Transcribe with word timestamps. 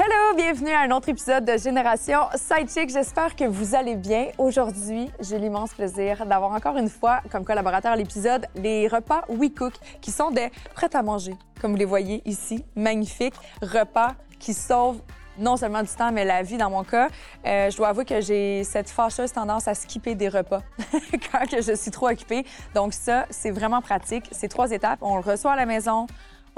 Hello, 0.00 0.36
bienvenue 0.36 0.70
à 0.70 0.82
un 0.82 0.92
autre 0.92 1.08
épisode 1.08 1.44
de 1.44 1.58
Génération 1.58 2.20
Sidechick. 2.36 2.88
J'espère 2.88 3.34
que 3.34 3.42
vous 3.42 3.74
allez 3.74 3.96
bien. 3.96 4.28
Aujourd'hui, 4.38 5.10
j'ai 5.18 5.40
l'immense 5.40 5.74
plaisir 5.74 6.24
d'avoir 6.24 6.52
encore 6.52 6.76
une 6.76 6.88
fois 6.88 7.20
comme 7.32 7.44
collaborateur 7.44 7.90
à 7.90 7.96
l'épisode 7.96 8.46
les 8.54 8.86
repas 8.86 9.24
We 9.28 9.50
Cook 9.52 9.72
qui 10.00 10.12
sont 10.12 10.30
des 10.30 10.52
prêts 10.72 10.94
à 10.94 11.02
manger. 11.02 11.32
Comme 11.60 11.72
vous 11.72 11.78
les 11.78 11.84
voyez 11.84 12.22
ici, 12.26 12.64
magnifiques 12.76 13.34
repas 13.60 14.14
qui 14.38 14.54
sauvent 14.54 15.00
non 15.36 15.56
seulement 15.56 15.82
du 15.82 15.88
temps, 15.88 16.12
mais 16.12 16.24
la 16.24 16.44
vie 16.44 16.58
dans 16.58 16.70
mon 16.70 16.84
cas. 16.84 17.08
Euh, 17.44 17.68
je 17.68 17.76
dois 17.76 17.88
avouer 17.88 18.04
que 18.04 18.20
j'ai 18.20 18.62
cette 18.62 18.90
fâcheuse 18.90 19.32
tendance 19.32 19.66
à 19.66 19.74
skipper 19.74 20.14
des 20.14 20.28
repas 20.28 20.62
quand 21.32 21.60
je 21.60 21.74
suis 21.74 21.90
trop 21.90 22.08
occupée. 22.08 22.44
Donc 22.72 22.92
ça, 22.92 23.26
c'est 23.30 23.50
vraiment 23.50 23.80
pratique. 23.80 24.26
C'est 24.30 24.48
trois 24.48 24.70
étapes. 24.70 25.00
On 25.02 25.16
le 25.16 25.22
reçoit 25.22 25.52
à 25.52 25.56
la 25.56 25.66
maison, 25.66 26.06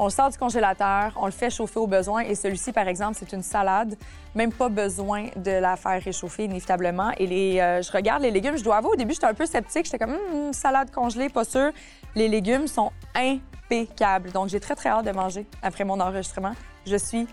on 0.01 0.05
le 0.07 0.11
sort 0.11 0.31
du 0.31 0.39
congélateur, 0.39 1.13
on 1.17 1.27
le 1.27 1.31
fait 1.31 1.51
chauffer 1.51 1.79
au 1.79 1.87
besoin. 1.87 2.23
Et 2.23 2.35
celui-ci, 2.35 2.73
par 2.73 2.89
exemple, 2.89 3.19
c'est 3.19 3.35
une 3.35 3.43
salade. 3.43 3.97
Même 4.35 4.51
pas 4.51 4.71
besoin 4.71 5.27
de 5.37 5.51
la 5.51 5.77
faire 5.77 6.03
réchauffer 6.03 6.45
inévitablement. 6.45 7.11
Et 7.19 7.27
les, 7.27 7.61
euh, 7.61 7.83
je 7.83 7.93
regarde 7.93 8.23
les 8.23 8.31
légumes. 8.31 8.57
Je 8.57 8.65
dois 8.65 8.77
avouer, 8.77 8.93
au 8.93 8.97
début, 8.97 9.13
j'étais 9.13 9.27
un 9.27 9.35
peu 9.35 9.45
sceptique. 9.45 9.85
J'étais 9.85 9.99
comme, 9.99 10.17
Hum, 10.33 10.55
salade 10.55 10.91
congelée, 10.91 11.29
pas 11.29 11.45
sûr. 11.45 11.71
Les 12.15 12.29
légumes 12.29 12.67
sont 12.67 12.93
impeccables. 13.15 14.33
Donc, 14.33 14.49
j'ai 14.49 14.59
très, 14.59 14.75
très 14.75 14.89
hâte 14.89 15.05
de 15.05 15.13
manger 15.13 15.47
après 15.63 15.85
mon 15.85 16.01
enregistrement. 16.01 16.55
Je 16.87 16.97
suis 16.97 17.27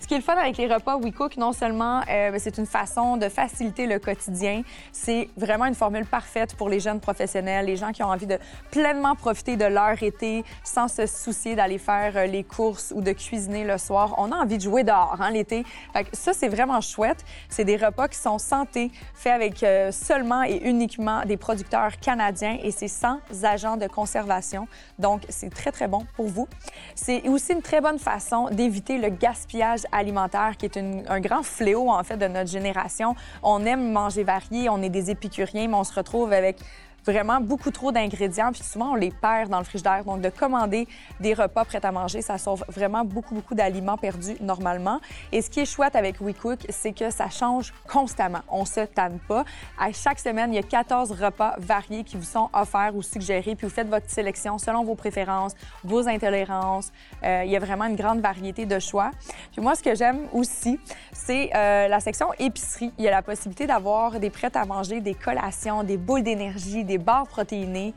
Ce 0.00 0.06
qui 0.06 0.14
est 0.14 0.18
le 0.18 0.22
fun 0.22 0.36
avec 0.36 0.56
les 0.56 0.72
repas 0.72 0.96
We 0.96 1.12
Cook, 1.12 1.36
non 1.36 1.52
seulement 1.52 2.02
euh, 2.08 2.36
c'est 2.38 2.58
une 2.58 2.66
façon 2.66 3.16
de 3.16 3.28
faciliter 3.28 3.86
le 3.86 3.98
quotidien, 3.98 4.62
c'est 4.92 5.28
vraiment 5.36 5.66
une 5.66 5.74
formule 5.74 6.06
parfaite 6.06 6.54
pour 6.56 6.68
les 6.68 6.80
jeunes 6.80 7.00
professionnels, 7.00 7.66
les 7.66 7.76
gens 7.76 7.92
qui 7.92 8.02
ont 8.02 8.08
envie 8.08 8.26
de 8.26 8.38
pleinement 8.70 9.14
profiter 9.14 9.56
de 9.56 9.64
leur 9.64 10.02
été 10.02 10.44
sans 10.64 10.88
se 10.88 11.06
soucier 11.06 11.54
d'aller 11.54 11.78
faire 11.78 12.12
euh, 12.16 12.26
les 12.26 12.44
courses 12.44 12.92
ou 12.94 13.00
de 13.00 13.12
cuisiner 13.12 13.64
le 13.64 13.78
soir. 13.78 14.14
On 14.18 14.32
a 14.32 14.36
envie 14.36 14.58
de 14.58 14.62
jouer 14.62 14.84
dehors 14.84 15.16
hein, 15.20 15.30
l'été. 15.30 15.64
Ça, 16.12 16.32
c'est 16.32 16.48
vraiment 16.48 16.80
chouette. 16.80 17.24
C'est 17.48 17.64
des 17.64 17.76
repas 17.76 18.08
qui 18.08 18.18
sont 18.18 18.38
santé, 18.38 18.90
faits 19.14 19.32
avec 19.32 19.62
euh, 19.62 19.92
seulement 19.92 20.42
et 20.42 20.60
uniquement 20.64 21.22
des 21.24 21.36
producteurs 21.36 21.98
canadiens 21.98 22.58
et 22.62 22.70
c'est 22.70 22.88
sans 22.88 23.20
agents 23.42 23.76
de 23.76 23.86
conservation. 23.86 24.66
Donc, 24.98 25.22
c'est 25.28 25.50
très, 25.50 25.72
très 25.72 25.88
bon 25.88 26.06
pour 26.16 26.26
vous. 26.26 26.48
C'est 26.94 27.28
aussi 27.28 27.52
une 27.52 27.62
très 27.62 27.80
bonne 27.80 27.98
façon 27.98 28.48
d'éviter 28.50 28.98
le 28.98 29.10
gaspillage 29.20 29.82
alimentaire, 29.92 30.56
qui 30.58 30.66
est 30.66 30.76
un 30.76 31.20
grand 31.20 31.42
fléau, 31.42 31.90
en 31.90 32.02
fait, 32.02 32.16
de 32.16 32.26
notre 32.26 32.50
génération. 32.50 33.14
On 33.42 33.64
aime 33.64 33.92
manger 33.92 34.24
varié, 34.24 34.68
on 34.68 34.82
est 34.82 34.88
des 34.88 35.10
épicuriens, 35.10 35.68
mais 35.68 35.76
on 35.76 35.84
se 35.84 35.94
retrouve 35.94 36.32
avec 36.32 36.56
vraiment 37.04 37.40
beaucoup 37.40 37.70
trop 37.70 37.92
d'ingrédients, 37.92 38.52
puis 38.52 38.62
souvent 38.62 38.92
on 38.92 38.94
les 38.94 39.10
perd 39.10 39.50
dans 39.50 39.58
le 39.58 39.64
frigidaire. 39.64 40.04
Donc, 40.04 40.20
de 40.20 40.28
commander 40.28 40.86
des 41.20 41.34
repas 41.34 41.64
prêts 41.64 41.84
à 41.84 41.92
manger, 41.92 42.22
ça 42.22 42.38
sauve 42.38 42.64
vraiment 42.68 43.04
beaucoup, 43.04 43.34
beaucoup 43.34 43.54
d'aliments 43.54 43.96
perdus 43.96 44.36
normalement. 44.40 45.00
Et 45.32 45.42
ce 45.42 45.50
qui 45.50 45.60
est 45.60 45.64
chouette 45.64 45.96
avec 45.96 46.20
WeCook, 46.20 46.60
c'est 46.68 46.92
que 46.92 47.10
ça 47.10 47.28
change 47.28 47.72
constamment. 47.88 48.40
On 48.48 48.64
se 48.64 48.80
tanne 48.80 49.18
pas. 49.28 49.44
À 49.78 49.92
chaque 49.92 50.18
semaine, 50.18 50.52
il 50.52 50.56
y 50.56 50.58
a 50.58 50.62
14 50.62 51.12
repas 51.12 51.54
variés 51.58 52.04
qui 52.04 52.16
vous 52.16 52.22
sont 52.24 52.48
offerts 52.52 52.94
ou 52.94 53.02
suggérés, 53.02 53.54
puis 53.54 53.66
vous 53.66 53.72
faites 53.72 53.88
votre 53.88 54.08
sélection 54.10 54.58
selon 54.58 54.84
vos 54.84 54.94
préférences, 54.94 55.54
vos 55.84 56.06
intolérances. 56.08 56.92
Euh, 57.22 57.42
il 57.44 57.50
y 57.50 57.56
a 57.56 57.60
vraiment 57.60 57.84
une 57.84 57.96
grande 57.96 58.20
variété 58.20 58.66
de 58.66 58.78
choix. 58.78 59.10
Puis 59.52 59.60
moi, 59.60 59.74
ce 59.74 59.82
que 59.82 59.94
j'aime 59.94 60.26
aussi, 60.32 60.78
c'est 61.12 61.50
euh, 61.54 61.88
la 61.88 62.00
section 62.00 62.28
épicerie. 62.38 62.92
Il 62.98 63.04
y 63.04 63.08
a 63.08 63.10
la 63.10 63.22
possibilité 63.22 63.66
d'avoir 63.66 64.18
des 64.18 64.30
prêts 64.30 64.54
à 64.54 64.64
manger, 64.64 65.00
des 65.00 65.14
collations, 65.14 65.82
des 65.84 65.96
boules 65.96 66.22
d'énergie, 66.22 66.84
des 66.90 66.98
barres 66.98 67.28
protéinées. 67.28 67.94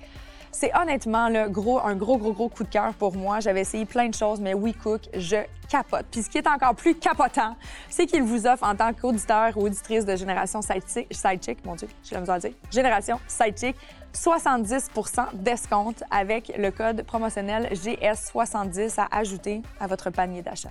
C'est 0.51 0.71
honnêtement 0.79 1.29
là, 1.29 1.49
gros, 1.49 1.79
un 1.79 1.95
gros, 1.95 2.17
gros, 2.17 2.31
gros 2.31 2.47
coup 2.47 2.63
de 2.63 2.69
cœur 2.69 2.93
pour 2.93 3.15
moi. 3.15 3.39
J'avais 3.39 3.61
essayé 3.61 3.85
plein 3.85 4.07
de 4.07 4.13
choses, 4.13 4.39
mais 4.39 4.53
WeCook, 4.53 5.01
je 5.15 5.37
capote. 5.67 6.05
Puis 6.11 6.21
ce 6.21 6.29
qui 6.29 6.37
est 6.37 6.47
encore 6.47 6.75
plus 6.75 6.93
capotant, 6.93 7.55
c'est 7.89 8.05
qu'il 8.05 8.21
vous 8.21 8.45
offre 8.45 8.63
en 8.63 8.75
tant 8.75 8.93
qu'auditeur 8.93 9.57
ou 9.57 9.65
auditrice 9.65 10.05
de 10.05 10.15
Génération 10.15 10.61
Sidechick, 10.61 11.65
mon 11.65 11.73
Dieu, 11.73 11.87
j'ai 12.03 12.15
la 12.15 12.21
à 12.21 12.35
le 12.35 12.41
dire, 12.41 12.51
Génération 12.71 13.19
Sidechick, 13.27 13.75
70% 14.13 15.33
d'escompte 15.33 16.03
avec 16.11 16.53
le 16.55 16.69
code 16.69 17.01
promotionnel 17.01 17.69
GS70 17.73 18.99
à 18.99 19.07
ajouter 19.17 19.63
à 19.79 19.87
votre 19.87 20.11
panier 20.11 20.43
d'achat. 20.43 20.69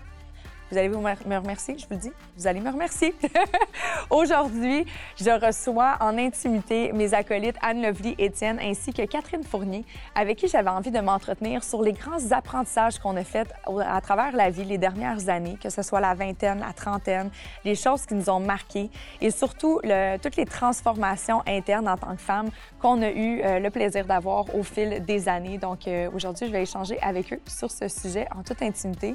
Vous 0.72 0.78
allez 0.78 0.88
me 0.88 1.36
remercier, 1.36 1.76
je 1.76 1.86
vous 1.86 2.00
dis. 2.00 2.10
Vous 2.34 2.46
allez 2.46 2.60
me 2.60 2.70
remercier. 2.70 3.14
Aujourd'hui, 4.10 4.86
je 5.18 5.28
reçois 5.28 5.98
en 6.00 6.16
intimité 6.16 6.92
mes 6.94 7.12
acolytes 7.12 7.56
Anne 7.60 7.82
Lovely, 7.82 8.14
Étienne 8.16 8.58
ainsi 8.58 8.90
que 8.94 9.02
Catherine 9.02 9.44
Fournier, 9.44 9.84
avec 10.14 10.38
qui 10.38 10.48
j'avais 10.48 10.70
envie 10.70 10.90
de 10.90 11.00
m'entretenir 11.00 11.62
sur 11.62 11.82
les 11.82 11.92
grands 11.92 12.30
apprentissages 12.30 12.98
qu'on 12.98 13.18
a 13.18 13.22
faits 13.22 13.52
à 13.86 14.00
travers 14.00 14.34
la 14.34 14.48
vie 14.48 14.64
les 14.64 14.78
dernières 14.78 15.28
années, 15.28 15.58
que 15.62 15.68
ce 15.68 15.82
soit 15.82 16.00
la 16.00 16.14
vingtaine, 16.14 16.60
la 16.60 16.72
trentaine, 16.72 17.28
les 17.66 17.74
choses 17.74 18.06
qui 18.06 18.14
nous 18.14 18.30
ont 18.30 18.40
marquées 18.40 18.88
et 19.20 19.30
surtout 19.30 19.78
toutes 20.22 20.36
les 20.36 20.46
transformations 20.46 21.42
internes 21.46 21.86
en 21.86 21.98
tant 21.98 22.16
que 22.16 22.22
femme 22.22 22.48
qu'on 22.80 23.02
a 23.02 23.10
eu 23.10 23.42
euh, 23.42 23.58
le 23.60 23.70
plaisir 23.70 24.06
d'avoir 24.06 24.54
au 24.54 24.62
fil 24.62 25.04
des 25.04 25.28
années. 25.28 25.58
Donc 25.58 25.86
euh, 25.86 26.10
aujourd'hui, 26.14 26.46
je 26.46 26.52
vais 26.52 26.62
échanger 26.62 26.98
avec 27.00 27.32
eux 27.32 27.40
sur 27.46 27.70
ce 27.70 27.88
sujet 27.88 28.26
en 28.34 28.42
toute 28.42 28.62
intimité 28.62 29.14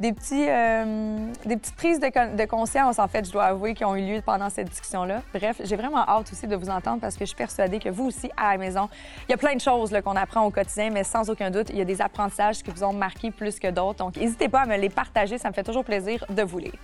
des, 0.00 0.12
petits, 0.12 0.46
euh, 0.48 1.16
des 1.44 1.56
petites 1.56 1.76
prises 1.76 2.00
de, 2.00 2.36
de 2.36 2.44
conscience, 2.44 2.98
en 2.98 3.08
fait, 3.08 3.26
je 3.26 3.32
dois 3.32 3.44
avouer, 3.44 3.74
qui 3.74 3.84
ont 3.84 3.96
eu 3.96 4.02
lieu 4.02 4.22
pendant 4.24 4.50
cette 4.50 4.68
discussion-là. 4.68 5.22
Bref, 5.34 5.60
j'ai 5.64 5.76
vraiment 5.76 6.06
hâte 6.08 6.30
aussi 6.32 6.46
de 6.46 6.56
vous 6.56 6.70
entendre 6.70 7.00
parce 7.00 7.14
que 7.14 7.20
je 7.20 7.28
suis 7.28 7.36
persuadée 7.36 7.78
que 7.78 7.88
vous 7.88 8.06
aussi, 8.06 8.30
à 8.36 8.52
la 8.52 8.58
maison, 8.58 8.88
il 9.28 9.32
y 9.32 9.34
a 9.34 9.36
plein 9.36 9.54
de 9.54 9.60
choses 9.60 9.96
qu'on 10.04 10.16
apprend 10.16 10.44
au 10.44 10.50
quotidien, 10.50 10.90
mais 10.90 11.04
sans 11.04 11.28
aucun 11.30 11.50
doute, 11.50 11.70
il 11.70 11.78
y 11.78 11.80
a 11.80 11.84
des 11.84 12.00
apprentissages 12.00 12.62
qui 12.62 12.70
vous 12.70 12.84
ont 12.84 12.92
marqué 12.92 13.30
plus 13.30 13.58
que 13.58 13.68
d'autres. 13.68 13.98
Donc, 13.98 14.16
n'hésitez 14.16 14.48
pas 14.48 14.60
à 14.60 14.66
me 14.66 14.76
les 14.76 14.88
partager, 14.88 15.38
ça 15.38 15.48
me 15.48 15.54
fait 15.54 15.62
toujours 15.62 15.84
plaisir 15.84 16.24
de 16.28 16.42
vous 16.42 16.58
lire. 16.58 16.74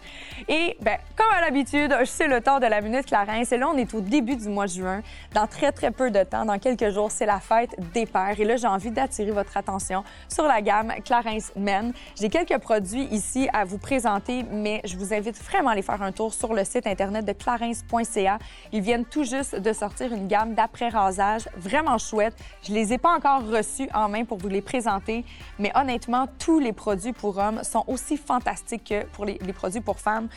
Et, 0.48 0.76
ben, 0.80 0.98
comme 1.16 1.32
à 1.36 1.40
l'habitude, 1.40 1.94
c'est 2.04 2.28
le 2.28 2.40
temps 2.40 2.60
de 2.60 2.66
la 2.66 2.80
Minute 2.80 3.06
Clarence. 3.06 3.52
Et 3.52 3.56
là, 3.56 3.68
on 3.68 3.76
est 3.76 3.92
au 3.94 4.00
début 4.00 4.36
du 4.36 4.48
mois 4.48 4.66
de 4.66 4.72
juin. 4.72 5.02
Dans 5.34 5.46
très, 5.46 5.72
très 5.72 5.90
peu 5.90 6.10
de 6.10 6.22
temps, 6.22 6.44
dans 6.44 6.58
quelques 6.58 6.90
jours, 6.90 7.10
c'est 7.10 7.26
la 7.26 7.40
fête 7.40 7.74
des 7.92 8.06
pères. 8.06 8.38
Et 8.38 8.44
là, 8.44 8.56
j'ai 8.56 8.66
envie 8.66 8.90
d'attirer 8.90 9.30
votre 9.30 9.56
attention 9.56 10.04
sur 10.28 10.44
la 10.44 10.60
gamme 10.60 10.92
Clarence 11.04 11.52
Men. 11.56 11.92
J'ai 12.20 12.28
quelques 12.28 12.58
produits 12.58 12.97
ici 13.04 13.48
à 13.52 13.64
vous 13.64 13.78
présenter, 13.78 14.44
mais 14.50 14.80
je 14.84 14.96
vous 14.96 15.12
invite 15.12 15.36
vraiment 15.42 15.70
à 15.70 15.72
aller 15.72 15.82
faire 15.82 16.02
un 16.02 16.12
tour 16.12 16.32
sur 16.32 16.54
le 16.54 16.64
site 16.64 16.86
internet 16.86 17.24
de 17.24 17.32
clarence.ca. 17.32 18.38
Ils 18.72 18.80
viennent 18.80 19.04
tout 19.04 19.24
juste 19.24 19.56
de 19.56 19.72
sortir 19.72 20.12
une 20.12 20.28
gamme 20.28 20.54
d'après-rasage 20.54 21.48
vraiment 21.56 21.98
chouette. 21.98 22.34
Je 22.62 22.72
les 22.72 22.92
ai 22.92 22.98
pas 22.98 23.14
encore 23.14 23.46
reçus 23.46 23.88
en 23.94 24.08
main 24.08 24.24
pour 24.24 24.38
vous 24.38 24.48
les 24.48 24.62
présenter, 24.62 25.24
mais 25.58 25.72
honnêtement, 25.74 26.26
tous 26.38 26.58
les 26.58 26.72
produits 26.72 27.12
pour 27.12 27.38
hommes 27.38 27.62
sont 27.64 27.84
aussi 27.86 28.16
fantastiques 28.16 28.84
que 28.84 29.04
pour 29.06 29.24
les 29.24 29.38
produits 29.52 29.80
pour 29.80 29.98
femmes. 29.98 30.28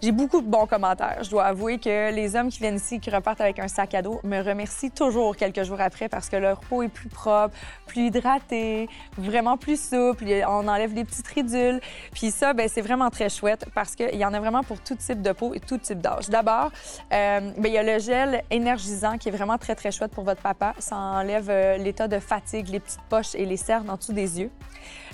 J'ai 0.00 0.12
beaucoup 0.12 0.40
de 0.40 0.46
bons 0.46 0.66
commentaires. 0.66 1.24
Je 1.24 1.30
dois 1.30 1.44
avouer 1.44 1.78
que 1.78 2.12
les 2.12 2.36
hommes 2.36 2.50
qui 2.50 2.60
viennent 2.60 2.76
ici, 2.76 3.00
qui 3.00 3.10
repartent 3.10 3.40
avec 3.40 3.58
un 3.58 3.66
sac 3.66 3.94
à 3.94 4.02
dos, 4.02 4.20
me 4.22 4.40
remercient 4.40 4.92
toujours 4.92 5.34
quelques 5.34 5.64
jours 5.64 5.80
après 5.80 6.08
parce 6.08 6.28
que 6.28 6.36
leur 6.36 6.60
peau 6.60 6.82
est 6.82 6.88
plus 6.88 7.08
propre, 7.08 7.52
plus 7.86 8.02
hydratée, 8.02 8.88
vraiment 9.16 9.56
plus 9.56 9.80
souple. 9.80 10.24
On 10.46 10.68
enlève 10.68 10.94
les 10.94 11.04
petites 11.04 11.26
ridules. 11.26 11.80
Puis 12.12 12.30
ça, 12.30 12.52
ben, 12.52 12.68
c'est 12.68 12.80
vraiment 12.80 13.10
très 13.10 13.28
chouette 13.28 13.66
parce 13.74 13.96
qu'il 13.96 14.14
y 14.14 14.24
en 14.24 14.32
a 14.34 14.38
vraiment 14.38 14.62
pour 14.62 14.80
tout 14.80 14.94
type 14.94 15.20
de 15.20 15.32
peau 15.32 15.52
et 15.54 15.60
tout 15.60 15.78
type 15.78 15.98
d'âge. 15.98 16.28
D'abord, 16.28 16.70
euh, 17.12 17.40
ben, 17.58 17.66
il 17.66 17.72
y 17.72 17.78
a 17.78 17.82
le 17.82 17.98
gel 17.98 18.44
énergisant 18.52 19.18
qui 19.18 19.30
est 19.30 19.32
vraiment 19.32 19.58
très, 19.58 19.74
très 19.74 19.90
chouette 19.90 20.12
pour 20.12 20.22
votre 20.22 20.42
papa. 20.42 20.74
Ça 20.78 20.96
enlève 20.96 21.50
euh, 21.50 21.76
l'état 21.76 22.06
de 22.06 22.20
fatigue, 22.20 22.68
les 22.68 22.78
petites 22.78 23.02
poches 23.08 23.34
et 23.34 23.44
les 23.44 23.56
cernes 23.56 23.90
en 23.90 23.96
dessous 23.96 24.12
des 24.12 24.40
yeux. 24.40 24.50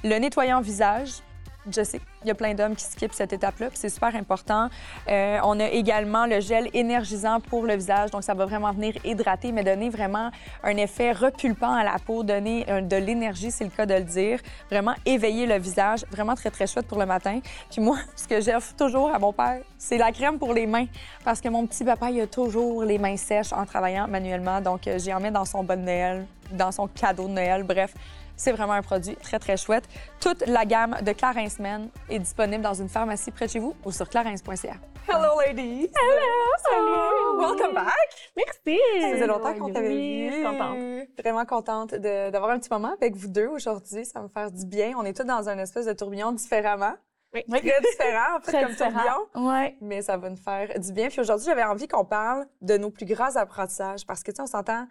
Le 0.03 0.19
nettoyant 0.19 0.61
visage, 0.61 1.23
je 1.71 1.83
sais, 1.83 2.01
il 2.23 2.29
y 2.29 2.31
a 2.31 2.35
plein 2.35 2.55
d'hommes 2.55 2.77
qui 2.77 2.85
skippent 2.85 3.13
cette 3.13 3.33
étape-là, 3.33 3.69
puis 3.69 3.79
c'est 3.79 3.89
super 3.89 4.15
important. 4.15 4.69
Euh, 5.09 5.39
on 5.45 5.59
a 5.61 5.69
également 5.69 6.27
le 6.27 6.41
gel 6.41 6.69
énergisant 6.75 7.41
pour 7.41 7.65
le 7.65 7.75
visage, 7.75 8.11
donc 8.11 8.23
ça 8.23 8.35
va 8.35 8.47
vraiment 8.47 8.73
venir 8.73 8.95
hydrater, 9.05 9.53
mais 9.53 9.65
donner 9.65 9.91
vraiment 9.91 10.31
un 10.63 10.77
effet 10.77 11.13
repulpant 11.13 11.73
à 11.73 11.85
la 11.85 11.97
peau, 11.99 12.23
donner 12.23 12.67
euh, 12.69 12.81
de 12.81 12.97
l'énergie, 12.97 13.51
c'est 13.51 13.65
le 13.65 13.71
cas 13.71 13.87
de 13.87 13.95
le 13.95 14.03
dire. 14.03 14.41
Vraiment 14.71 14.95
éveiller 15.07 15.47
le 15.47 15.59
visage, 15.59 16.05
vraiment 16.11 16.35
très, 16.35 16.51
très 16.51 16.67
chouette 16.67 16.87
pour 16.87 16.99
le 16.99 17.07
matin. 17.07 17.41
Puis 17.71 17.81
moi, 17.81 17.99
ce 18.17 18.29
que 18.29 18.41
j'offre 18.41 18.75
toujours 18.77 19.15
à 19.15 19.19
mon 19.19 19.33
père, 19.33 19.61
c'est 19.79 19.99
la 19.99 20.13
crème 20.13 20.39
pour 20.39 20.53
les 20.53 20.67
mains, 20.67 20.87
parce 21.25 21.41
que 21.41 21.49
mon 21.49 21.67
petit 21.67 21.85
papa, 21.85 22.11
il 22.11 22.21
a 22.21 22.27
toujours 22.27 22.85
les 22.85 22.99
mains 22.99 23.17
sèches 23.17 23.53
en 23.53 23.65
travaillant 23.65 24.07
manuellement, 24.09 24.61
donc 24.61 24.87
euh, 24.87 24.99
j'y 24.99 25.13
en 25.13 25.21
mets 25.21 25.31
dans 25.31 25.45
son 25.45 25.63
bon 25.65 25.85
Noël, 25.85 26.27
dans 26.53 26.73
son 26.73 26.87
cadeau 26.87 27.27
de 27.27 27.33
Noël, 27.33 27.63
bref. 27.63 27.95
C'est 28.37 28.53
vraiment 28.53 28.73
un 28.73 28.83
produit 28.83 29.17
très, 29.17 29.39
très 29.39 29.57
chouette. 29.57 29.85
Toute 30.21 30.45
la 30.47 30.65
gamme 30.65 30.97
de 31.03 31.13
Clarins 31.13 31.47
Men 31.61 31.89
est 32.11 32.19
disponible 32.19 32.63
dans 32.63 32.75
une 32.75 32.89
pharmacie 32.89 33.31
près 33.31 33.47
de 33.47 33.53
chez 33.53 33.59
vous 33.61 33.75
ou 33.85 33.93
sur 33.93 34.09
clarins.ca. 34.09 34.75
Hello, 35.07 35.39
ladies! 35.47 35.91
Hello! 35.95 36.53
Salut! 36.69 37.39
Welcome 37.41 37.75
back! 37.75 38.33
Merci! 38.37 38.81
Ça 39.01 39.11
faisait 39.13 39.27
longtemps 39.27 39.55
qu'on 39.55 39.73
t'avait 39.73 39.89
Oui, 39.89 40.25
vu. 40.25 40.31
je 40.31 40.35
suis 40.35 40.45
contente. 40.45 40.79
Vraiment 41.23 41.45
contente 41.45 41.95
d'avoir 41.95 42.51
un 42.51 42.59
petit 42.59 42.71
moment 42.73 42.95
avec 43.01 43.15
vous 43.15 43.29
deux 43.29 43.47
aujourd'hui. 43.47 44.05
Ça 44.05 44.19
va 44.19 44.25
me 44.25 44.29
faire 44.29 44.51
du 44.51 44.67
bien. 44.67 44.93
On 44.97 45.05
est 45.05 45.13
tous 45.17 45.25
dans 45.25 45.49
un 45.49 45.59
espèce 45.59 45.87
de 45.87 45.93
tourbillon 45.93 46.33
différemment. 46.33 46.95
Oui. 47.35 47.43
Très 47.49 47.61
différent, 47.81 48.37
en 48.37 48.41
fait, 48.41 48.53
Très 48.53 48.65
comme 48.65 48.77
tourbillon. 48.77 49.49
Ouais. 49.51 49.77
Mais 49.81 50.03
ça 50.03 50.17
va 50.17 50.31
nous 50.31 50.37
faire 50.37 50.79
du 50.79 50.93
bien. 50.93 51.09
Puis 51.09 51.21
aujourd'hui, 51.21 51.47
j'avais 51.47 51.65
envie 51.65 51.87
qu'on 51.89 52.05
parle 52.05 52.47
de 52.63 52.77
nos 52.79 52.91
plus 52.91 53.07
grands 53.07 53.35
apprentissages 53.37 54.07
parce 54.07 54.23
que, 54.23 54.31
tu 54.31 54.37
sais, 54.37 54.43
on 54.43 54.47
s'entend, 54.47 54.87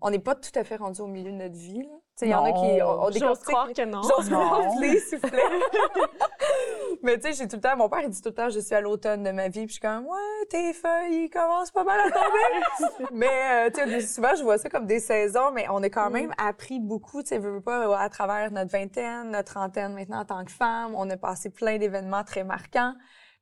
on 0.00 0.10
n'est 0.10 0.18
pas 0.18 0.34
tout 0.34 0.50
à 0.54 0.64
fait 0.64 0.76
rendu 0.76 1.00
au 1.00 1.06
milieu 1.06 1.30
de 1.30 1.36
notre 1.36 1.56
vie. 1.56 1.82
là. 1.82 1.88
Tu 2.18 2.24
sais, 2.24 2.26
il 2.26 2.30
y 2.30 2.34
en 2.34 2.44
a 2.44 2.52
qui 2.52 2.82
ont, 2.82 3.04
ont 3.04 3.10
J'ose 3.12 3.40
croire 3.40 3.68
que 3.72 3.84
non. 3.84 4.02
J'ose 4.02 4.28
croire, 4.28 4.72
s'il 4.72 5.18
vous 5.18 5.28
plaît. 5.28 5.40
Mais 7.02 7.16
tu 7.16 7.28
sais, 7.28 7.32
j'ai 7.32 7.48
tout 7.48 7.56
le 7.56 7.62
temps, 7.62 7.76
mon 7.76 7.88
père, 7.88 8.00
il 8.02 8.10
dit 8.10 8.20
tout 8.20 8.30
le 8.30 8.34
temps, 8.34 8.48
je 8.48 8.58
suis 8.58 8.74
à 8.74 8.80
l'automne 8.80 9.22
de 9.22 9.30
ma 9.30 9.48
vie. 9.48 9.66
Puis 9.66 9.68
je 9.68 9.72
suis 9.74 9.80
comme, 9.80 10.04
ouais, 10.04 10.46
tes 10.50 10.72
feuilles, 10.72 11.24
ils 11.24 11.30
commencent 11.30 11.70
pas 11.70 11.84
mal 11.84 12.00
à 12.00 12.10
tomber. 12.10 13.06
mais, 13.12 13.68
euh, 13.68 13.70
tu 13.70 13.88
sais, 13.88 14.00
souvent, 14.00 14.34
je 14.36 14.42
vois 14.42 14.58
ça 14.58 14.68
comme 14.68 14.86
des 14.86 14.98
saisons, 14.98 15.52
mais 15.52 15.66
on 15.70 15.80
a 15.82 15.90
quand 15.90 16.10
même 16.10 16.32
appris 16.38 16.80
beaucoup, 16.80 17.22
tu 17.22 17.28
sais, 17.28 17.38
veux, 17.38 17.52
veux 17.52 17.60
pas, 17.60 17.96
à 17.96 18.08
travers 18.08 18.50
notre 18.50 18.72
vingtaine, 18.72 19.30
notre 19.30 19.52
trentaine 19.52 19.94
maintenant 19.94 20.20
en 20.20 20.24
tant 20.24 20.44
que 20.44 20.50
femme. 20.50 20.94
On 20.96 21.08
a 21.10 21.16
passé 21.16 21.50
plein 21.50 21.78
d'événements 21.78 22.24
très 22.24 22.42
marquants. 22.42 22.94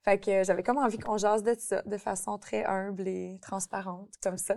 Fait 0.04 0.20
que 0.20 0.30
euh, 0.30 0.44
j'avais 0.44 0.62
comme 0.62 0.78
envie 0.78 0.98
qu'on 0.98 1.16
jase 1.16 1.42
de 1.42 1.54
ça, 1.58 1.82
de 1.82 1.96
façon 1.96 2.38
très 2.38 2.64
humble 2.64 3.08
et 3.08 3.38
transparente, 3.40 4.10
comme 4.22 4.36
ça. 4.36 4.56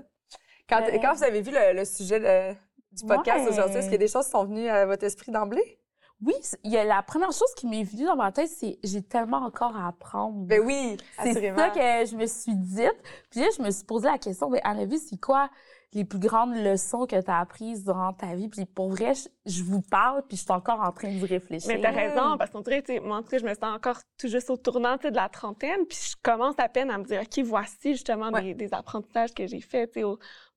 Quand, 0.69 0.81
Ouais. 0.81 0.99
quand 1.01 1.13
vous 1.13 1.23
avez 1.23 1.41
vu 1.41 1.51
le, 1.51 1.73
le 1.75 1.85
sujet 1.85 2.19
de- 2.19 2.55
du 2.91 3.05
podcast 3.05 3.43
Ouais. 3.45 3.49
aujourd'hui, 3.51 3.77
est-ce 3.77 3.85
qu'il 3.85 3.93
y 3.93 3.95
a 3.95 3.99
des 3.99 4.07
choses 4.07 4.25
qui 4.25 4.31
sont 4.31 4.45
venues 4.45 4.67
à 4.69 4.85
votre 4.85 5.03
esprit 5.03 5.31
d'emblée? 5.31 5.79
Oui, 6.21 6.33
il 6.65 6.71
y 6.71 6.77
a 6.77 6.83
la 6.83 7.01
première 7.01 7.31
chose 7.31 7.53
qui 7.55 7.65
m'est 7.65 7.83
venue 7.83 8.03
dans 8.05 8.17
ma 8.17 8.31
tête, 8.33 8.49
c'est 8.49 8.77
j'ai 8.83 9.01
tellement 9.01 9.37
encore 9.37 9.75
à 9.77 9.87
apprendre. 9.87 10.35
Ben 10.45 10.59
oui, 10.65 10.97
c'est 11.23 11.33
ça 11.55 11.69
que 11.69 11.79
je 11.79 12.15
me 12.17 12.25
suis 12.25 12.55
dite. 12.55 12.91
Puis 13.31 13.39
là, 13.39 13.47
je 13.57 13.61
me 13.63 13.71
suis 13.71 13.85
posé 13.85 14.07
la 14.07 14.17
question, 14.17 14.49
ben, 14.49 14.59
Anna 14.65 14.83
vie, 14.85 14.99
c'est 14.99 15.19
quoi 15.19 15.49
les 15.93 16.03
plus 16.03 16.19
grandes 16.19 16.55
leçons 16.55 17.07
que 17.07 17.19
tu 17.19 17.31
as 17.31 17.39
apprises 17.39 17.85
durant 17.85 18.11
ta 18.11 18.35
vie? 18.35 18.49
Puis 18.49 18.65
pour 18.65 18.89
vrai, 18.89 19.13
je, 19.13 19.29
je 19.45 19.63
vous 19.63 19.81
parle, 19.81 20.21
puis 20.27 20.35
je 20.35 20.41
suis 20.43 20.51
encore 20.51 20.81
en 20.81 20.91
train 20.91 21.07
d'y 21.07 21.25
réfléchir. 21.25 21.69
Mais 21.73 21.79
t'as 21.81 21.91
raison, 21.91 22.37
parce 22.37 22.51
qu'on 22.51 22.59
dirait, 22.61 22.81
tu 22.81 22.95
sais, 22.95 22.99
moi, 22.99 23.15
en 23.17 23.23
tout 23.23 23.29
cas, 23.29 23.37
je 23.37 23.45
me 23.45 23.53
sens 23.53 23.73
encore 23.73 23.99
tout 24.19 24.27
juste 24.27 24.49
au 24.49 24.57
tournant, 24.57 24.97
de 24.97 25.07
la 25.15 25.29
trentaine, 25.29 25.85
puis 25.87 25.97
je 26.11 26.15
commence 26.21 26.55
à 26.57 26.67
peine 26.67 26.91
à 26.91 26.97
me 26.97 27.05
dire, 27.05 27.21
OK, 27.21 27.45
voici 27.45 27.93
justement 27.93 28.29
Ouais. 28.31 28.41
des, 28.41 28.53
des 28.55 28.73
apprentissages 28.73 29.33
que 29.33 29.47
j'ai 29.47 29.61
faits, 29.61 29.93
tu 29.93 30.01
sais. 30.01 30.05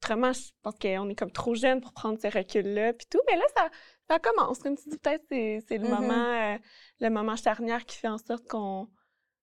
Autrement, 0.03 0.33
je 0.33 0.41
pense 0.63 0.75
qu'on 0.81 1.09
est 1.09 1.15
comme 1.15 1.31
trop 1.31 1.55
jeune 1.55 1.81
pour 1.81 1.93
prendre 1.93 2.19
ce 2.21 2.27
recul-là, 2.27 2.93
puis 2.93 3.07
tout. 3.09 3.21
Mais 3.31 3.37
là, 3.37 3.45
ça, 3.57 3.69
ça 4.11 4.19
commence. 4.19 4.59
Comme 4.59 4.77
tu 4.77 4.89
dis, 4.89 4.99
peut-être 4.99 5.25
c'est 5.31 5.63
c'est 5.69 5.79
le 5.79 5.85
Mhm. 5.89 5.95
moment 5.95 6.55
euh, 6.55 6.59
le 7.01 7.09
moment 7.09 7.37
charnière 7.37 7.85
qui 7.85 7.97
fait 7.97 8.09
en 8.09 8.19
sorte 8.19 8.47
qu'on 8.49 8.89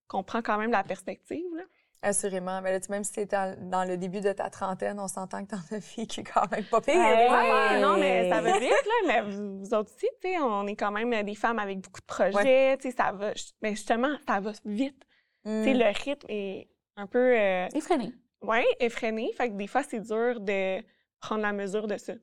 qu'on 0.10 0.24
prend 0.24 0.42
quand 0.42 0.58
même 0.58 0.72
la 0.72 0.84
perspective, 0.84 1.46
là. 1.56 1.64
Assurément. 2.02 2.62
Mais 2.62 2.72
là, 2.72 2.80
tu 2.80 2.88
sais, 2.88 2.92
même 2.94 3.04
si 3.04 3.12
tu 3.14 3.26
dans, 3.26 3.88
le 3.88 3.98
début 3.98 4.22
de 4.22 4.32
ta 4.32 4.50
trentaine, 4.50 5.00
on 5.00 5.08
s'entend 5.08 5.46
que 5.46 5.52
t'en 5.52 5.76
as 5.76 5.80
vécu 5.98 6.24
quand 6.24 6.50
même 6.52 6.64
pas 6.64 6.82
pire. 6.82 6.96
Ouais. 6.96 7.30
Ouais, 7.30 7.80
non, 7.82 7.98
mais 7.98 8.30
ça 8.30 8.42
va 8.42 8.58
vite, 8.58 8.70
là. 8.72 9.08
Mais 9.08 9.22
vous, 9.22 9.60
vous 9.60 9.74
autres 9.74 9.94
aussi, 9.94 10.08
tu 10.22 10.30
sais, 10.30 10.40
on 10.40 10.66
est 10.68 10.76
quand 10.76 10.92
même 10.92 11.24
des 11.24 11.36
femmes 11.36 11.60
avec 11.60 11.80
beaucoup 11.80 12.00
de 12.02 12.06
projets, 12.06 12.78
tu 12.78 12.90
sais, 12.90 12.96
ça 12.96 13.12
va... 13.12 13.34
Mais 13.62 13.72
justement, 13.72 14.16
ça 14.28 14.40
va 14.40 14.52
vite. 14.66 15.04
Mm. 15.44 15.64
Tu 15.64 15.70
sais, 15.70 15.74
le 15.74 15.86
rythme 16.04 16.26
est 16.30 16.70
un 16.96 17.06
peu, 17.08 17.38
euh, 17.38 17.68
Effréné. 17.76 18.14
Ouais, 18.42 18.66
effréné. 18.80 19.32
Fait 19.34 19.50
que 19.50 19.56
des 19.56 19.68
fois, 19.68 19.84
c'est 19.84 20.00
dur 20.00 20.40
de 20.40 20.82
prendre 21.20 21.42
la 21.42 21.54
mesure 21.54 21.88
de 21.88 21.98
ça. 21.98 22.14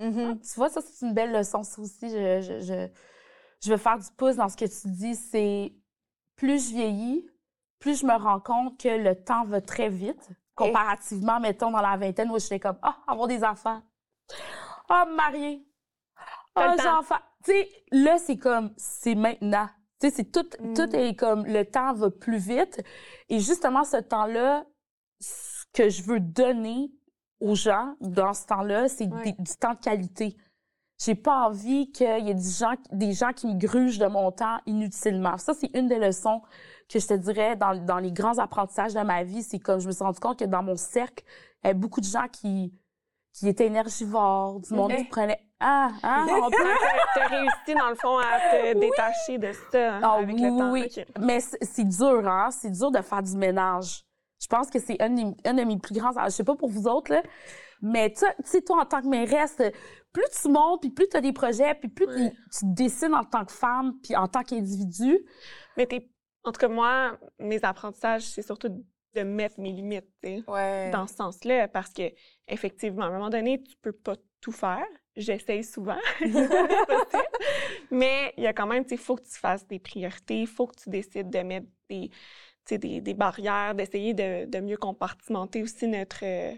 Mhm. 0.00 0.40
Tu 0.40 0.54
vois, 0.56 0.68
ça, 0.68 0.80
c'est 0.80 1.06
une 1.06 1.14
belle 1.14 1.32
leçon, 1.32 1.62
ça 1.62 1.80
aussi. 1.80 2.08
Je, 2.10 2.40
je, 2.40 2.60
je, 2.60 2.88
je 3.64 3.70
veux 3.70 3.76
faire 3.76 3.98
du 3.98 4.08
pouce 4.16 4.36
dans 4.36 4.48
ce 4.48 4.56
que 4.56 4.64
tu 4.64 4.88
dis. 4.88 5.14
C'est 5.14 5.72
plus 6.36 6.68
je 6.70 6.74
vieillis, 6.74 7.28
plus 7.78 8.00
je 8.00 8.06
me 8.06 8.14
rends 8.14 8.40
compte 8.40 8.80
que 8.80 8.88
le 8.88 9.14
temps 9.14 9.44
va 9.44 9.60
très 9.60 9.88
vite, 9.88 10.28
comparativement, 10.54 11.38
mettons, 11.40 11.70
dans 11.70 11.80
la 11.82 11.96
vingtaine 11.96 12.30
où 12.30 12.38
j'étais 12.38 12.58
comme, 12.58 12.78
ah, 12.82 12.96
avoir 13.06 13.28
des 13.28 13.44
enfants. 13.44 13.80
Ah, 14.88 15.04
me 15.08 15.14
marier. 15.14 15.64
Ah, 16.54 16.72
le 16.72 16.78
j'ai 16.78 16.84
temps. 16.84 16.98
enfant. 16.98 17.18
Tu 17.44 17.52
sais, 17.52 17.68
là, 17.92 18.18
c'est 18.18 18.36
comme, 18.36 18.72
c'est 18.76 19.14
maintenant. 19.14 19.68
Tu 20.00 20.08
sais, 20.08 20.14
c'est 20.16 20.32
tout, 20.32 20.46
Mm. 20.60 20.74
tout 20.74 20.96
est 20.96 21.14
comme, 21.14 21.46
le 21.46 21.64
temps 21.64 21.92
va 21.94 22.10
plus 22.10 22.38
vite. 22.38 22.82
Et 23.28 23.38
justement, 23.38 23.84
ce 23.84 23.98
temps-là, 23.98 24.64
ce 25.22 25.64
que 25.72 25.88
je 25.88 26.02
veux 26.02 26.20
donner 26.20 26.90
aux 27.40 27.54
gens 27.54 27.94
dans 28.00 28.34
ce 28.34 28.46
temps-là, 28.46 28.88
c'est 28.88 29.06
Ouais. 29.12 29.34
du 29.38 29.52
temps 29.58 29.74
de 29.74 29.78
qualité. 29.80 30.36
J'ai 31.04 31.14
pas 31.16 31.46
envie 31.48 31.90
qu'il 31.90 32.06
y 32.26 32.30
ait 32.30 32.34
des 32.34 32.50
gens, 32.50 32.74
des 32.92 33.12
gens 33.12 33.32
qui 33.32 33.48
me 33.48 33.54
grugent 33.58 33.98
de 33.98 34.06
mon 34.06 34.30
temps 34.30 34.58
inutilement. 34.66 35.36
Ça, 35.38 35.52
c'est 35.54 35.70
une 35.74 35.88
des 35.88 35.98
leçons 35.98 36.42
que 36.88 37.00
je 37.00 37.06
te 37.08 37.14
dirais 37.14 37.56
dans, 37.56 37.74
dans 37.84 37.98
les 37.98 38.12
grands 38.12 38.38
apprentissages 38.38 38.94
de 38.94 39.00
ma 39.00 39.24
vie. 39.24 39.42
C'est 39.42 39.58
comme 39.58 39.80
je 39.80 39.88
me 39.88 39.92
suis 39.92 40.04
rendu 40.04 40.20
compte 40.20 40.38
que 40.38 40.44
dans 40.44 40.62
mon 40.62 40.76
cercle, 40.76 41.24
il 41.62 41.66
y 41.66 41.70
avait 41.70 41.78
beaucoup 41.78 42.00
de 42.00 42.06
gens 42.06 42.28
qui, 42.30 42.72
qui 43.32 43.48
étaient 43.48 43.66
énergivores, 43.66 44.60
du 44.60 44.74
monde 44.74 44.94
qui 44.94 45.04
prenait 45.04 45.40
Ah, 45.58 45.90
ah, 46.04 46.26
on 46.28 46.50
peut. 46.50 46.56
T'as 47.16 47.26
réussi, 47.28 47.74
dans 47.76 47.88
le 47.88 47.96
fond, 47.96 48.18
à 48.18 48.38
te 48.52 48.78
détacher 48.78 49.38
de 49.38 49.52
ça 49.72 49.94
hein, 49.96 50.00
Ah 50.04 50.12
avec 50.18 50.36
oui, 50.36 50.42
le 50.42 50.48
temps. 50.58 50.70
oui. 50.72 50.88
Mais 51.20 51.40
c'est 51.40 51.64
c'est 51.64 51.84
dur, 51.84 52.28
hein? 52.28 52.50
C'est 52.52 52.70
dur 52.70 52.92
de 52.92 53.00
faire 53.02 53.22
du 53.24 53.36
ménage. 53.36 54.04
Je 54.42 54.48
pense 54.48 54.70
que 54.70 54.80
c'est 54.80 55.00
un, 55.00 55.10
de 55.10 55.64
mes 55.64 55.78
plus 55.78 55.94
grands... 55.94 56.10
Je 56.24 56.30
sais 56.30 56.42
pas 56.44 56.56
pour 56.56 56.68
vous 56.68 56.88
autres, 56.88 57.12
là, 57.12 57.22
mais 57.80 58.12
tu 58.12 58.24
sais, 58.44 58.62
toi, 58.62 58.82
en 58.82 58.84
tant 58.84 59.00
que 59.00 59.06
mairesse, 59.06 59.56
plus 60.12 60.24
tu 60.40 60.48
montes, 60.48 60.80
puis 60.80 60.90
plus 60.90 61.08
tu 61.08 61.16
as 61.16 61.20
des 61.20 61.32
projets, 61.32 61.74
puis 61.74 61.88
plus 61.88 62.06
Ouais. 62.06 62.32
tu, 62.56 62.64
dessines 62.64 63.14
en 63.14 63.24
tant 63.24 63.44
que 63.44 63.52
femme, 63.52 63.94
puis 64.02 64.16
en 64.16 64.26
tant 64.26 64.42
qu'individu. 64.42 65.18
Mais 65.76 65.86
t'es... 65.86 66.08
En 66.44 66.50
tout 66.50 66.58
cas, 66.58 66.68
moi, 66.68 67.16
mes 67.38 67.64
apprentissages, 67.64 68.22
c'est 68.22 68.42
surtout 68.42 68.68
de 69.14 69.22
mettre 69.22 69.60
mes 69.60 69.70
limites, 69.70 70.08
tu 70.22 70.28
sais, 70.28 70.44
Ouais. 70.48 70.90
dans 70.90 71.06
ce 71.06 71.14
sens-là, 71.14 71.68
parce 71.68 71.92
que 71.92 72.02
effectivement, 72.48 73.02
à 73.04 73.06
un 73.06 73.12
moment 73.12 73.30
donné, 73.30 73.62
tu 73.62 73.76
peux 73.80 73.92
pas 73.92 74.16
tout 74.40 74.52
faire. 74.52 74.84
J'essaye 75.14 75.62
souvent, 75.62 75.98
mais 77.90 78.32
il 78.36 78.44
y 78.44 78.46
a 78.46 78.52
quand 78.54 78.66
même, 78.66 78.82
tu 78.84 78.90
sais, 78.90 78.96
faut 78.96 79.16
que 79.16 79.24
tu 79.24 79.38
fasses 79.38 79.66
des 79.66 79.78
priorités, 79.78 80.40
il 80.40 80.46
faut 80.46 80.66
que 80.66 80.76
tu 80.82 80.88
décides 80.88 81.28
de 81.28 81.38
mettre 81.40 81.66
des, 81.90 82.10
des, 82.70 83.00
des 83.00 83.14
barrières, 83.14 83.74
d'essayer 83.74 84.14
de, 84.14 84.46
de 84.46 84.60
mieux 84.60 84.76
compartimenter 84.76 85.62
aussi 85.62 85.86
notre, 85.88 86.24
euh, 86.24 86.52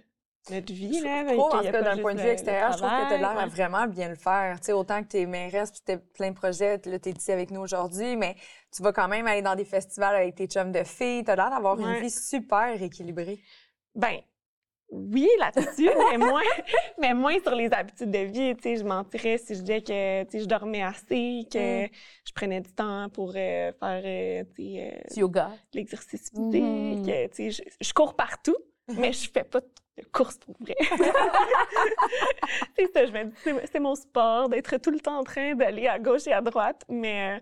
notre 0.51 0.73
vie. 0.73 1.01
Là, 1.01 1.25
Je 1.27 1.33
trouve, 1.33 1.55
en 1.55 1.59
tout 1.59 1.63
cas, 1.65 1.73
pas 1.73 1.83
d'un 1.83 1.99
point 2.03 2.15
de 2.15 2.21
vue 2.21 2.29
extérieur, 2.29 2.73
je 2.73 2.79
trouve 2.79 2.91
que 2.91 3.09
tu 3.09 3.15
as 3.15 3.19
l'air 3.19 3.39
à 3.39 3.47
vraiment 3.47 3.87
bien 3.87 4.09
le 4.09 4.15
faire. 4.15 4.59
Sais, 4.63 4.73
autant 4.73 5.03
que 5.03 5.09
tu 5.09 5.19
es 5.19 5.27
mairesse 5.27 5.71
puis 5.71 5.81
tu 5.87 5.99
plein 6.15 6.31
de 6.31 6.37
projets, 6.37 6.81
là, 6.85 6.99
tu 6.99 7.09
es 7.09 7.13
ici 7.13 7.33
avec 7.33 7.51
nous 7.51 7.61
aujourd'hui, 7.61 8.17
mais 8.17 8.37
tu 8.75 8.83
vas 8.83 8.93
quand 8.93 9.09
même 9.09 9.27
aller 9.27 9.43
dans 9.43 9.55
des 9.55 9.65
festivals 9.65 10.15
avec 10.15 10.35
tes 10.35 10.47
chums 10.47 10.73
de 10.73 10.85
filles. 10.85 11.25
Tu 11.25 11.31
as 11.31 11.37
l'air 11.37 11.51
d'avoir 11.51 11.79
une 11.79 12.01
vie 12.01 12.11
super 12.11 12.83
équilibrée. 12.83 13.41
Ben, 13.95 14.19
oui, 14.91 15.29
là-dessus, 15.41 15.91
mais 16.09 16.19
moins, 16.19 16.43
mais 17.01 17.15
moins 17.15 17.39
sur 17.41 17.55
les 17.55 17.73
habitudes 17.73 18.11
de 18.11 18.19
vie. 18.19 18.55
Tu 18.57 18.63
sais, 18.63 18.77
je 18.77 18.85
mentirais 18.85 19.39
si 19.39 19.55
je 19.57 19.61
disais 19.61 19.83
que 19.83 20.25
tu 20.25 20.31
sais, 20.33 20.41
je 20.41 20.47
dormais 20.49 20.83
assez, 20.83 21.47
que 21.53 21.87
Mm. 21.87 21.89
je 22.27 22.33
prenais 22.35 22.61
du 22.61 22.73
temps 22.73 23.09
pour 23.11 23.31
euh, 23.37 23.73
faire 23.73 24.03
euh, 24.05 24.45
tu 24.55 24.63
sais, 24.75 24.93
euh, 24.95 25.15
yoga. 25.17 25.59
l'exercice 25.73 26.31
physique, 26.31 27.03
Mhm. 27.03 27.05
que, 27.05 27.27
tu 27.29 27.51
sais, 27.53 27.65
je, 27.81 27.87
je 27.87 27.93
cours 27.93 28.15
partout, 28.15 28.57
mais 28.97 29.13
je 29.13 29.29
fais 29.31 29.45
pas 29.45 29.61
de 29.61 30.05
course 30.13 30.39
pour 30.39 30.57
vrai. 30.61 30.77
c'est 32.77 32.93
ça, 32.93 33.07
je 33.07 33.13
me 33.13 33.25
dis, 33.25 33.37
c'est- 33.43 33.67
c'est 33.73 33.81
mon 33.81 33.95
sport 33.95 34.49
d'être 34.49 34.77
tout 34.79 34.91
le 34.91 35.01
temps 35.01 35.19
en 35.19 35.25
train 35.25 35.55
d'aller 35.55 35.87
à 35.87 35.99
gauche 35.99 36.27
et 36.27 36.33
à 36.33 36.41
droite, 36.41 36.85
mais 36.89 37.39
euh, 37.39 37.41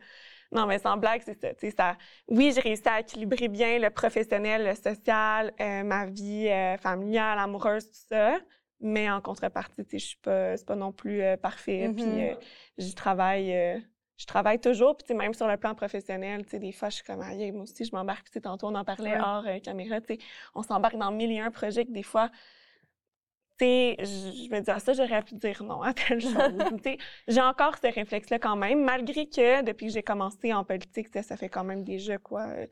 non, 0.53 0.67
mais 0.67 0.79
sans 0.79 0.97
blague, 0.97 1.23
c'est 1.25 1.41
ça, 1.41 1.55
tu 1.55 1.71
sais, 1.71 1.75
ça. 1.77 1.97
Oui, 2.29 2.53
j'ai 2.55 2.61
réussi 2.61 2.89
à 2.89 3.01
équilibrer 3.01 3.49
bien 3.49 3.79
le 3.79 3.91
professionnel, 3.91 4.65
le 4.67 4.75
social, 4.75 5.53
euh, 5.61 5.83
ma 5.83 6.07
vie 6.07 6.49
euh, 6.49 6.77
familiale, 6.79 7.39
amoureuse, 7.39 7.87
tout 7.87 8.07
ça. 8.09 8.39
Mais 8.81 9.11
en 9.11 9.21
contrepartie, 9.21 9.85
tu 9.85 9.91
sais, 9.93 9.99
je 9.99 10.07
suis 10.07 10.17
pas, 10.19 10.57
c'est 10.57 10.67
pas 10.67 10.77
non 10.77 10.93
plus 10.93 11.23
euh, 11.23 11.37
parfait. 11.37 11.91
Puis 11.95 12.21
j'y 12.79 12.95
travaille, 12.95 13.83
je 14.17 14.27
travaille 14.27 14.61
toujours. 14.61 14.97
Puis 14.97 15.15
même 15.15 15.35
sur 15.35 15.49
le 15.49 15.57
plan 15.57 15.75
professionnel, 15.75 16.45
tu 16.45 16.51
sais, 16.51 16.59
des 16.59 16.73
fois, 16.73 16.89
je 16.91 16.97
suis 16.97 17.05
comme, 17.05 17.21
aïe, 17.23 17.51
moi 17.53 17.63
aussi, 17.63 17.85
je 17.85 17.95
m'embarque. 17.95 18.27
Tu 18.27 18.35
sais, 18.35 18.41
tantôt, 18.41 18.69
on 18.69 18.75
en 18.75 18.85
parlait 18.85 19.15
Ouais. 19.15 19.21
hors 19.21 19.47
euh, 19.47 19.59
caméra, 19.59 20.01
tu 20.01 20.15
sais, 20.15 20.19
on 20.55 20.63
s'embarque 20.63 20.97
dans 20.97 21.11
mille 21.11 21.33
et 21.33 21.41
un 21.41 21.51
projets 21.51 21.85
que 21.85 21.93
des 21.93 22.03
fois, 22.03 22.31
sais, 23.65 23.97
je 24.01 24.51
me 24.51 24.61
dis, 24.61 24.71
ah, 24.71 24.79
ça, 24.79 24.93
j'aurais 24.93 25.23
pu 25.23 25.35
dire 25.35 25.63
non 25.63 25.83
à 25.83 25.93
telle 25.93 26.21
chose. 26.21 26.35
j'ai 27.29 27.41
encore 27.41 27.77
ce 27.83 27.93
réflexe-là 27.93 28.39
quand 28.39 28.57
même, 28.57 28.83
malgré 28.85 29.27
que 29.27 29.63
depuis 29.63 29.87
que 29.87 29.93
j'ai 29.93 30.03
commencé 30.03 30.53
en 30.53 30.65
politique, 30.65 31.09
ça 31.23 31.37
fait 31.37 31.49
quand 31.49 31.65
même 31.65 31.85
déjà 31.85 32.19
quoi, 32.19 32.43
euh, 32.49 32.67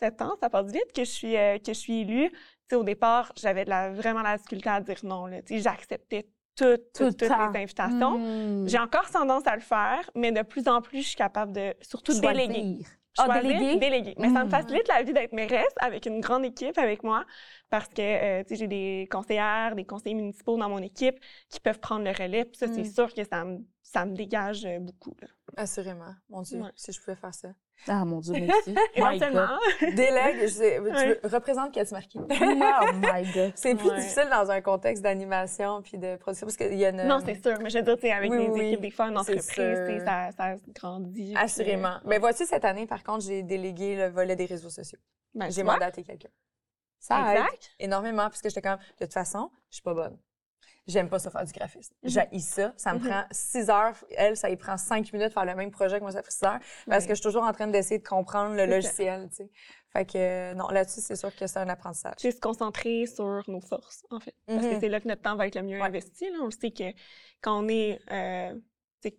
sept 0.00 0.20
ans, 0.22 0.36
ça 0.40 0.50
passe 0.50 0.70
vite 0.70 0.92
que 0.94 1.04
je 1.04 1.10
suis 1.10 1.36
euh, 1.36 1.58
que 1.58 1.72
je 1.72 1.78
suis 1.78 2.00
élue. 2.00 2.30
Au 2.72 2.84
départ, 2.84 3.32
j'avais 3.36 3.64
de 3.64 3.94
vraiment 3.96 4.22
la 4.22 4.36
difficulté 4.36 4.68
à 4.68 4.80
dire 4.80 4.98
non. 5.02 5.26
Là. 5.26 5.38
J'acceptais 5.48 6.28
toutes, 6.54 6.92
Tout 6.92 7.04
le 7.04 7.14
toutes, 7.14 7.28
temps. 7.28 7.50
les 7.52 7.60
invitations. 7.60 8.18
Mm. 8.18 8.68
J'ai 8.68 8.78
encore 8.78 9.08
tendance 9.10 9.46
à 9.46 9.54
le 9.54 9.62
faire, 9.62 10.10
mais 10.14 10.32
de 10.32 10.42
plus 10.42 10.68
en 10.68 10.82
plus, 10.82 11.02
je 11.02 11.08
suis 11.08 11.16
capable 11.16 11.52
de 11.52 11.74
surtout 11.80 12.18
déléguer 12.20 12.84
Choisir. 13.24 13.58
Ah, 13.74 13.76
déléguer? 13.78 14.14
Mais 14.18 14.30
ça 14.32 14.40
me 14.44 14.46
Mm. 14.46 14.50
facilite 14.50 14.88
la 14.88 15.02
vie 15.02 15.12
d'être 15.12 15.32
mairesse 15.32 15.74
avec 15.80 16.06
une 16.06 16.20
grande 16.20 16.44
équipe 16.44 16.76
avec 16.78 17.02
moi 17.02 17.24
parce 17.70 17.88
que 17.88 18.00
euh, 18.40 18.44
j'ai 18.50 18.66
des 18.68 19.08
conseillères, 19.10 19.74
des 19.74 19.84
conseillers 19.84 20.14
municipaux 20.14 20.56
dans 20.56 20.68
mon 20.68 20.78
équipe 20.78 21.18
qui 21.48 21.60
peuvent 21.60 21.80
prendre 21.80 22.04
le 22.04 22.10
relais. 22.12 22.44
Puis 22.44 22.56
ça, 22.58 22.66
c'est 22.68 22.82
Mm. 22.82 22.92
sûr 22.92 23.14
que 23.14 23.24
ça 23.24 23.44
me, 23.44 23.58
ça 23.82 24.04
me 24.06 24.14
dégage 24.14 24.64
euh, 24.64 24.78
beaucoup. 24.78 25.14
là. 25.20 25.28
Assurément. 25.56 26.14
Mon 26.28 26.42
Dieu, 26.42 26.60
Ouais. 26.60 26.70
si 26.76 26.92
je 26.92 27.00
pouvais 27.00 27.16
faire 27.16 27.34
ça. 27.34 27.48
Ah, 27.86 28.04
mon 28.04 28.18
Dieu, 28.20 28.34
merci. 28.34 28.70
My 28.74 28.78
Éventuellement. 28.94 29.46
Délègue, 29.80 30.38
je 30.42 30.46
sais, 30.48 30.76
tu 30.76 30.90
Ouais. 30.90 31.20
veux- 31.22 31.28
représente 31.28 31.72
Cathy 31.72 31.94
Marquis. 31.94 32.18
God. 32.18 32.28
Oh 32.30 32.92
my 32.94 33.32
God. 33.32 33.52
C'est 33.54 33.74
plus 33.76 33.88
Ouais. 33.90 33.96
difficile 33.96 34.28
dans 34.30 34.50
un 34.50 34.60
contexte 34.60 35.02
d'animation 35.02 35.80
puis 35.82 35.96
de 35.96 36.16
production 36.16 36.46
parce 36.46 36.56
qu'il 36.56 36.74
y 36.74 36.84
a 36.84 36.90
une... 36.90 37.04
Non, 37.06 37.20
c'est 37.24 37.40
sûr. 37.42 37.56
Mais 37.62 37.70
je 37.70 37.78
veux 37.78 37.84
dire, 37.84 37.94
tu 37.94 38.00
sais, 38.02 38.12
avec 38.12 38.30
Oui, 38.30 38.38
les 38.38 38.48
oui, 38.48 38.60
équipes, 38.66 38.80
des 38.80 38.90
fois, 38.90 39.06
en 39.06 39.22
c'est 39.22 39.32
entreprise, 39.32 39.46
tu 39.46 39.54
sais, 39.54 39.96
sûr. 39.98 40.04
ça, 40.04 40.30
ça 40.36 40.54
grandit. 40.74 41.34
Assurément. 41.36 41.88
euh, 41.94 42.00
Mais 42.06 42.18
voici, 42.18 42.44
cette 42.46 42.64
année, 42.64 42.86
par 42.86 43.02
contre, 43.04 43.24
j'ai 43.24 43.42
délégué 43.42 43.96
le 43.96 44.08
volet 44.08 44.34
des 44.36 44.46
réseaux 44.46 44.70
sociaux. 44.70 44.98
ben, 45.34 45.50
J'ai 45.50 45.62
mandaté 45.62 46.02
quelqu'un. 46.02 46.28
Ça 46.98 47.32
aide 47.32 47.38
Exact. 47.42 47.70
énormément 47.78 48.24
parce 48.24 48.42
que 48.42 48.48
j'étais 48.48 48.60
comme, 48.62 48.78
de 48.98 49.04
toute 49.04 49.14
façon, 49.14 49.50
je 49.70 49.76
suis 49.76 49.82
pas 49.82 49.94
bonne. 49.94 50.18
J'aime 50.88 51.08
pas 51.10 51.18
ça 51.18 51.30
faire 51.30 51.44
du 51.44 51.52
graphisme. 51.52 51.94
Mhm. 52.02 52.10
J'haïs 52.10 52.40
ça. 52.40 52.72
Ça 52.78 52.94
me 52.94 52.98
Mhm. 52.98 53.08
prend 53.08 53.24
six 53.30 53.68
heures. 53.70 53.94
Elle, 54.16 54.36
ça 54.36 54.48
lui 54.48 54.56
prend 54.56 54.76
cinq 54.78 55.12
minutes 55.12 55.28
de 55.28 55.32
faire 55.32 55.44
le 55.44 55.54
même 55.54 55.70
projet 55.70 55.98
que 55.98 56.02
moi, 56.02 56.12
ça 56.12 56.22
fait 56.22 56.30
six 56.30 56.44
heures. 56.44 56.58
Parce 56.88 57.04
que 57.04 57.10
je 57.10 57.16
suis 57.16 57.22
toujours 57.22 57.44
en 57.44 57.52
train 57.52 57.66
d'essayer 57.66 57.98
de 57.98 58.08
comprendre 58.08 58.54
le 58.56 58.64
logiciel, 58.66 59.28
tu 59.28 59.36
sais. 59.36 59.50
Fait 59.92 60.04
que, 60.04 60.18
euh, 60.18 60.54
non, 60.54 60.68
là-dessus, 60.68 61.00
c'est 61.00 61.16
sûr 61.16 61.34
que 61.34 61.46
c'est 61.46 61.58
un 61.58 61.68
apprentissage. 61.68 62.14
C'est 62.18 62.30
se 62.30 62.40
concentrer 62.40 63.06
sur 63.06 63.42
nos 63.48 63.60
forces, 63.60 64.02
en 64.10 64.18
fait. 64.20 64.34
Parce 64.46 64.66
que 64.66 64.74
Mhm. 64.74 64.80
c'est 64.80 64.88
là 64.88 65.00
que 65.00 65.08
notre 65.08 65.22
temps 65.22 65.36
va 65.36 65.46
être 65.46 65.54
le 65.56 65.62
mieux 65.62 65.78
Ouais. 65.80 65.86
investi. 65.86 66.24
Là. 66.30 66.38
On 66.42 66.50
sait 66.50 66.70
que 66.70 66.84
quand 67.42 67.62
on 67.62 67.68
est, 67.68 67.98
euh, 68.10 68.58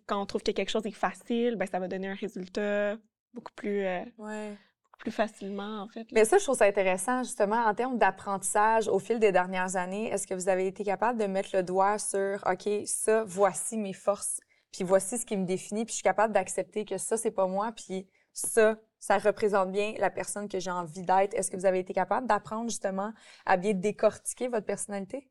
quand 0.06 0.20
on 0.20 0.26
trouve 0.26 0.42
que 0.42 0.50
quelque 0.52 0.70
chose 0.70 0.86
est 0.86 0.90
facile, 0.92 1.56
ben, 1.56 1.66
ça 1.66 1.78
va 1.78 1.88
donner 1.88 2.08
un 2.08 2.14
résultat 2.14 2.96
beaucoup 3.32 3.52
plus, 3.54 3.84
euh, 3.84 4.04
Ouais. 4.18 4.56
Plus 5.00 5.10
facilement, 5.10 5.82
en 5.82 5.88
fait. 5.88 6.00
là. 6.00 6.08
Mais 6.12 6.24
ça, 6.24 6.38
je 6.38 6.44
trouve 6.44 6.56
ça 6.56 6.66
intéressant, 6.66 7.22
justement, 7.22 7.64
en 7.64 7.74
termes 7.74 7.98
d'apprentissage 7.98 8.88
au 8.88 8.98
fil 8.98 9.18
des 9.18 9.32
dernières 9.32 9.76
années. 9.76 10.08
Est-ce 10.10 10.26
que 10.26 10.34
vous 10.34 10.48
avez 10.48 10.66
été 10.66 10.84
capable 10.84 11.18
de 11.18 11.26
mettre 11.26 11.50
le 11.54 11.62
doigt 11.62 11.98
sur, 11.98 12.42
OK, 12.46 12.68
ça, 12.86 13.24
voici 13.24 13.76
mes 13.76 13.92
forces, 13.92 14.40
puis 14.72 14.84
voici 14.84 15.18
ce 15.18 15.26
qui 15.26 15.36
me 15.36 15.44
définit, 15.44 15.84
puis 15.84 15.92
je 15.92 15.96
suis 15.96 16.04
capable 16.04 16.32
d'accepter 16.32 16.84
que 16.84 16.98
ça, 16.98 17.16
c'est 17.16 17.30
pas 17.30 17.46
moi, 17.46 17.72
puis 17.72 18.06
ça, 18.32 18.76
ça 19.00 19.18
représente 19.18 19.72
bien 19.72 19.94
la 19.98 20.10
personne 20.10 20.48
que 20.48 20.60
j'ai 20.60 20.70
envie 20.70 21.02
d'être. 21.02 21.34
Est-ce 21.34 21.50
que 21.50 21.56
vous 21.56 21.66
avez 21.66 21.80
été 21.80 21.92
capable 21.92 22.26
d'apprendre, 22.26 22.68
justement, 22.70 23.12
à 23.46 23.56
bien 23.56 23.72
décortiquer 23.72 24.48
votre 24.48 24.66
personnalité? 24.66 25.28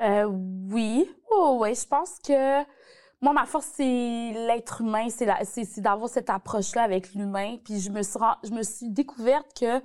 Euh, 0.00 0.24
oui. 0.24 1.08
Oh, 1.30 1.58
ouais. 1.60 1.74
Je 1.74 1.86
pense 1.86 2.18
que 2.18 2.62
moi, 3.26 3.32
ma 3.32 3.44
force, 3.46 3.66
c'est 3.74 3.82
l'être 4.46 4.82
humain. 4.82 5.08
C'est 5.10 5.26
la- 5.26 5.44
c'est 5.44 5.64
c'est 5.64 5.80
d'avoir 5.80 6.08
cette 6.08 6.30
approche-là 6.30 6.82
avec 6.82 7.12
l'humain. 7.12 7.56
Puis 7.64 7.80
je 7.80 7.90
me, 7.90 8.02
suis 8.02 8.18
je 8.44 8.50
me 8.50 8.62
suis 8.62 8.88
découverte 8.88 9.48
que 9.58 9.82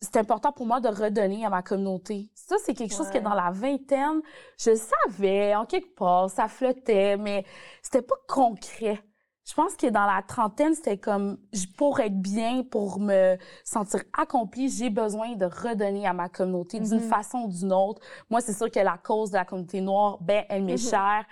c'est 0.00 0.16
important 0.18 0.52
pour 0.52 0.64
moi 0.66 0.78
de 0.80 0.88
redonner 0.88 1.44
à 1.44 1.50
ma 1.50 1.62
communauté. 1.62 2.30
Ça, 2.34 2.54
c'est 2.64 2.74
quelque 2.74 2.94
chose 2.94 3.10
que 3.10 3.18
dans 3.18 3.34
la 3.34 3.50
vingtaine, 3.50 4.20
je 4.60 4.70
savais, 4.76 5.56
en 5.56 5.66
quelque 5.66 5.92
part, 5.96 6.30
ça 6.30 6.46
flottait, 6.46 7.16
mais 7.16 7.44
c'était 7.82 8.02
pas 8.02 8.14
concret. 8.28 9.02
Je 9.48 9.54
pense 9.54 9.74
que 9.74 9.86
dans 9.88 10.06
la 10.06 10.22
trentaine, 10.22 10.74
c'était 10.74 10.98
comme, 10.98 11.38
pour 11.78 11.98
être 12.00 12.20
bien, 12.20 12.62
pour 12.62 13.00
me 13.00 13.36
sentir 13.64 14.02
accomplie, 14.16 14.68
j'ai 14.68 14.90
besoin 14.90 15.34
de 15.34 15.46
redonner 15.46 16.06
à 16.06 16.12
ma 16.12 16.28
communauté 16.28 16.78
d'une 16.78 17.00
Mhm. 17.00 17.08
façon 17.08 17.38
ou 17.38 17.48
d'une 17.48 17.72
autre. 17.72 18.00
Moi, 18.30 18.40
c'est 18.40 18.52
sûr 18.52 18.70
que 18.70 18.78
la 18.80 18.98
cause 18.98 19.30
de 19.30 19.36
la 19.36 19.44
communauté 19.44 19.80
noire, 19.80 20.18
ben, 20.20 20.44
elle 20.48 20.62
m'est 20.64 20.72
Mhm. 20.84 20.90
chère. 20.90 21.24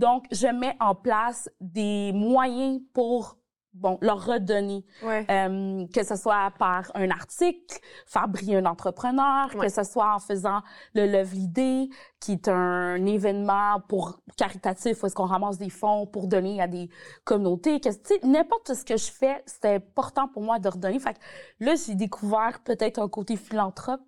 Donc, 0.00 0.24
je 0.32 0.46
mets 0.46 0.76
en 0.80 0.94
place 0.94 1.50
des 1.60 2.12
moyens 2.14 2.80
pour, 2.94 3.36
bon, 3.74 3.98
leur 4.00 4.24
redonner. 4.24 4.82
Ouais. 5.02 5.26
Euh, 5.30 5.86
que 5.94 6.02
ce 6.02 6.16
soit 6.16 6.50
par 6.58 6.90
un 6.94 7.10
article, 7.10 7.78
faire 8.06 8.26
briller 8.26 8.56
un 8.56 8.64
entrepreneur, 8.64 9.48
Ouais. 9.54 9.66
que 9.66 9.72
ce 9.72 9.82
soit 9.82 10.14
en 10.14 10.18
faisant 10.18 10.62
le 10.94 11.04
Lovely 11.06 11.48
Day, 11.48 11.88
qui 12.18 12.32
est 12.32 12.48
un 12.48 13.04
événement 13.04 13.80
pour 13.88 14.20
caritatif 14.38 15.02
où 15.02 15.06
est-ce 15.06 15.14
qu'on 15.14 15.26
ramasse 15.26 15.58
des 15.58 15.70
fonds 15.70 16.06
pour 16.06 16.26
donner 16.28 16.62
à 16.62 16.66
des 16.66 16.88
communautés. 17.24 17.78
Que, 17.78 17.90
n'importe 18.26 18.72
ce 18.72 18.84
que 18.84 18.96
je 18.96 19.10
fais, 19.12 19.42
c'est 19.46 19.74
important 19.74 20.28
pour 20.28 20.42
moi 20.42 20.58
de 20.58 20.68
redonner. 20.68 20.98
Fait 20.98 21.12
que 21.14 21.20
là, 21.60 21.74
j'ai 21.74 21.94
découvert 21.94 22.60
peut-être 22.64 22.98
un 22.98 23.08
côté 23.08 23.36
philanthrope. 23.36 24.00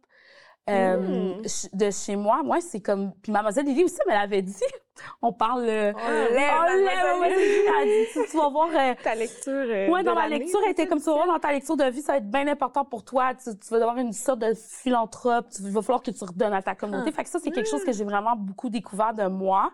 Euh, 0.71 0.97
Mm. 0.97 1.43
de 1.73 1.91
chez 1.91 2.15
moi, 2.17 2.43
moi 2.45 2.61
c'est 2.61 2.81
comme 2.81 3.13
puis 3.21 3.33
mademoiselle 3.33 3.65
Lily 3.67 3.83
aussi 3.85 3.97
elle 4.07 4.15
m'avait 4.17 4.43
dit 4.43 4.55
on 5.23 5.33
parle 5.33 5.65
euh, 5.69 5.93
On 5.97 5.99
on 5.99 6.11
lève, 6.11 6.31
lève, 6.33 6.39
mademoiselle 6.39 7.19
mademoiselle 7.21 7.39
Lily, 7.39 7.67
elle 7.67 7.75
a 7.75 7.85
dit, 7.85 8.09
tu, 8.13 8.31
tu 8.31 8.37
vas 8.37 8.49
voir 8.49 8.69
euh, 8.73 8.95
Ta 9.03 9.15
lecture. 9.17 9.53
euh, 9.53 9.89
Ouais, 9.89 10.05
dans 10.05 10.15
ma 10.15 10.29
lecture, 10.29 10.61
elle 10.65 10.71
était 10.71 10.87
comme 10.87 11.01
ça? 11.01 11.11
Dans 11.27 11.39
ta 11.41 11.51
lecture 11.53 11.77
de 11.77 11.85
vie, 11.85 12.01
ça 12.03 12.13
va 12.13 12.19
être 12.19 12.31
bien 12.31 12.47
important 12.47 12.85
pour 12.85 13.03
toi. 13.05 13.35
Tu, 13.35 13.51
tu 13.59 13.69
vas 13.71 13.79
avoir 13.79 13.97
une 13.99 14.13
sorte 14.13 14.39
de 14.41 14.55
philanthrope. 14.55 15.49
Tu- 15.51 15.63
Il 15.63 15.71
va 15.73 15.83
falloir 15.83 16.03
que 16.03 16.11
tu 16.13 16.23
redonnes 16.23 16.53
à 16.53 16.63
ta 16.63 16.75
communauté. 16.77 17.11
Ah. 17.13 17.17
Fait 17.17 17.25
que 17.25 17.31
ça, 17.31 17.39
c'est 17.43 17.51
quelque 17.51 17.69
chose 17.69 17.85
que 17.85 17.93
j'ai 17.93 18.05
vraiment 18.05 18.37
beaucoup 18.37 18.69
découvert 18.71 19.15
de 19.15 19.27
moi. 19.27 19.73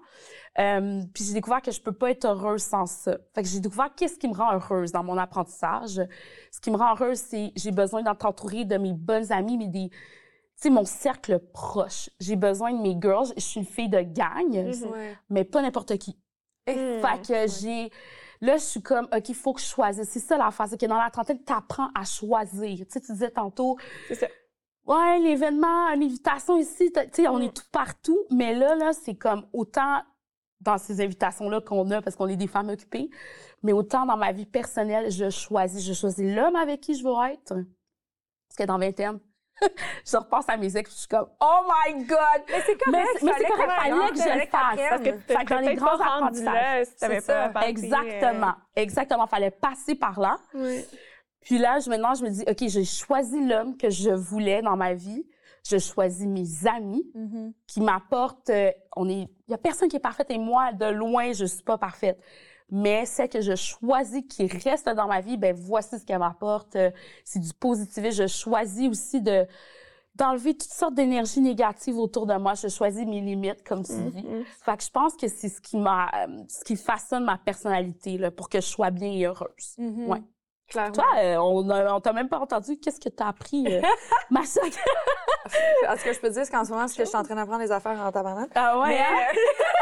Euh, 0.59 1.02
puis 1.12 1.25
j'ai 1.25 1.35
découvert 1.35 1.61
que 1.62 1.71
je 1.71 1.80
peux 1.83 1.92
pas 1.92 2.11
être 2.12 2.25
heureuse 2.25 2.62
sans 2.62 2.87
ça. 2.87 3.16
Fait 3.35 3.42
que 3.42 3.49
j'ai 3.49 3.61
découvert 3.61 3.90
qu'est-ce 3.95 4.18
qui 4.18 4.28
me 4.28 4.35
rend 4.35 4.52
heureuse 4.54 4.92
dans 4.92 5.04
mon 5.04 5.18
apprentissage. 5.18 6.00
Ce 6.50 6.61
qui 6.61 6.71
me 6.71 6.76
rend 6.76 6.92
heureuse, 6.95 7.18
c'est 7.18 7.52
j'ai 7.57 7.73
besoin 7.73 8.02
d'être 8.02 8.25
entourée 8.25 8.64
de 8.64 8.76
mes 8.78 8.92
bonnes 8.95 9.30
amies, 9.33 9.59
mais 9.59 9.66
des 9.68 9.90
sais, 10.62 10.71
mon 10.71 10.85
cercle 10.85 11.38
proche. 11.53 12.11
J'ai 12.21 12.37
besoin 12.37 12.73
de 12.73 12.79
mes 12.81 12.97
girls. 13.00 13.29
Je 13.37 13.41
suis 13.43 13.61
une 13.61 13.67
fille 13.67 13.88
de 13.88 14.00
gang, 14.00 14.49
Mhm. 14.50 15.17
Mais 15.31 15.45
pas 15.45 15.62
n'importe 15.62 15.97
qui. 15.99 16.19
Mm. 16.69 17.00
Fait 17.00 17.27
que 17.27 17.47
j'ai. 17.61 17.91
Là, 18.41 18.57
je 18.57 18.62
suis 18.62 18.83
comme, 18.83 19.09
OK, 19.15 19.29
il 19.29 19.35
faut 19.35 19.53
que 19.53 19.61
je 19.61 19.67
choisisse. 19.67 20.09
C'est 20.11 20.21
ça 20.21 20.37
l'affaire, 20.37 20.69
c'est 20.69 20.79
que 20.81 20.87
dans 20.87 20.99
la 20.99 21.11
trentaine, 21.11 21.43
tu 21.45 21.53
apprends 21.53 21.88
à 21.95 22.05
choisir. 22.05 22.79
Tu 22.79 22.85
sais, 22.88 23.00
tu 23.00 23.12
disais 23.12 23.31
tantôt, 23.31 23.77
C'est 24.07 24.15
ça. 24.15 24.27
ouais, 24.87 25.19
l'événement, 25.21 25.88
une 25.95 26.03
invitation 26.05 26.57
ici, 26.57 26.93
tu 26.93 27.00
sais, 27.12 27.27
on 27.29 27.38
Mm. 27.38 27.43
est 27.43 27.57
tout 27.57 27.67
partout. 27.73 28.19
Mais 28.31 28.55
là, 28.55 28.75
là, 28.77 28.93
c'est 28.93 29.17
comme 29.17 29.47
autant 29.53 30.03
dans 30.61 30.77
ces 30.79 31.00
invitations-là 31.00 31.61
qu'on 31.61 31.88
a 31.93 32.03
parce 32.03 32.17
qu'on 32.17 32.27
est 32.29 32.37
des 32.37 32.47
femmes 32.49 32.69
occupées, 32.69 33.11
mais 33.62 33.73
autant 33.73 34.05
dans 34.07 34.17
ma 34.17 34.33
vie 34.33 34.47
personnelle, 34.47 35.11
je 35.11 35.31
choisis. 35.31 35.85
Je 35.85 35.93
choisis 35.95 36.25
l'homme 36.35 36.57
avec 36.57 36.81
qui 36.81 36.95
je 36.95 37.03
veux 37.05 37.15
être. 37.33 37.55
Parce 37.55 38.57
que 38.59 38.65
dans 38.65 38.79
20 38.79 38.99
ans, 39.00 39.19
je 40.07 40.17
repense 40.17 40.49
à 40.49 40.57
mes 40.57 40.77
ex, 40.77 40.88
puis 40.88 40.95
je 40.95 40.99
suis 41.00 41.09
comme, 41.09 41.29
oh 41.41 41.61
my 41.69 42.05
God! 42.05 42.19
Mais 42.49 42.61
c'est 42.67 42.77
correct, 42.79 43.07
Mais 43.23 43.33
c'est- 43.38 43.47
correct, 43.47 43.71
fallait 43.77 44.11
que 44.11 44.17
je 44.17 44.35
le 44.38 44.47
fasse. 44.47 44.88
Parce 44.88 45.03
que 45.03 45.11
tu 45.11 45.19
Fait 45.37 45.45
que 45.45 45.55
dans 45.55 45.61
les 45.61 45.75
grands 45.75 45.97
là 45.97 46.05
apprentissages. 46.17 46.87
C'est 46.97 47.27
pas 47.27 47.49
passé, 47.50 47.69
Exactement. 47.69 48.55
Exactement. 48.77 49.27
Fallait 49.27 49.50
passer 49.50 49.95
par 49.95 50.19
là. 50.21 50.38
euh. 50.55 50.81
Puis 51.41 51.59
là, 51.59 51.79
je, 51.79 51.88
maintenant, 51.88 52.15
je 52.15 52.25
me 52.25 52.31
dis, 52.31 52.45
OK, 52.49 52.69
j'ai 52.69 52.85
choisi 52.85 53.45
l'homme 53.47 53.77
que 53.77 53.91
je 53.91 54.11
voulais 54.11 54.61
dans 54.62 54.77
ma 54.77 54.93
vie. 54.95 55.25
Je 55.69 55.79
choisis 55.79 56.27
mes 56.27 56.67
amis 56.67 57.05
Mhm. 57.15 57.53
qui 57.67 57.81
m'apportent. 57.81 58.50
euh, 58.50 58.71
on 58.97 59.09
est, 59.09 59.29
il 59.47 59.50
y 59.50 59.55
a 59.55 59.59
personne 59.59 59.88
qui 59.88 59.97
est 59.97 60.00
parfaite 60.00 60.31
et 60.31 60.38
moi, 60.38 60.73
de 60.73 60.87
loin, 60.87 61.33
je 61.33 61.45
suis 61.45 61.62
pas 61.62 61.79
parfaite. 61.79 62.19
Mais 62.71 63.07
celle 63.07 63.29
que 63.29 63.41
je 63.41 63.55
choisis 63.57 64.23
qui 64.29 64.47
reste 64.47 64.89
dans 64.89 65.07
ma 65.07 65.21
vie, 65.21 65.37
ben 65.37 65.55
voici 65.57 65.99
ce 65.99 66.05
qu'elle 66.05 66.19
m'apporte. 66.19 66.77
Euh, 66.77 66.91
C'est 67.25 67.39
du 67.39 67.53
positivisme. 67.55 68.23
Je 68.23 68.27
choisis 68.27 68.89
aussi 68.91 69.21
de 69.23 69.47
d'enlever 70.15 70.53
toutes 70.55 70.73
sortes 70.73 70.95
d'énergies 70.95 71.41
négatives 71.41 71.97
autour 71.97 72.27
de 72.27 72.35
moi. 72.35 72.55
Je 72.55 72.67
choisis 72.67 73.07
mes 73.07 73.21
limites, 73.21 73.63
comme 73.67 73.85
tu 73.85 73.93
dis. 73.93 74.23
Mhm. 74.27 74.45
Fait 74.65 74.77
que 74.77 74.83
je 74.83 74.91
pense 74.91 75.15
que 75.15 75.29
c'est 75.29 75.49
ce 75.49 75.61
qui 75.61 75.77
m'a, 75.77 76.09
euh, 76.27 76.43
ce 76.49 76.65
qui 76.65 76.75
façonne 76.75 77.25
ma 77.25 77.39
personnalité 77.39 78.19
là, 78.19 78.33
pour 78.33 78.49
que 78.49 78.61
je 78.61 78.67
sois 78.67 78.91
bien 78.91 79.13
et 79.13 79.27
heureuse. 79.27 79.77
Mhm. 79.79 80.09
Ouais. 80.09 80.23
Clairement. 80.67 80.93
Toi, 80.93 81.05
euh, 81.19 81.37
on 81.37 81.71
on 81.71 82.01
t'a 82.01 82.13
même 82.13 82.29
pas 82.29 82.41
entendu. 82.41 82.77
Qu'est-ce 82.79 83.01
que 83.01 83.09
t'as 83.09 83.29
appris, 83.29 83.65
euh, 83.69 83.81
ma 84.31 84.45
soeur? 84.45 84.65
Ce 84.67 86.05
que 86.05 86.13
je 86.13 86.21
peux 86.21 86.29
dire, 86.31 86.45
c'est 86.45 86.51
qu'en 86.51 86.65
ce 86.65 86.71
moment, 86.73 86.87
c'est 86.89 86.97
que 86.97 87.05
je 87.05 87.09
suis 87.09 87.17
en 87.17 87.23
train 87.23 87.37
d'apprendre 87.37 87.61
des 87.65 87.73
affaires 87.73 87.99
en 87.99 88.11
tabarnak. 88.13 88.51
Ah 88.55 88.79
ouais, 88.81 88.89
Mais, 88.89 88.99
hein? 88.99 89.05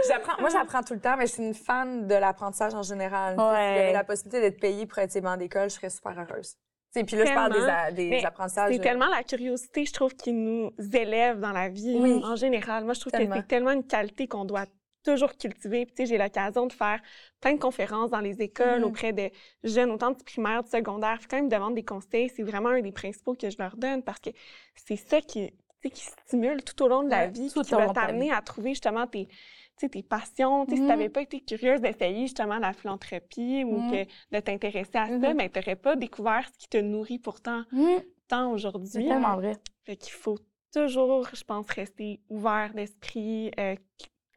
euh, 0.00 0.08
j'apprends, 0.08 0.40
moi, 0.40 0.50
j'apprends 0.50 0.82
tout 0.82 0.94
le 0.94 1.00
temps, 1.00 1.16
mais 1.16 1.26
je 1.26 1.32
suis 1.32 1.42
une 1.42 1.54
fan 1.54 2.06
de 2.06 2.14
l'apprentissage 2.14 2.74
en 2.74 2.82
général. 2.82 3.34
Si 3.36 3.40
j'avais 3.40 3.92
la 3.92 4.04
possibilité 4.04 4.40
d'être 4.40 4.60
payée 4.60 4.86
pour 4.86 4.98
être 4.98 5.18
bancs 5.20 5.38
d'école, 5.38 5.70
je 5.70 5.74
serais 5.74 5.90
super 5.90 6.12
heureuse. 6.18 6.54
Tu 6.92 6.98
sais, 7.00 7.04
puis 7.04 7.16
là, 7.16 7.24
je 7.24 7.32
parle 7.34 7.94
des, 7.94 8.08
des 8.10 8.24
apprentissages. 8.24 8.72
C'est 8.72 8.80
tellement 8.80 9.08
la 9.08 9.22
curiosité, 9.22 9.84
je 9.86 9.92
trouve, 9.92 10.14
qui 10.16 10.32
nous 10.32 10.72
élève 10.92 11.38
dans 11.38 11.52
la 11.52 11.68
vie 11.68 11.96
Oui. 12.00 12.20
en 12.24 12.34
général. 12.34 12.84
Moi, 12.84 12.94
je 12.94 13.00
trouve 13.00 13.12
Tellement. 13.12 13.36
que 13.36 13.40
c'est 13.42 13.46
tellement 13.46 13.70
une 13.70 13.86
qualité 13.86 14.26
qu'on 14.26 14.44
doit 14.44 14.66
toujours 15.04 15.36
cultiver. 15.36 15.86
Puis, 15.86 16.06
j'ai 16.06 16.18
l'occasion 16.18 16.66
de 16.66 16.72
faire 16.72 17.00
plein 17.40 17.54
de 17.54 17.60
conférences 17.60 18.10
dans 18.10 18.18
les 18.20 18.42
écoles 18.42 18.80
Mhm. 18.80 18.84
auprès 18.84 19.12
de 19.12 19.30
jeunes, 19.62 19.92
autant 19.92 20.10
du 20.10 20.24
primaire, 20.24 20.64
du 20.64 20.68
secondaire. 20.70 21.16
Puis 21.20 21.28
quand 21.28 21.36
ils 21.38 21.44
me 21.44 21.48
demandent 21.48 21.76
des 21.76 21.84
conseils, 21.84 22.28
c'est 22.34 22.42
vraiment 22.42 22.70
un 22.70 22.80
des 22.82 22.92
principaux 22.92 23.34
que 23.34 23.48
je 23.48 23.56
leur 23.58 23.76
donne 23.76 24.02
parce 24.02 24.18
que 24.18 24.30
c'est 24.74 24.96
ça 24.96 25.20
qui, 25.20 25.54
qui 25.82 26.04
stimule 26.26 26.62
tout 26.64 26.82
au 26.82 26.88
long 26.88 27.04
de 27.04 27.08
la 27.08 27.20
Ouais, 27.26 27.28
vie, 27.28 27.50
tout 27.50 27.62
qui 27.62 27.70
va 27.70 27.86
de 27.86 27.92
ta 27.94 28.06
t'amener 28.08 28.30
à 28.32 28.42
trouver 28.42 28.70
justement 28.70 29.06
tes, 29.06 29.28
tes 29.88 30.02
passions. 30.02 30.66
Si 30.68 30.74
tu 30.74 30.82
n'avais 30.82 31.08
pas 31.08 31.22
été 31.22 31.40
curieuse 31.40 31.80
d'essayer 31.80 32.22
justement 32.22 32.58
la 32.58 32.72
philanthropie 32.72 33.64
ou 33.64 33.78
Mhm. 33.80 33.90
que 33.90 34.36
de 34.36 34.40
t'intéresser 34.40 34.98
à 34.98 35.06
ça, 35.06 35.12
Mhm. 35.30 35.34
mais 35.36 35.48
tu 35.48 35.58
n'aurais 35.58 35.76
pas 35.76 35.96
découvert 35.96 36.44
ce 36.52 36.58
qui 36.58 36.68
te 36.68 36.76
nourrit 36.78 37.18
pourtant 37.18 37.62
Hum, 37.72 38.00
tant 38.28 38.48
c'est 38.48 38.54
aujourd'hui. 38.54 39.06
tellement 39.08 39.36
vrai. 39.36 39.56
Fait 39.84 39.96
qu'il 39.96 40.12
faut 40.12 40.38
toujours, 40.72 41.28
je 41.34 41.42
pense, 41.44 41.66
rester 41.70 42.20
ouvert 42.28 42.72
d'esprit, 42.74 43.50
euh, 43.58 43.74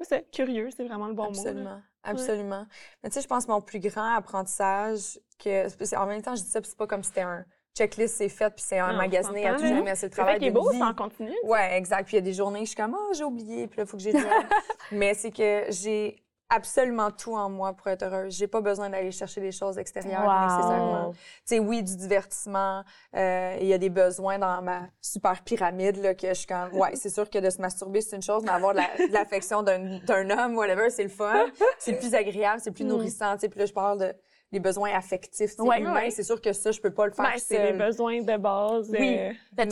c'est 0.01 0.29
curieux, 0.31 0.69
c'est 0.75 0.83
vraiment 0.85 1.07
le 1.07 1.13
bon 1.13 1.25
mot. 1.25 1.31
là. 1.31 1.39
Absolument. 1.39 1.81
Absolument. 2.05 2.65
Mais 3.03 3.09
tu 3.09 3.13
sais, 3.15 3.21
je 3.21 3.27
pense 3.27 3.45
que 3.45 3.51
mon 3.51 3.61
plus 3.61 3.79
grand 3.79 4.15
apprentissage, 4.15 5.19
que 5.39 5.69
c'est- 5.69 5.85
c'est- 5.85 5.95
en 5.97 6.05
même 6.05 6.21
temps, 6.21 6.35
je 6.35 6.41
dis 6.43 6.49
ça, 6.49 6.59
puis 6.61 6.69
c'est 6.69 6.77
pas 6.77 6.87
comme 6.87 7.01
si 7.03 7.09
c'était 7.09 7.21
un 7.21 7.45
checklist, 7.75 8.15
c'est 8.17 8.29
fait, 8.29 8.49
puis 8.51 8.63
c'est 8.67 8.79
un 8.79 8.91
Non, 8.91 8.97
magasiné 8.97 9.47
à 9.47 9.55
tout 9.55 9.65
jamais. 9.65 9.95
C'est 9.95 10.07
le 10.07 10.11
travail 10.11 10.39
d'une 10.39 10.53
beau, 10.53 10.69
vie. 10.69 10.79
ça 10.79 10.85
en 10.87 10.93
continue. 10.93 11.33
Ouais, 11.43 11.75
exact. 11.77 12.05
Puis 12.05 12.17
il 12.17 12.19
y 12.19 12.23
a 12.23 12.25
des 12.25 12.33
journées, 12.33 12.61
je 12.61 12.65
suis 12.67 12.75
comme, 12.75 12.95
oh, 12.99 13.13
j'ai 13.13 13.23
oublié, 13.23 13.67
puis 13.67 13.77
là, 13.77 13.83
il 13.83 13.89
faut 13.89 13.97
que 13.97 14.03
j'ai. 14.03 14.13
Mais 14.91 15.13
c'est 15.13 15.31
que 15.31 15.63
j'ai 15.69 16.19
absolument 16.49 17.09
tout 17.09 17.33
en 17.33 17.49
moi 17.49 17.73
pour 17.73 17.87
être 17.87 18.03
heureuse. 18.03 18.35
J'ai 18.37 18.45
pas 18.47 18.61
besoin 18.61 18.87
d'aller 18.87 19.09
chercher 19.11 19.41
des 19.41 19.51
choses 19.51 19.79
extérieures 19.79 20.21
nécessairement. 20.43 21.07
Wow. 21.07 21.11
Tu 21.13 21.17
sais, 21.45 21.59
oui, 21.59 21.81
du 21.81 21.95
divertissement. 21.97 22.83
euh, 23.15 23.57
Il 23.59 23.65
y 23.65 23.73
a 23.73 23.79
des 23.79 23.89
besoins 23.89 24.37
dans 24.37 24.61
ma 24.61 24.81
super 25.01 25.41
pyramide 25.43 25.97
là, 25.97 26.13
que 26.13 26.27
je 26.27 26.33
suis 26.33 26.45
comme, 26.45 26.71
ouais, 26.73 26.95
c'est 26.95 27.09
sûr 27.09 27.27
que 27.27 27.39
de 27.39 27.49
se 27.49 27.59
masturber, 27.59 28.01
c'est 28.01 28.15
une 28.17 28.21
chose, 28.21 28.43
mais 28.43 28.51
avoir 28.51 28.73
de 28.73 28.79
la- 28.81 29.07
de 29.07 29.13
l'affection 29.13 29.63
d'un 29.63 29.97
d'un 30.05 30.29
homme, 30.29 30.55
whatever, 30.55 30.91
c'est 30.91 31.03
le 31.03 31.09
fun. 31.09 31.45
C'est 31.79 31.93
plus 31.93 32.13
agréable, 32.13 32.59
c'est 32.63 32.71
plus 32.71 32.83
Mm. 32.83 32.87
nourrissant. 32.89 33.33
Tu 33.33 33.39
sais, 33.41 33.49
puis 33.49 33.59
là, 33.59 33.65
je 33.65 33.73
parle 33.73 33.97
de 33.99 34.13
les 34.53 34.59
besoins 34.59 34.93
affectifs, 34.95 35.49
sais, 35.51 35.61
Ouais. 35.61 36.09
C'est 36.11 36.23
sûr 36.23 36.39
que 36.39 36.53
ça, 36.53 36.71
je 36.71 36.79
peux 36.79 36.93
pas 36.93 37.07
le 37.07 37.11
faire 37.11 37.25
Ben, 37.25 37.37
c'est 37.39 37.71
les 37.71 37.77
besoins 37.77 38.21
de 38.21 38.37
base. 38.37 38.89
Oui. 38.91 39.17
euh, 39.19 39.33
Mais 39.57 39.65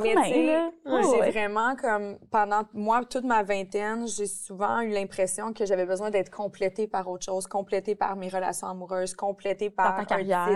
Ouais, 0.91 1.01
j'ai 1.03 1.19
ouais. 1.19 1.31
vraiment 1.31 1.75
comme 1.75 2.17
pendant 2.31 2.63
moi 2.73 3.05
toute 3.05 3.23
ma 3.23 3.43
vingtaine, 3.43 4.07
j'ai 4.07 4.25
souvent 4.25 4.81
eu 4.81 4.89
l'impression 4.89 5.53
que 5.53 5.65
j'avais 5.65 5.85
besoin 5.85 6.09
d'être 6.09 6.31
complétée 6.31 6.88
par 6.88 7.07
autre 7.07 7.23
chose, 7.25 7.45
complétée 7.45 7.93
par 7.95 8.15
mes 8.15 8.27
relations 8.27 8.67
amoureuses, 8.67 9.13
complétée 9.13 9.69
Dans 9.69 9.75
par 9.75 9.95
ta 9.95 10.01
un 10.01 10.05
carrière. 10.05 10.47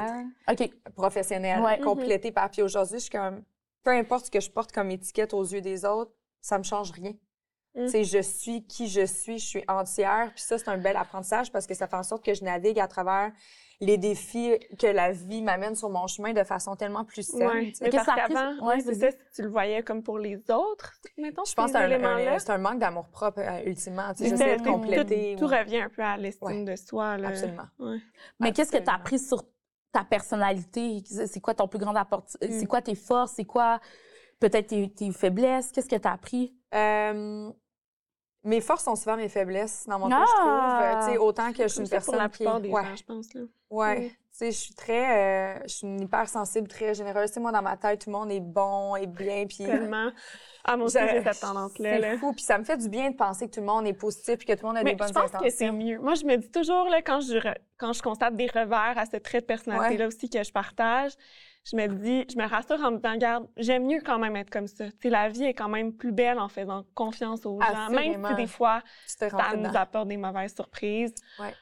titre 0.47 0.63
OK. 0.63 0.93
professionnel, 0.95 1.61
Ouais. 1.61 1.79
complétée 1.79 2.31
par 2.31 2.49
puis 2.49 2.63
aujourd'hui, 2.63 2.97
je 2.97 3.03
suis 3.03 3.11
comme 3.11 3.43
peu 3.83 3.91
importe 3.91 4.25
ce 4.25 4.31
que 4.31 4.39
je 4.39 4.49
porte 4.49 4.71
comme 4.71 4.89
étiquette 4.89 5.35
aux 5.35 5.43
yeux 5.43 5.61
des 5.61 5.85
autres, 5.85 6.11
ça 6.41 6.57
me 6.57 6.63
change 6.63 6.91
rien. 6.91 7.13
Mm. 7.75 7.87
Je 8.03 8.21
suis 8.21 8.65
qui 8.65 8.87
je 8.87 9.05
suis, 9.05 9.37
je 9.37 9.45
suis 9.45 9.63
entière, 9.67 10.31
puis 10.33 10.41
ça 10.43 10.57
c'est 10.57 10.69
un 10.69 10.77
bel 10.79 10.95
apprentissage 10.97 11.51
parce 11.51 11.67
que 11.67 11.75
ça 11.75 11.85
fait 11.87 11.95
en 11.97 12.03
sorte 12.03 12.25
que 12.25 12.33
je 12.33 12.43
navigue 12.43 12.79
à 12.79 12.87
travers 12.87 13.31
les 13.81 13.97
défis 13.97 14.57
que 14.79 14.87
la 14.87 15.11
vie 15.11 15.41
m'amène 15.41 15.75
sur 15.75 15.89
mon 15.89 16.07
chemin 16.07 16.33
de 16.33 16.43
façon 16.43 16.75
tellement 16.75 17.03
plus 17.03 17.23
saine. 17.27 17.47
Ouais. 17.47 17.73
Mais 17.81 17.89
qu'est-ce 17.89 18.05
parce 18.05 18.27
qu'avant, 18.27 18.53
ouais, 18.65 18.75
ouais, 18.75 18.79
c'est 18.79 18.93
vas-y. 18.93 19.11
ça, 19.11 19.17
si 19.17 19.35
tu 19.35 19.41
le 19.43 19.49
voyais 19.49 19.83
comme 19.83 20.01
pour 20.03 20.17
les 20.17 20.37
autres, 20.49 20.93
mettons, 21.17 21.43
Je 21.45 21.53
pense 21.53 21.71
que 21.71 21.77
ces 21.77 22.39
c'est 22.39 22.49
un, 22.51 22.57
manque 22.57 22.79
d'amour 22.79 23.09
propre, 23.09 23.39
euh, 23.39 23.63
ultimement. 23.65 24.13
Tu 24.13 24.29
sais, 24.29 24.57
de 24.57 24.63
tout- 24.63 24.71
compléter. 24.71 25.35
Tout, 25.37 25.45
ouais. 25.45 25.59
revient 25.61 25.81
un 25.81 25.89
peu 25.89 26.01
à 26.01 26.15
l'estime 26.17 26.47
Ouais. 26.47 26.63
de 26.63 26.75
soi. 26.75 27.17
Là. 27.17 27.29
Absolument. 27.29 27.67
Ouais. 27.79 27.97
Mais 28.39 28.51
qu'est-ce 28.53 28.71
que 28.71 28.77
tu 28.81 28.89
as 28.89 28.93
appris 28.95 29.19
sur 29.19 29.43
ta 29.91 30.03
personnalité? 30.03 31.01
C'est 31.05 31.27
c'est 31.27 31.39
quoi 31.41 31.53
ton 31.53 31.67
plus 31.67 31.79
grand 31.79 31.95
apport? 31.95 32.25
Mm. 32.41 32.47
C'est 32.49 32.65
quoi 32.65 32.81
tes 32.81 32.95
forces? 32.95 33.33
C'est 33.35 33.45
quoi 33.45 33.79
peut-être 34.39 34.67
tes, 34.67 34.89
tes 34.89 35.11
faiblesses? 35.11 35.71
Qu'est-ce 35.71 35.89
que 35.89 35.95
tu 35.95 36.07
as 36.07 36.11
appris? 36.13 36.55
Euh, 36.73 37.49
mes 38.45 38.61
forces 38.61 38.83
sont 38.83 38.95
souvent 38.95 39.17
mes 39.17 39.27
faiblesses 39.27 39.85
dans 39.87 39.99
mon 39.99 40.07
cas, 40.07 40.23
Ah! 40.23 40.25
je 40.25 41.05
trouve. 41.07 41.15
Euh, 41.15 41.25
autant 41.27 41.51
que 41.51 41.63
je 41.63 41.67
suis 41.67 41.81
une 41.81 41.89
personne 41.89 42.13
pour 42.13 42.21
la 42.21 42.29
qui... 42.29 42.37
plupart 42.37 42.61
des 42.61 42.69
ouais, 42.69 42.83
gens, 42.85 42.95
je 42.95 43.03
pense. 43.03 43.33
Là. 43.33 43.41
ouais. 43.71 43.99
Mm. 43.99 44.11
Sais, 44.37 44.51
je 44.51 44.57
suis 44.57 44.73
très... 44.73 45.55
euh, 45.55 45.59
je 45.65 45.73
suis 45.75 45.87
une 45.87 46.01
hypersensible, 46.01 46.67
très 46.67 46.93
généreuse. 46.93 47.29
Tu 47.29 47.35
sais, 47.35 47.39
moi, 47.39 47.53
dans 47.53 47.61
ma 47.61 47.77
tête, 47.77 48.01
tout 48.03 48.09
le 48.09 48.17
monde 48.17 48.29
est 48.31 48.41
bon 48.41 48.93
et 48.97 49.07
bien, 49.07 49.45
puis... 49.47 49.59
Tellement. 49.65 50.09
Ah, 50.65 50.75
aussi, 50.75 50.97
Je- 50.99 51.07
j'ai 51.07 51.23
cette 51.23 51.39
tendance-là. 51.39 52.01
C'est 52.01 52.17
fou, 52.17 52.33
puis 52.33 52.43
ça 52.43 52.57
me 52.57 52.65
fait 52.65 52.75
du 52.75 52.89
bien 52.89 53.11
de 53.11 53.15
penser 53.15 53.47
que 53.47 53.53
tout 53.53 53.61
le 53.61 53.65
monde 53.65 53.87
est 53.87 53.93
positif 53.93 54.37
puis 54.39 54.45
que 54.47 54.51
tout 54.53 54.63
le 54.63 54.67
monde 54.67 54.77
a 54.77 54.83
Mais 54.83 54.91
des 54.91 54.97
bonnes 54.97 55.07
je 55.07 55.13
pense 55.13 55.23
intentions. 55.25 55.47
que 55.47 55.49
c'est 55.55 55.71
mieux. 55.71 55.99
Moi, 55.99 56.15
je 56.15 56.25
me 56.25 56.35
dis 56.35 56.51
toujours, 56.51 56.85
là, 56.89 57.01
quand, 57.01 57.21
je, 57.21 57.37
quand 57.77 57.93
je 57.93 58.01
constate 58.01 58.35
des 58.35 58.47
revers 58.47 58.97
à 58.97 59.05
ce 59.05 59.15
trait 59.15 59.39
de 59.39 59.45
personnalité-là 59.45 60.07
aussi 60.07 60.29
que 60.29 60.43
je 60.43 60.51
partage, 60.51 61.13
je 61.63 61.77
me 61.77 61.87
dis, 61.87 62.25
je 62.29 62.37
me 62.37 62.45
rassure 62.47 62.83
en 62.83 62.91
me 62.91 62.97
disant, 62.97 63.13
regarde, 63.13 63.47
j'aime 63.57 63.85
mieux 63.85 64.01
quand 64.05 64.19
même 64.19 64.35
être 64.35 64.49
comme 64.49 64.67
ça. 64.67 64.85
Tu 64.85 64.91
sais, 65.03 65.09
la 65.09 65.29
vie 65.29 65.45
est 65.45 65.53
quand 65.53 65.69
même 65.69 65.93
plus 65.93 66.11
belle 66.11 66.39
en 66.39 66.49
faisant 66.49 66.83
confiance 66.93 67.45
aux 67.45 67.59
gens, 67.61 67.89
même 67.89 68.25
si 68.27 68.35
des 68.35 68.47
fois, 68.47 68.81
ça 69.05 69.29
nous 69.55 69.77
apporte 69.77 70.07
des 70.09 70.17
mauvaises 70.17 70.53
surprises. 70.53 71.13
Ouais. 71.39 71.53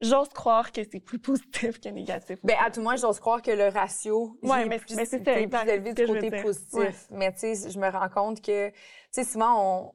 J'ose 0.00 0.28
croire 0.28 0.70
que 0.70 0.80
c'est 0.90 1.00
plus 1.00 1.18
positif 1.18 1.80
que 1.80 1.88
négatif. 1.88 2.38
Ben, 2.44 2.56
à 2.64 2.70
tout 2.70 2.80
moins, 2.80 2.96
j'ose 2.96 3.18
croire 3.18 3.42
que 3.42 3.50
le 3.50 3.68
ratio 3.68 4.38
Ouais, 4.42 4.64
mais- 4.66 4.78
plus, 4.78 4.94
mais 4.94 5.04
c'est 5.04 5.20
plus 5.20 5.32
élevé 5.32 5.92
du 5.92 6.06
côté 6.06 6.30
positif. 6.42 6.72
Ouais. 6.78 6.94
Mais 7.10 7.32
tu 7.32 7.40
sais, 7.54 7.70
je 7.70 7.78
me 7.80 7.88
rends 7.90 8.08
compte 8.08 8.40
que, 8.40 8.68
tu 8.70 8.74
sais, 9.10 9.24
souvent, 9.24 9.82
on, 9.84 9.92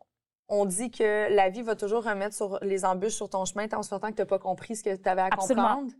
on 0.49 0.65
dit 0.65 0.91
que 0.91 1.33
la 1.33 1.49
vie 1.49 1.61
va 1.61 1.75
toujours 1.75 2.03
remettre 2.03 2.35
sur 2.35 2.59
les 2.61 2.83
embûches 2.83 3.13
sur 3.13 3.29
ton 3.29 3.45
chemin 3.45 3.67
tant 3.69 3.79
que 3.81 3.87
tu 3.87 3.93
n'as 3.93 4.25
pas 4.25 4.39
compris 4.39 4.75
ce 4.75 4.83
que 4.83 4.93
tu 4.95 5.07
avais 5.09 5.21
à 5.21 5.29
Absolument. 5.31 5.67
comprendre. 5.67 5.93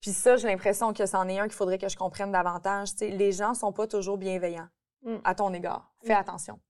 Puis 0.00 0.12
ça, 0.12 0.36
j'ai 0.36 0.46
l'impression 0.48 0.92
que 0.92 1.04
c'en 1.06 1.26
est 1.28 1.38
un 1.40 1.44
qu'il 1.44 1.54
faudrait 1.54 1.78
que 1.78 1.88
je 1.88 1.96
comprenne 1.96 2.30
davantage. 2.30 2.90
Tu 2.92 2.98
sais, 2.98 3.08
les 3.08 3.32
gens 3.32 3.54
sont 3.54 3.72
pas 3.72 3.86
toujours 3.88 4.16
bienveillants 4.18 4.68
Mm. 5.02 5.16
à 5.24 5.34
ton 5.34 5.52
égard. 5.52 5.92
Fais 6.04 6.14
Mm. 6.14 6.18
attention. 6.18 6.60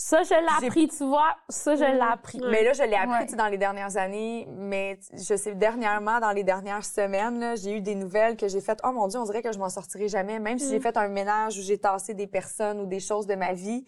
Ça, 0.00 0.22
je 0.22 0.28
l'ai 0.32 0.66
appris, 0.68 0.86
tu 0.86 1.04
vois. 1.04 1.34
Ça, 1.48 1.74
je 1.74 1.82
l'ai 1.82 1.94
Mhm. 1.94 2.00
appris. 2.02 2.40
Mais 2.48 2.62
là, 2.62 2.72
je 2.72 2.84
l'ai 2.84 2.94
appris 2.94 3.30
Ouais. 3.30 3.36
dans 3.36 3.48
les 3.48 3.58
dernières 3.58 3.96
années, 3.96 4.46
mais 4.48 4.96
je 5.12 5.34
sais, 5.34 5.56
dernièrement, 5.56 6.20
dans 6.20 6.30
les 6.30 6.44
dernières 6.44 6.84
semaines, 6.84 7.40
là, 7.40 7.56
j'ai 7.56 7.76
eu 7.76 7.80
des 7.80 7.96
nouvelles 7.96 8.36
que 8.36 8.46
j'ai 8.46 8.60
faites. 8.60 8.78
Oh 8.84 8.92
mon 8.92 9.08
Dieu, 9.08 9.18
on 9.18 9.24
dirait 9.24 9.42
que 9.42 9.50
je 9.50 9.58
m'en 9.58 9.68
sortirai 9.68 10.06
jamais. 10.06 10.38
Même 10.38 10.60
si 10.60 10.68
j'ai 10.70 10.78
Mm. 10.78 10.82
fait 10.82 10.96
un 10.96 11.08
ménage 11.08 11.58
où 11.58 11.62
j'ai 11.62 11.78
tassé 11.78 12.14
des 12.14 12.28
personnes 12.28 12.80
ou 12.80 12.86
des 12.86 13.00
choses 13.00 13.26
de 13.26 13.34
ma 13.34 13.54
vie, 13.54 13.84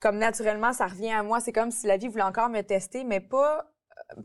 comme 0.00 0.16
naturellement, 0.16 0.72
ça 0.72 0.86
revient 0.86 1.12
à 1.12 1.22
moi. 1.22 1.38
C'est 1.40 1.52
comme 1.52 1.70
si 1.70 1.86
la 1.86 1.98
vie 1.98 2.08
voulait 2.08 2.22
encore 2.24 2.48
me 2.48 2.62
tester, 2.62 3.04
mais 3.04 3.20
pas, 3.20 3.66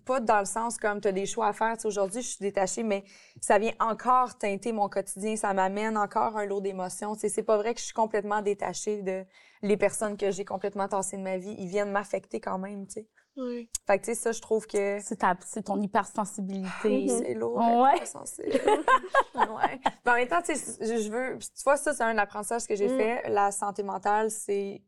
pas 0.06 0.20
dans 0.20 0.40
le 0.40 0.46
sens 0.46 0.78
comme 0.78 1.02
tu 1.02 1.08
as 1.08 1.12
des 1.12 1.26
choix 1.26 1.48
à 1.48 1.54
faire. 1.54 1.76
Tu 1.76 1.82
sais, 1.82 1.88
Aujourd'hui, 1.88 2.22
je 2.22 2.28
suis 2.28 2.40
détachée, 2.40 2.84
mais 2.84 3.04
ça 3.42 3.58
vient 3.60 3.74
encore 3.80 4.38
teinter 4.38 4.72
mon 4.72 4.90
quotidien. 4.90 5.36
Ça 5.36 5.54
m'amène 5.54 5.98
encore 5.98 6.38
un 6.38 6.46
lot 6.46 6.62
d'émotions. 6.62 7.14
Tu 7.16 7.22
sais, 7.22 7.30
C'est 7.30 7.44
pas 7.44 7.58
vrai 7.58 7.74
que 7.74 7.80
je 7.80 7.86
suis 7.86 7.94
complètement 7.94 8.42
détachée 8.42 9.02
de 9.02 9.24
les 9.62 9.78
personnes 9.78 10.18
que 10.18 10.32
j'ai 10.32 10.46
complètement 10.46 10.88
tassées 10.88 11.18
de 11.18 11.22
ma 11.24 11.38
vie. 11.38 11.56
Ils 11.58 11.68
viennent 11.68 11.92
m'affecter 11.92 12.40
quand 12.40 12.58
même. 12.60 12.86
tu 12.88 12.94
sais. 13.02 13.08
Ouais. 13.38 13.70
Fait 13.86 14.00
que, 14.00 14.06
tu 14.06 14.12
sais, 14.12 14.16
ça, 14.16 14.32
je 14.32 14.42
trouve 14.42 14.66
que 14.66 15.00
C'est 15.00 15.18
ta- 15.18 15.38
c'est 15.46 15.62
ton 15.64 15.80
hypersensibilité. 15.80 17.08
c'est 17.08 17.34
lourd. 17.36 17.58
Ouais. 17.82 17.98
être 17.98 18.08
sensible. 18.08 18.50
ouais. 19.36 19.80
Mais 20.06 20.12
en 20.12 20.16
même 20.16 20.28
temps, 20.28 20.42
tu 20.42 20.56
sais, 20.56 20.78
je, 20.82 21.02
je 21.04 21.10
veux. 21.12 21.38
Tu 21.38 21.64
vois, 21.64 21.78
ça, 21.78 21.94
c'est 21.94 22.04
un 22.04 22.18
apprentissage 22.18 22.66
que 22.68 22.76
j'ai 22.76 22.88
Mm. 22.88 22.98
fait. 22.98 23.30
La 23.30 23.52
santé 23.52 23.84
mentale, 23.84 24.32
c'est 24.32 24.82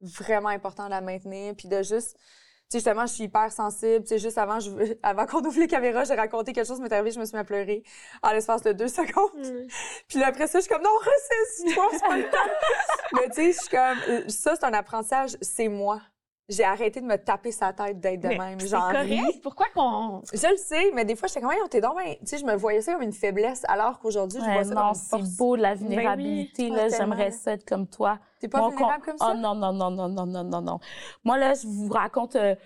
vraiment 0.00 0.48
important 0.50 0.84
de 0.84 0.90
la 0.90 1.00
maintenir. 1.00 1.54
Puis 1.56 1.68
de 1.68 1.82
juste. 1.82 2.16
Tu 2.70 2.72
sais, 2.72 2.78
justement, 2.80 3.06
je 3.06 3.14
suis 3.14 3.24
hyper 3.24 3.50
sensible. 3.50 4.02
Tu 4.02 4.08
sais, 4.08 4.18
juste 4.18 4.36
avant, 4.36 4.60
je, 4.60 4.70
avant 5.02 5.24
qu'on 5.24 5.42
ouvre 5.42 5.58
les 5.58 5.66
caméras, 5.66 6.04
j'ai 6.04 6.14
raconté 6.14 6.52
quelque 6.52 6.66
chose 6.66 6.80
m'est 6.80 6.92
arrivé, 6.92 7.10
je 7.10 7.18
me 7.18 7.24
suis 7.24 7.34
mis 7.34 7.40
à 7.40 7.44
pleurer 7.44 7.82
en 8.22 8.32
l'espace 8.32 8.62
de 8.62 8.72
deux 8.72 8.88
secondes. 8.88 9.30
Mm. 9.36 9.68
Puis 10.06 10.18
là, 10.18 10.26
après 10.26 10.46
ça, 10.46 10.58
je 10.58 10.64
suis 10.64 10.74
comme, 10.74 10.82
non, 10.82 10.90
ressaisis-toi, 11.00 11.88
c'est 11.92 12.00
pas 12.00 12.16
le 12.16 12.24
temps. 12.24 12.52
Mais 13.14 13.28
tu 13.28 13.34
sais, 13.34 13.52
je 13.52 13.58
suis 13.58 13.68
comme, 13.70 14.28
ça, 14.28 14.54
c'est 14.54 14.64
un 14.66 14.74
apprentissage, 14.74 15.36
c'est 15.40 15.68
moi. 15.68 16.02
J'ai 16.48 16.64
arrêté 16.64 17.02
de 17.02 17.06
me 17.06 17.16
taper 17.16 17.52
sa 17.52 17.74
tête 17.74 18.00
d'être 18.00 18.20
de 18.20 18.28
Mais 18.28 18.38
même. 18.38 18.58
C'est 18.60 18.70
correct. 18.70 19.42
Pourquoi 19.42 19.66
qu'on. 19.74 20.22
Je 20.32 20.46
le 20.50 20.56
sais, 20.56 20.90
mais 20.94 21.04
des 21.04 21.14
fois, 21.14 21.28
j'étais 21.28 21.40
comme, 21.40 21.50
Voyons, 21.50 21.68
t'es 21.68 21.82
donc 21.82 21.96
ben... 21.96 22.14
Tu 22.20 22.26
sais, 22.26 22.38
je 22.38 22.46
me 22.46 22.54
voyais 22.56 22.80
ça 22.80 22.94
comme 22.94 23.02
une 23.02 23.12
faiblesse, 23.12 23.62
alors 23.68 23.98
qu'aujourd'hui, 23.98 24.40
je 24.40 24.46
Ouais, 24.46 24.54
vois 24.54 24.64
ça 24.64 24.70
non, 24.74 24.80
comme 24.80 24.88
une 24.88 24.94
c'est 24.94 25.10
force. 25.10 25.36
beau, 25.36 25.56
la 25.56 25.74
vulnérabilité. 25.74 26.64
oui. 26.70 26.70
là, 26.76 26.84
Ah, 26.86 26.96
J'aimerais 26.96 27.30
ça 27.32 27.52
être 27.52 27.68
comme 27.68 27.86
toi. 27.86 28.18
T'es 28.40 28.48
pas 28.48 28.60
Mon 28.60 28.70
vulnérable 28.70 29.04
con- 29.04 29.10
comme 29.10 29.18
ça? 29.18 29.32
Oh 29.34 29.38
non, 29.38 29.54
non, 29.54 29.72
non, 29.74 29.90
non, 29.90 30.08
non, 30.08 30.24
non, 30.26 30.44
non, 30.44 30.62
non. 30.62 30.78
Moi, 31.24 31.36
là, 31.36 31.52
je 31.52 31.66
vous 31.66 31.88
raconte... 31.92 32.36
euh, 32.36 32.54
tu 32.54 32.60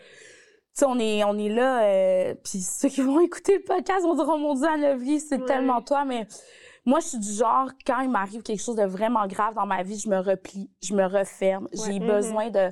sais, 0.74 0.84
on 0.86 0.98
est, 1.00 1.24
on 1.24 1.36
est 1.36 1.48
là, 1.48 1.82
euh, 1.82 2.34
puis 2.44 2.60
ceux 2.60 2.88
qui 2.88 3.00
vont 3.02 3.18
écouter 3.24 3.56
le 3.58 3.64
podcast 3.64 4.04
vont 4.04 4.14
dire, 4.14 4.26
oh 4.28 4.38
mon 4.38 4.54
Dieu, 4.54 4.66
Anne-Lovely, 4.68 5.18
c'est 5.20 5.40
Ouais. 5.40 5.44
tellement 5.46 5.82
toi, 5.82 6.04
mais 6.04 6.26
moi, 6.86 7.00
je 7.00 7.08
suis 7.08 7.18
du 7.18 7.32
genre, 7.32 7.68
quand 7.84 7.98
il 8.00 8.10
m'arrive 8.10 8.42
quelque 8.42 8.62
chose 8.62 8.76
de 8.76 8.84
vraiment 8.84 9.26
grave 9.26 9.54
dans 9.54 9.66
ma 9.66 9.82
vie, 9.82 9.98
je 9.98 10.08
me 10.08 10.18
replie, 10.18 10.70
je 10.82 10.94
me 10.94 11.04
referme, 11.04 11.66
j'ai 11.72 11.98
besoin 11.98 12.48
de... 12.50 12.70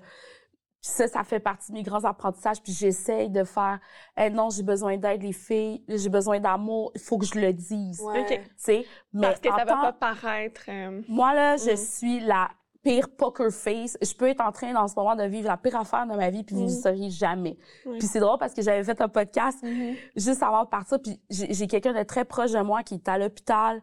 Puis 0.83 0.91
ça, 0.93 1.09
ça 1.09 1.25
fait 1.25 1.41
partie 1.41 1.73
de 1.73 1.77
mes 1.77 1.83
grands 1.83 2.05
apprentissages, 2.05 2.63
puis 2.63 2.73
j'essaye 2.73 3.29
de 3.29 3.45
faire, 3.45 3.79
Eh 4.17 4.31
non, 4.31 4.49
j'ai 4.51 4.63
besoin 4.63 4.97
d'aide, 4.97 5.23
les 5.23 5.33
filles, 5.35 5.83
j'ai 5.89 6.09
besoin 6.09 6.41
d'amour, 6.41 6.91
il 6.95 7.01
faut 7.01 7.19
que 7.19 7.27
je 7.27 7.39
le 7.39 7.53
dise, 7.53 8.01
Ouais. 8.01 8.21
OK. 8.23 8.29
tu 8.29 8.41
sais. 8.57 8.87
Mais 9.13 9.29
Parce 9.29 9.41
que 9.41 9.51
ça 9.51 9.57
va 9.57 9.67
tant- 9.67 9.81
pas 9.83 9.93
paraître. 9.93 10.63
euh, 10.69 11.03
moi, 11.09 11.35
là, 11.35 11.57
je 11.59 11.73
Mm. 11.73 11.77
suis 11.77 12.21
la 12.21 12.49
pire 12.83 13.11
poker 13.15 13.51
face. 13.53 13.99
Je 14.01 14.15
peux 14.15 14.27
être 14.29 14.41
en 14.41 14.53
train, 14.53 14.73
dans 14.73 14.89
ce 14.89 14.95
moment, 14.97 15.15
de 15.15 15.25
vivre 15.25 15.49
la 15.49 15.59
pire 15.59 15.77
affaire 15.77 16.07
de 16.07 16.15
ma 16.17 16.31
vie, 16.31 16.45
puis 16.45 16.55
vous 16.55 16.63
ne 16.63 16.67
Mm. 16.67 16.71
le 16.75 16.81
sauriez 16.81 17.11
jamais. 17.11 17.59
Oui. 17.85 17.99
Puis 17.99 18.09
c'est 18.09 18.21
drôle 18.21 18.39
parce 18.39 18.55
que 18.55 18.63
j'avais 18.63 18.83
fait 18.83 18.99
un 19.03 19.09
podcast 19.09 19.63
Mhm. 19.63 19.97
juste 20.17 20.43
avant 20.43 20.65
de 20.65 20.69
partir, 20.71 20.99
puis 21.03 21.21
j'ai 21.29 21.53
j'ai 21.53 21.67
quelqu'un 21.67 21.93
de 21.93 22.03
très 22.05 22.25
proche 22.25 22.53
de 22.53 22.61
moi 22.61 22.83
qui 22.83 22.95
est 22.95 23.07
à 23.07 23.19
l'hôpital. 23.19 23.83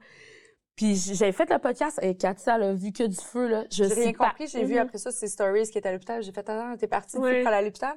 Puis 0.78 0.96
j'avais 0.96 1.32
fait 1.34 1.50
le 1.50 1.58
podcast 1.60 2.00
et 2.04 2.16
Cathy, 2.16 2.50
elle 2.50 2.64
a 2.64 2.74
vu 2.74 2.92
que 2.94 3.04
du 3.04 3.16
feu, 3.16 3.48
là. 3.48 3.66
Je 3.72 3.84
J'ai 3.84 3.90
sais 3.90 4.02
rien 4.04 4.14
pas. 4.14 4.30
compris. 4.30 4.48
J'ai 4.48 4.64
vu 4.64 4.78
après 4.78 5.00
ça 5.00 5.12
ces 5.12 5.28
stories 5.28 5.70
qui 5.70 5.78
étaient 5.80 5.90
à 5.90 5.92
l'hôpital. 5.92 6.22
J'ai 6.24 6.32
fait, 6.32 6.48
attends, 6.48 6.78
t'es 6.78 6.88
partie 6.88 7.18
Ouais. 7.18 7.40
pour 7.42 7.48
aller 7.48 7.58
à 7.58 7.62
l'hôpital? 7.64 7.96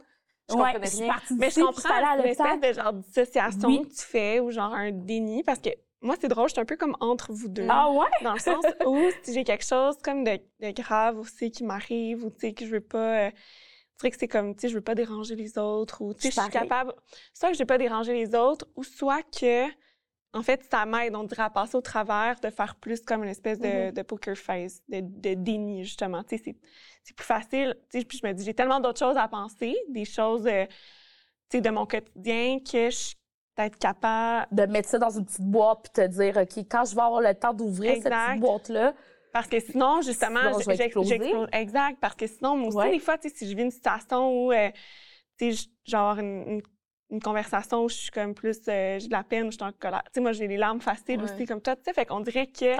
Je 0.48 0.54
Ouais, 0.56 0.72
comprenais 0.72 0.88
rien. 0.88 1.06
partie 1.08 1.34
Mais 1.34 1.50
je 1.50 1.60
comprends, 1.60 1.88
à 1.90 1.92
c'est 1.92 2.18
une 2.18 2.22
l'hôpital. 2.24 2.46
espèce 2.54 2.76
de 2.76 2.82
genre 2.82 2.92
dissociation 2.94 3.68
Oui. 3.68 3.82
que 3.82 3.88
tu 3.94 4.02
fais 4.02 4.40
ou 4.40 4.50
genre 4.50 4.72
un 4.74 4.90
déni 4.90 5.44
parce 5.44 5.60
que 5.60 5.68
moi, 6.02 6.16
c'est 6.18 6.28
drôle, 6.28 6.48
je 6.48 6.54
suis 6.54 6.60
un 6.60 6.64
peu 6.64 6.76
comme 6.78 6.96
entre 7.00 7.32
vous 7.32 7.48
deux. 7.48 7.66
Ah 7.68 7.90
ouais? 7.90 8.06
Dans 8.22 8.32
le 8.32 8.38
sens 8.40 8.64
où 8.86 8.98
si 9.22 9.34
j'ai 9.34 9.44
quelque 9.44 9.64
chose 9.66 9.96
comme 10.02 10.24
de, 10.24 10.40
de 10.60 10.70
grave 10.70 11.18
aussi 11.18 11.50
qui 11.50 11.62
m'arrive 11.62 12.24
ou 12.24 12.30
tu 12.30 12.38
sais 12.48 12.52
que 12.54 12.64
je 12.64 12.70
veux 12.70 12.80
pas. 12.80 13.26
euh, 13.26 13.30
dirais 13.98 14.10
que 14.10 14.16
c'est 14.18 14.26
comme, 14.26 14.54
tu 14.54 14.62
sais, 14.62 14.68
je 14.70 14.74
veux 14.74 14.80
pas 14.80 14.94
déranger 14.94 15.36
les 15.36 15.58
autres 15.58 16.00
ou 16.02 16.14
tu 16.14 16.22
sais, 16.22 16.30
Je 16.30 16.34
je 16.34 16.40
suis 16.40 16.50
suis 16.50 16.58
capable. 16.58 16.94
Soit 17.34 17.50
que 17.50 17.54
je 17.54 17.58
veux 17.60 17.66
pas 17.66 17.76
déranger 17.76 18.14
les 18.14 18.34
autres 18.34 18.66
ou 18.74 18.82
soit 18.82 19.22
que. 19.38 19.66
En 20.32 20.42
fait, 20.42 20.64
ça 20.70 20.86
m'aide, 20.86 21.14
on 21.16 21.24
dirait, 21.24 21.42
à 21.42 21.50
passer 21.50 21.76
au 21.76 21.80
travers, 21.80 22.38
de 22.40 22.50
faire 22.50 22.76
plus 22.76 23.00
comme 23.00 23.24
une 23.24 23.30
espèce 23.30 23.58
de, 23.58 23.90
de 23.90 24.02
poker 24.02 24.36
face, 24.36 24.80
de, 24.88 25.00
de 25.00 25.34
déni, 25.34 25.82
justement. 25.84 26.22
Tu 26.22 26.36
sais, 26.38 26.42
c'est- 27.04 27.14
plus 27.14 27.24
facile. 27.26 27.76
Tu 27.90 27.98
sais, 27.98 28.04
puis 28.04 28.20
je 28.22 28.26
me 28.28 28.32
dis, 28.32 28.44
j'ai 28.44 28.54
tellement 28.54 28.78
d'autres 28.78 29.00
choses 29.00 29.16
à 29.16 29.26
penser, 29.26 29.76
des 29.88 30.04
choses, 30.04 30.46
euh, 30.46 30.66
tu 31.50 31.56
sais, 31.56 31.60
de 31.60 31.70
mon 31.70 31.84
quotidien 31.86 32.58
que 32.60 32.90
je 32.90 33.14
d'être 33.56 33.78
capable. 33.78 34.46
De 34.52 34.64
mettre 34.66 34.88
ça 34.88 34.98
dans 34.98 35.10
une 35.10 35.26
petite 35.26 35.40
boîte 35.44 35.80
puis 35.82 35.92
te 36.04 36.06
dire, 36.08 36.36
OK, 36.36 36.64
quand 36.70 36.84
je 36.84 36.94
vais 36.94 37.02
avoir 37.02 37.20
le 37.20 37.34
temps 37.34 37.52
d'ouvrir 37.52 37.94
cette 38.00 38.04
petite 38.12 38.40
boîte-là, 38.40 38.94
Parce 39.32 39.48
que 39.48 39.58
sinon, 39.60 40.00
justement, 40.02 40.40
j'explose. 40.60 41.12
Exact. 41.52 41.98
Parce 42.00 42.14
que 42.14 42.26
sinon, 42.28 42.56
moi 42.56 42.68
aussi, 42.68 42.76
Ouais. 42.76 42.90
des 42.92 42.98
fois, 43.00 43.18
tu 43.18 43.28
sais, 43.28 43.34
si 43.36 43.50
je 43.50 43.56
vis 43.56 43.62
une 43.62 43.70
situation 43.70 44.30
où, 44.46 44.52
euh, 44.52 44.70
tu 45.38 45.52
sais, 45.52 45.68
une, 45.92 46.44
une- 46.48 46.62
une 47.10 47.20
conversation 47.20 47.84
où 47.84 47.88
je 47.88 47.94
suis 47.94 48.10
comme 48.10 48.34
plus, 48.34 48.58
euh, 48.68 48.98
j'ai 49.00 49.06
de 49.08 49.12
la 49.12 49.24
peine, 49.24 49.46
je 49.50 49.56
suis 49.56 49.64
en 49.64 49.72
colère. 49.72 50.02
Tu 50.06 50.10
sais, 50.14 50.20
moi, 50.20 50.32
j'ai 50.32 50.46
les 50.46 50.56
larmes 50.56 50.80
faciles 50.80 51.20
Ouais. 51.20 51.24
aussi, 51.24 51.44
comme 51.44 51.60
toi, 51.60 51.74
tu 51.76 51.82
sais. 51.84 51.92
Fait 51.92 52.06
qu'on 52.06 52.20
dirait 52.20 52.46
que 52.46 52.76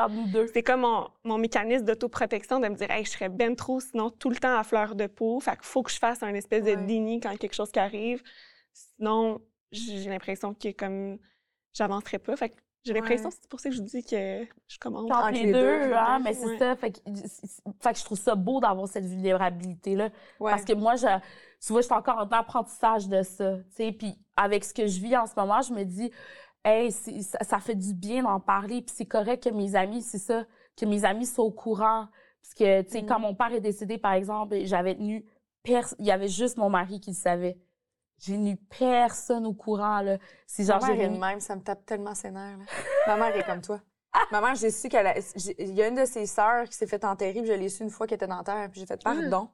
c'est 0.53 0.63
comme 0.63 0.83
mon, 0.83 1.09
mon 1.25 1.39
mécanisme 1.39 1.85
d'autoprotection 1.85 2.61
de 2.61 2.69
me 2.69 2.75
dire, 2.77 2.91
hey, 2.91 3.05
je 3.05 3.11
serais 3.11 3.29
ben 3.29 3.57
trop, 3.57 3.81
sinon 3.81 4.11
tout 4.11 4.31
le 4.31 4.37
temps 4.37 4.57
à 4.57 4.63
fleur 4.65 4.95
de 4.95 5.07
peau. 5.07 5.41
Fait 5.41 5.53
qu'il 5.53 5.65
faut 5.65 5.83
que 5.83 5.91
je 5.91 5.99
fasse 5.99 6.23
un 6.23 6.35
espèce 6.35 6.63
Ouais. 6.65 6.77
de 6.77 6.87
déni 6.87 7.21
quand 7.21 7.37
quelque 7.37 7.55
chose 7.55 7.71
qui 7.73 7.79
arrive. 7.81 8.23
Sinon, 8.73 9.41
j'ai 9.73 10.09
l'impression 10.09 10.55
que 10.55 10.71
comme 10.73 11.19
j'avancerais 11.75 12.19
pas. 12.19 12.37
Fait 12.37 12.51
que 12.51 12.57
j'ai 12.85 12.93
l'impression, 12.95 13.29
Ouais. 13.29 13.35
c'est 13.41 13.49
pour 13.49 13.61
ça 13.61 13.69
que 13.69 13.75
je 13.75 13.83
dis 13.83 14.03
que 14.05 14.45
je 14.69 14.79
commence. 14.79 15.11
Entre 15.11 15.31
les, 15.33 15.45
les 15.47 15.53
deux, 15.53 15.89
deux, 15.89 15.93
hein, 15.95 16.19
mais 16.25 16.33
c'est 16.35 16.47
ouais. 16.47 16.59
ça. 16.59 16.77
Fait 16.77 16.93
que, 16.93 16.99
fait 17.81 17.93
que 17.93 17.99
je 17.99 18.05
trouve 18.05 18.19
ça 18.19 18.35
beau 18.35 18.61
d'avoir 18.61 18.89
cette 18.89 19.05
vulnérabilité-là. 19.05 20.11
Ouais. 20.41 20.51
Parce 20.51 20.65
que 20.65 20.73
moi, 20.73 20.97
je, 20.97 21.07
tu 21.65 21.73
vois, 21.73 21.81
je 21.83 21.87
suis 21.87 21.95
encore 21.95 22.19
en 22.19 22.29
apprentissage 22.29 23.09
de 23.09 23.23
ça. 23.23 23.57
Puis 23.77 24.19
avec 24.37 24.65
ce 24.65 24.73
que 24.75 24.87
je 24.87 25.01
vis 25.01 25.17
en 25.17 25.27
ce 25.27 25.33
moment, 25.37 25.61
je 25.63 25.73
me 25.75 25.85
dis, 25.85 26.11
hey, 26.65 26.91
ça, 26.93 27.39
ça 27.43 27.59
fait 27.59 27.75
du 27.75 27.95
bien 27.95 28.23
d'en 28.23 28.41
parler. 28.41 28.83
Puis 28.83 28.95
c'est 28.97 29.07
correct 29.07 29.45
que 29.45 29.51
mes 29.51 29.75
amis, 29.77 30.03
c'est 30.03 30.19
ça, 30.19 30.45
que 30.77 30.87
mes 30.87 31.05
amis 31.05 31.27
soient 31.27 31.45
au 31.45 31.51
courant. 31.53 32.07
Parce 32.43 32.55
que, 32.55 32.83
tu 32.83 32.91
sais, 32.91 33.03
Mm. 33.03 33.07
quand 33.07 33.21
mon 33.21 33.35
père 33.35 33.53
est 33.53 33.61
décédé, 33.61 33.99
par 33.99 34.13
exemple, 34.15 34.57
j'avais 34.65 34.95
tenu, 34.95 35.27
il 35.67 36.07
y 36.07 36.11
avait 36.11 36.29
juste 36.29 36.57
mon 36.57 36.71
mari 36.71 37.01
qui 37.01 37.11
le 37.11 37.17
savait. 37.17 37.59
J'ai 38.21 38.35
tenu 38.35 38.57
personne 38.57 39.47
au 39.47 39.55
courant, 39.55 40.01
là. 40.03 40.19
C'est 40.47 40.65
genre, 40.65 40.81
Ma 40.81 40.89
mère 40.93 41.01
est 41.01 41.09
de 41.09 41.19
même, 41.19 41.41
ça 41.41 41.57
me 41.57 41.63
tape 41.63 41.85
tellement 41.87 42.15
ses 42.15 42.31
nerfs. 42.31 42.59
là. 42.59 42.65
Ma 43.07 43.17
mère 43.17 43.35
est 43.37 43.45
comme 43.45 43.63
toi. 43.63 43.81
Ma 44.31 44.41
mère, 44.41 44.55
j'ai 44.57 44.71
su 44.71 44.89
qu'elle 44.89 45.07
a... 45.07 45.15
Il 45.59 45.75
y 45.75 45.83
a 45.83 45.89
une 45.89 45.95
de 45.95 46.05
ses 46.05 46.27
sœurs 46.27 46.69
qui 46.69 46.75
s'est 46.77 46.87
fait 46.87 47.05
enterrer, 47.05 47.33
puis 47.41 47.47
je 47.47 47.53
l'ai 47.53 47.69
su 47.69 47.83
une 47.83 47.91
fois 47.91 48.07
qu'elle 48.07 48.17
était 48.17 48.27
dans 48.27 48.37
la 48.39 48.45
terre, 48.45 48.69
puis 48.71 48.81
j'ai 48.81 48.87
fait 48.87 49.03
pardon. 49.03 49.49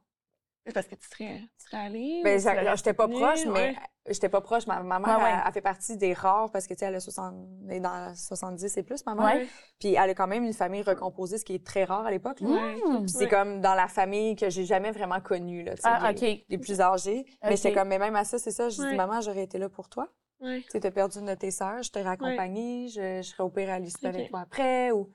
C'est 0.67 0.73
Parce 0.73 0.87
que 0.87 0.95
tu 0.95 1.07
serais, 1.07 1.39
tu 1.57 1.65
serais 1.65 1.77
allée. 1.85 2.21
Ben, 2.25 2.39
j'étais 2.75 2.93
pas 2.93 3.07
proche, 3.07 3.45
mais 3.45 3.51
ouais. 3.51 3.75
j'étais 4.09 4.27
pas 4.27 4.41
proche. 4.41 4.67
Ma, 4.67 4.83
ma 4.83 4.99
mère, 4.99 5.17
Ouais, 5.17 5.23
ouais. 5.23 5.29
Elle, 5.33 5.43
elle 5.47 5.53
fait 5.53 5.61
partie 5.61 5.95
des 5.95 6.11
rares 6.11 6.51
parce 6.51 6.67
que, 6.67 6.73
tu 6.73 6.79
sais, 6.79 6.85
elle 6.87 6.95
a 6.95 6.99
60, 6.99 7.33
elle 7.69 7.77
est 7.77 7.79
dans 7.79 8.13
70 8.13 8.77
et 8.77 8.83
plus, 8.83 9.05
ma 9.05 9.15
mère. 9.15 9.25
Ouais. 9.37 9.47
Puis 9.79 9.93
elle 9.93 10.09
a 10.09 10.13
quand 10.13 10.27
même 10.27 10.43
une 10.43 10.53
famille 10.53 10.81
recomposée, 10.81 11.37
ce 11.37 11.45
qui 11.45 11.55
est 11.55 11.65
très 11.65 11.85
rare 11.85 12.05
à 12.05 12.11
l'époque. 12.11 12.37
Puis 12.39 13.09
c'est 13.09 13.29
comme 13.29 13.61
dans 13.61 13.75
la 13.75 13.87
famille 13.87 14.35
que 14.35 14.49
j'ai 14.49 14.65
jamais 14.65 14.91
vraiment 14.91 15.21
connue, 15.21 15.63
là, 15.63 15.73
Ah, 15.83 16.11
les, 16.11 16.17
OK. 16.33 16.45
les 16.49 16.57
plus 16.57 16.81
âgés. 16.81 17.25
Mais 17.43 17.55
j'étais 17.55 17.73
comme, 17.73 17.87
mais 17.87 17.99
même 17.99 18.15
à 18.17 18.25
ça, 18.25 18.37
c'est 18.37 18.51
ça. 18.51 18.67
Je 18.67 18.75
dis, 18.89 18.95
maman, 18.95 19.21
j'aurais 19.21 19.43
été 19.43 19.57
là 19.57 19.69
pour 19.69 19.87
toi. 19.87 20.09
Ouais. 20.39 20.63
Tu 20.69 20.79
t'as 20.79 20.91
perdu 20.91 21.17
une 21.17 21.25
de 21.25 21.33
tes 21.33 21.49
sœurs, 21.49 21.81
je 21.81 21.89
t'aurais 21.91 22.09
accompagnée, 22.09 22.89
je, 22.89 23.21
je 23.23 23.27
serais 23.27 23.41
opérée 23.43 23.71
à 23.71 23.77
Ok. 23.79 24.03
avec 24.03 24.29
toi 24.29 24.41
après. 24.41 24.91
Ou... 24.91 25.09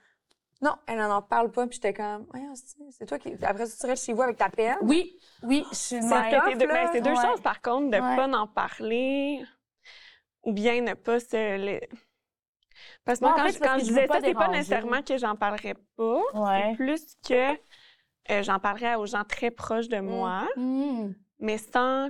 Non, 0.63 0.77
elle 0.87 1.01
en, 1.01 1.11
en 1.17 1.23
parle 1.23 1.51
pas, 1.51 1.67
puis 1.67 1.75
j'étais 1.75 1.93
comme, 1.93 2.27
Voyons, 2.31 2.55
c'est 2.55 2.77
c'est 2.91 3.07
toi 3.07 3.19
qui. 3.19 3.35
Après 3.45 3.67
ça, 3.67 3.77
tu 3.81 3.87
restes 3.91 4.05
chez 4.07 4.13
vous 4.13 4.23
avec 4.23 4.37
ta 4.37 4.49
peine? 4.49 4.77
Oui, 4.83 5.19
oui, 5.43 5.65
je 5.71 5.77
suis 5.77 6.03
C'est 6.03 6.57
deux, 6.57 6.67
ben, 6.67 7.03
deux 7.03 7.11
Ouais. 7.11 7.17
choses, 7.17 7.41
par 7.43 7.61
contre, 7.61 7.91
de 7.91 7.97
Ouais. 7.97 8.17
pas 8.17 8.29
en 8.29 8.47
parler 8.47 9.45
ou 10.45 10.53
bien 10.53 10.81
ne 10.81 10.95
pas 10.95 11.21
se... 11.21 11.59
le- 11.59 11.81
Parce 13.05 13.19
que 13.19 13.25
moi, 13.25 13.35
quand, 13.37 13.47
fait, 13.47 13.53
je, 13.53 13.59
quand 13.59 13.75
que 13.75 13.81
je 13.81 13.85
disais 13.87 14.07
ça, 14.07 14.19
c'est 14.23 14.35
pas 14.35 14.49
nécessairement 14.49 15.03
que 15.03 15.19
j'en 15.19 15.37
parlerais 15.37 15.75
pas. 15.97 16.21
Ouais. 16.35 16.71
C'est 16.71 16.77
plus 16.77 17.17
que 17.29 17.53
euh, 18.31 18.43
j'en 18.43 18.59
parlerais 18.61 18.95
aux 18.97 19.07
gens 19.07 19.25
très 19.25 19.51
proches 19.51 19.89
de 19.89 19.99
moi, 20.01 20.47
Hmm. 20.57 21.13
mais 21.41 21.59
sans 21.59 22.09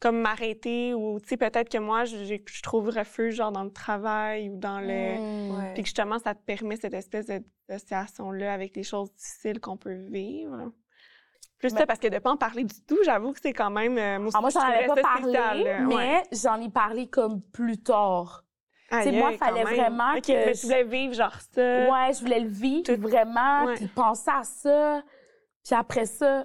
comme 0.00 0.20
m'arrêter 0.20 0.92
ou, 0.94 1.18
tu 1.20 1.28
sais, 1.28 1.36
peut-être 1.36 1.70
que 1.70 1.78
moi, 1.78 2.04
je, 2.04 2.16
je 2.44 2.62
trouve 2.62 2.90
refuge, 2.90 3.34
genre, 3.36 3.50
dans 3.52 3.64
le 3.64 3.72
travail 3.72 4.50
ou 4.50 4.56
dans 4.58 4.80
le... 4.80 5.18
Hmm. 5.18 5.58
Ouais. 5.58 5.72
Puis 5.74 5.82
que 5.82 5.86
justement, 5.88 6.18
ça 6.18 6.34
te 6.34 6.42
permet 6.44 6.76
cette 6.76 6.92
espèce 6.94 7.26
de- 7.26 7.42
d'association-là 7.68 8.52
avec 8.52 8.76
les 8.76 8.82
choses 8.82 9.10
difficiles 9.14 9.58
qu'on 9.60 9.76
peut 9.76 9.94
vivre. 9.94 10.70
Plus 11.58 11.72
Mais- 11.72 11.80
ça, 11.80 11.86
parce 11.86 11.98
que 11.98 12.08
de 12.08 12.18
pas 12.18 12.30
en 12.30 12.36
parler 12.36 12.64
du 12.64 12.82
tout, 12.86 12.98
j'avoue 13.06 13.32
que 13.32 13.40
c'est 13.42 13.54
quand 13.54 13.70
même... 13.70 13.96
euh, 13.96 14.18
moi 14.18 14.30
Ah, 14.34 14.40
moi, 14.42 14.50
j'en 14.50 14.60
je 14.60 14.66
avais 14.66 14.86
pas 14.86 14.94
parlé, 14.96 15.22
spécial, 15.22 15.64
là. 15.64 15.80
mais 15.80 15.94
Ouais. 15.94 16.22
j'en 16.32 16.60
ai 16.60 16.68
parlé 16.68 17.06
comme 17.08 17.40
plus 17.40 17.78
tard. 17.82 18.42
Aïe, 18.90 19.04
sais, 19.04 19.12
moi, 19.18 19.30
aïe, 19.30 19.36
fallait 19.38 19.64
même. 19.64 19.74
vraiment 19.74 20.14
que 20.20 20.30
mais 20.32 20.54
je- 20.54 20.60
tu 20.60 20.66
voulais 20.66 20.84
vivre 20.84 21.14
genre 21.14 21.34
ça. 21.54 21.60
Ouais, 21.90 22.12
je 22.12 22.20
voulais 22.20 22.40
le 22.40 22.48
vivre 22.48 22.82
Tout- 22.94 23.00
vraiment, 23.00 23.74
puis 23.74 23.86
penser 23.88 24.30
à 24.30 24.44
ça. 24.44 25.02
Puis 25.66 25.74
après 25.74 26.06
ça, 26.06 26.44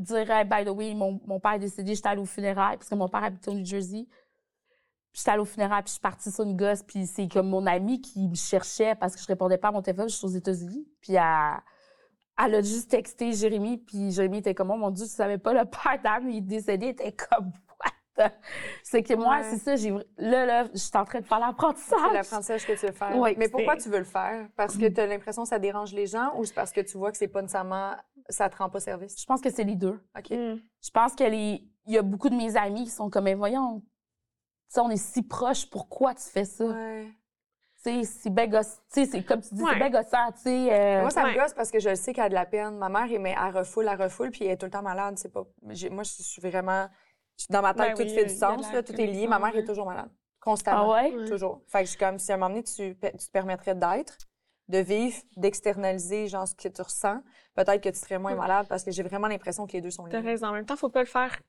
dire, 0.00 0.30
Hey, 0.30 0.46
by 0.46 0.64
the 0.64 0.74
way, 0.74 0.94
mon, 0.94 1.20
mon 1.26 1.38
père 1.38 1.52
est 1.52 1.58
décédé, 1.58 1.94
j'étais 1.94 2.08
allée 2.08 2.22
au 2.22 2.24
funérailles, 2.24 2.78
parce 2.78 2.88
que 2.88 2.94
mon 2.94 3.06
père 3.06 3.22
habitait 3.22 3.50
au 3.50 3.54
New 3.54 3.66
Jersey. 3.66 4.06
J'étais 5.12 5.30
allée 5.30 5.42
au 5.42 5.44
funérailles, 5.44 5.82
puis 5.82 5.90
je 5.90 5.92
suis 5.92 6.00
partie 6.00 6.32
sur 6.32 6.44
une 6.44 6.56
gosse, 6.56 6.82
puis 6.82 7.06
c'est 7.06 7.28
comme 7.28 7.50
mon 7.50 7.66
amie 7.66 8.00
qui 8.00 8.26
me 8.26 8.34
cherchait 8.34 8.94
parce 8.94 9.14
que 9.14 9.20
je 9.20 9.26
répondais 9.26 9.58
pas 9.58 9.68
à 9.68 9.72
mon 9.72 9.82
téléphone, 9.82 10.08
je 10.08 10.14
suis 10.14 10.24
aux 10.24 10.30
États-Unis. 10.30 10.88
Puis 11.02 11.12
elle, 11.12 11.60
elle 12.42 12.54
a 12.54 12.62
juste 12.62 12.90
texté 12.90 13.34
Jérémy, 13.34 13.76
puis 13.76 14.10
Jérémy 14.10 14.38
était 14.38 14.54
comme, 14.54 14.70
oh 14.70 14.78
mon 14.78 14.90
Dieu, 14.90 15.04
tu 15.04 15.12
savais 15.12 15.36
pas, 15.36 15.52
le 15.52 15.66
père 15.66 16.00
d'Anne, 16.02 16.30
il 16.30 16.38
est 16.38 16.40
décédé, 16.40 16.86
il 16.86 16.90
était 16.92 17.12
comme? 17.12 17.52
C'est 18.82 19.02
que 19.02 19.14
moi, 19.14 19.38
Ouais. 19.38 19.42
c'est 19.44 19.58
ça, 19.58 19.76
j'ai, 19.76 19.90
là, 20.18 20.44
là, 20.46 20.64
je 20.72 20.78
suis 20.78 20.90
en 20.96 21.04
train 21.04 21.20
de 21.20 21.24
faire 21.26 21.38
C'est 21.38 21.46
l'apprentissage. 21.46 22.12
l'apprentissage 22.12 22.66
que 22.66 22.72
tu 22.78 22.86
veux 22.86 22.92
faire. 22.92 23.16
Oui, 23.16 23.34
mais 23.38 23.48
pourquoi 23.48 23.76
tu 23.76 23.88
veux 23.88 23.98
le 23.98 24.04
faire? 24.04 24.48
Parce 24.56 24.76
que 24.76 24.86
tu 24.86 25.00
as 25.00 25.06
l'impression 25.06 25.42
que 25.44 25.48
ça 25.48 25.58
dérange 25.58 25.92
les 25.92 26.06
gens 26.06 26.32
ou 26.36 26.44
c'est 26.44 26.54
parce 26.54 26.72
que 26.72 26.80
tu 26.82 26.98
vois 26.98 27.10
que 27.10 27.16
c'est 27.18 27.28
pas 27.28 27.40
nécessairement. 27.42 27.92
ça 28.28 28.48
te 28.48 28.56
rend 28.56 28.68
pas 28.70 28.80
service? 28.80 29.20
Je 29.20 29.24
pense 29.26 29.40
que 29.40 29.50
c'est 29.50 29.64
les 29.64 29.74
deux. 29.76 30.00
OK. 30.16 30.30
Mm. 30.30 30.60
Je 30.82 30.90
pense 30.92 31.14
que 31.14 31.24
les... 31.24 31.64
il 31.86 31.92
y 31.94 31.98
a 31.98 32.02
beaucoup 32.02 32.28
de 32.28 32.34
mes 32.36 32.56
amis 32.56 32.84
qui 32.84 32.90
sont 32.90 33.08
comme, 33.10 33.24
mais 33.24 33.34
voyons, 33.34 33.80
tu 33.80 33.86
sais, 34.68 34.80
on 34.80 34.90
est 34.90 34.96
si 34.96 35.22
proches, 35.22 35.68
pourquoi 35.70 36.14
tu 36.14 36.22
fais 36.28 36.44
ça? 36.44 36.64
Ouais. 36.66 37.08
Tu 37.84 37.90
sais, 37.90 38.04
c'est 38.04 38.30
bien 38.30 38.46
goss- 38.46 38.78
tu 38.92 39.00
sais, 39.00 39.06
c'est 39.06 39.22
comme 39.24 39.40
tu 39.40 39.54
dis, 39.54 39.62
Ouais. 39.62 39.70
c'est 39.72 39.78
bien 39.78 39.90
gossant, 39.90 40.30
tu 40.36 40.42
sais. 40.42 40.68
euh, 40.72 41.00
Moi, 41.00 41.10
ça 41.10 41.24
Ouais. 41.24 41.32
me 41.34 41.38
gosse 41.40 41.52
parce 41.54 41.70
que 41.70 41.80
je 41.80 41.94
sais 41.96 42.12
qu'elle 42.12 42.24
a 42.24 42.28
de 42.28 42.34
la 42.34 42.46
peine. 42.46 42.76
Ma 42.76 42.88
mère, 42.88 43.06
elle, 43.10 43.26
elle 43.26 43.56
refoule, 43.56 43.88
elle 43.88 44.00
refoule, 44.00 44.30
puis 44.30 44.44
elle 44.44 44.52
est 44.52 44.56
tout 44.56 44.66
le 44.66 44.70
temps 44.70 44.82
malade. 44.82 45.18
C'est 45.18 45.32
pas... 45.32 45.42
j'ai- 45.70 45.90
Moi, 45.90 46.04
je 46.04 46.10
suis 46.22 46.40
vraiment. 46.40 46.86
Dans 47.50 47.62
ma 47.62 47.74
tête, 47.74 47.88
Ben 47.88 47.94
tout 47.96 48.02
oui, 48.02 48.14
fait 48.14 48.24
du 48.26 48.34
sens, 48.34 48.72
là, 48.72 48.82
tout 48.82 49.00
est 49.00 49.06
lié. 49.06 49.26
Ma 49.26 49.38
mère 49.38 49.56
est 49.56 49.64
toujours 49.64 49.86
malade. 49.86 50.10
Constamment. 50.40 50.92
Ah 50.92 51.02
ouais? 51.04 51.14
Ouais. 51.14 51.24
Toujours. 51.26 51.62
Fait 51.68 51.80
que 51.80 51.84
je 51.84 51.90
suis 51.90 51.98
comme, 51.98 52.18
si 52.18 52.32
à 52.32 52.34
un 52.34 52.38
moment 52.38 52.50
donné, 52.50 52.64
tu, 52.64 52.96
tu 52.96 53.26
te 53.26 53.30
permettrais 53.30 53.74
d'être, 53.74 54.18
de 54.68 54.78
vivre, 54.78 55.16
d'externaliser, 55.36 56.26
genre, 56.28 56.48
ce 56.48 56.54
que 56.54 56.68
tu 56.68 56.82
ressens, 56.82 57.22
peut-être 57.54 57.80
que 57.82 57.88
tu 57.90 57.98
serais 57.98 58.18
moins 58.18 58.32
Ouais. 58.32 58.38
malade 58.38 58.66
parce 58.68 58.82
que 58.84 58.90
j'ai 58.90 59.02
vraiment 59.02 59.28
l'impression 59.28 59.66
que 59.66 59.72
les 59.72 59.80
deux 59.80 59.90
sont 59.90 60.06
T'as 60.08 60.20
liés. 60.20 60.30
raison. 60.30 60.48
En 60.48 60.52
même 60.52 60.66
temps, 60.66 60.76
faut 60.76 60.88
pas 60.88 61.00
le 61.00 61.06
faire 61.06 61.40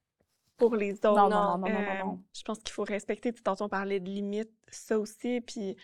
pour 0.58 0.76
les 0.76 0.94
autres. 0.94 1.10
Non, 1.16 1.30
non, 1.30 1.58
non, 1.58 1.58
non, 1.58 1.70
non, 1.70 1.80
Euh, 1.80 1.86
non, 2.00 2.06
non. 2.06 2.24
Je 2.36 2.44
pense 2.44 2.60
qu'il 2.60 2.70
faut 2.72 2.84
respecter. 2.84 3.34
Tantôt, 3.34 3.64
on 3.66 3.70
parlait 3.70 4.00
de 4.00 4.10
limites, 4.10 4.52
ça 4.70 5.00
aussi. 5.00 5.42
Puis, 5.42 5.76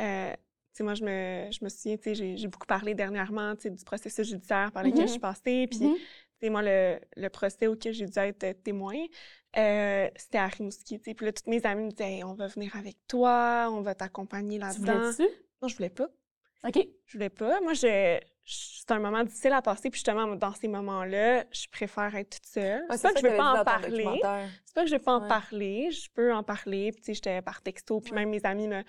euh, 0.00 0.32
tu 0.32 0.38
sais, 0.72 0.82
moi, 0.84 0.94
je 0.94 1.04
me, 1.04 1.48
je 1.52 1.62
me 1.64 1.68
souviens, 1.68 1.96
tu 1.96 2.14
sais, 2.14 2.36
j'ai 2.36 2.48
beaucoup 2.48 2.66
parlé 2.66 2.94
dernièrement, 2.94 3.54
tu 3.54 3.62
sais, 3.62 3.70
du 3.70 3.84
processus 3.84 4.28
judiciaire 4.28 4.72
par 4.72 4.82
lequel 4.82 5.00
Mhm. 5.00 5.06
je 5.06 5.10
suis 5.12 5.20
passée. 5.20 5.66
Puis, 5.70 5.80
Mhm. 5.80 5.96
sais, 5.96 6.02
moi, 6.48 6.62
le, 6.62 6.98
le 7.16 7.28
procès 7.28 7.66
auquel 7.66 7.92
j'ai 7.92 8.06
dû 8.06 8.18
être 8.18 8.62
témoin, 8.62 8.96
euh, 9.58 10.08
c'était 10.16 10.38
à 10.38 10.46
Rimouski, 10.46 11.00
tu. 11.00 11.14
Puis 11.14 11.26
là, 11.26 11.32
toutes 11.32 11.48
mes 11.48 11.64
amies 11.66 11.84
me 11.86 11.90
disaient, 11.90 12.12
Hey, 12.18 12.24
on 12.24 12.34
va 12.34 12.46
venir 12.46 12.74
avec 12.76 12.96
toi, 13.08 13.68
on 13.70 13.82
va 13.82 13.94
t'accompagner 13.94 14.58
Tu 14.58 14.64
là-dedans. 14.64 15.00
voulais-tu? 15.10 15.28
Non, 15.60 15.68
je 15.68 15.76
voulais 15.76 15.90
pas. 15.90 16.08
OK. 16.66 16.78
Je 17.06 17.12
voulais 17.14 17.30
pas. 17.30 17.60
Moi, 17.60 17.74
je, 17.74 18.18
c'est 18.44 18.90
un 18.90 18.98
moment 18.98 19.22
difficile 19.24 19.52
à 19.52 19.62
passer. 19.62 19.90
Puis 19.90 19.98
justement, 19.98 20.26
dans 20.36 20.54
ces 20.54 20.68
moments-là, 20.68 21.44
je 21.50 21.66
préfère 21.70 22.14
être 22.14 22.30
toute 22.30 22.46
seule. 22.46 22.82
Ouais, 22.88 22.96
c'est 22.96 23.02
pas 23.08 23.14
que 23.14 23.20
je 23.20 23.26
veux 23.26 23.36
pas 23.36 23.60
en 23.60 23.64
parler. 23.64 24.20
C'est 24.70 24.74
pas 24.74 24.82
que 24.84 24.88
je 24.90 24.94
veux 24.94 25.02
pas 25.02 25.14
en 25.16 25.26
parler. 25.26 25.90
Je 25.90 26.08
peux 26.14 26.32
en 26.32 26.44
parler. 26.44 26.92
Puis, 26.92 27.00
tu 27.00 27.06
sais, 27.06 27.14
j'étais 27.14 27.42
par 27.42 27.60
texto. 27.60 27.98
Puis 27.98 28.12
Ouais. 28.12 28.20
même 28.20 28.28
mes 28.30 28.40
amis, 28.46 28.68
me, 28.68 28.84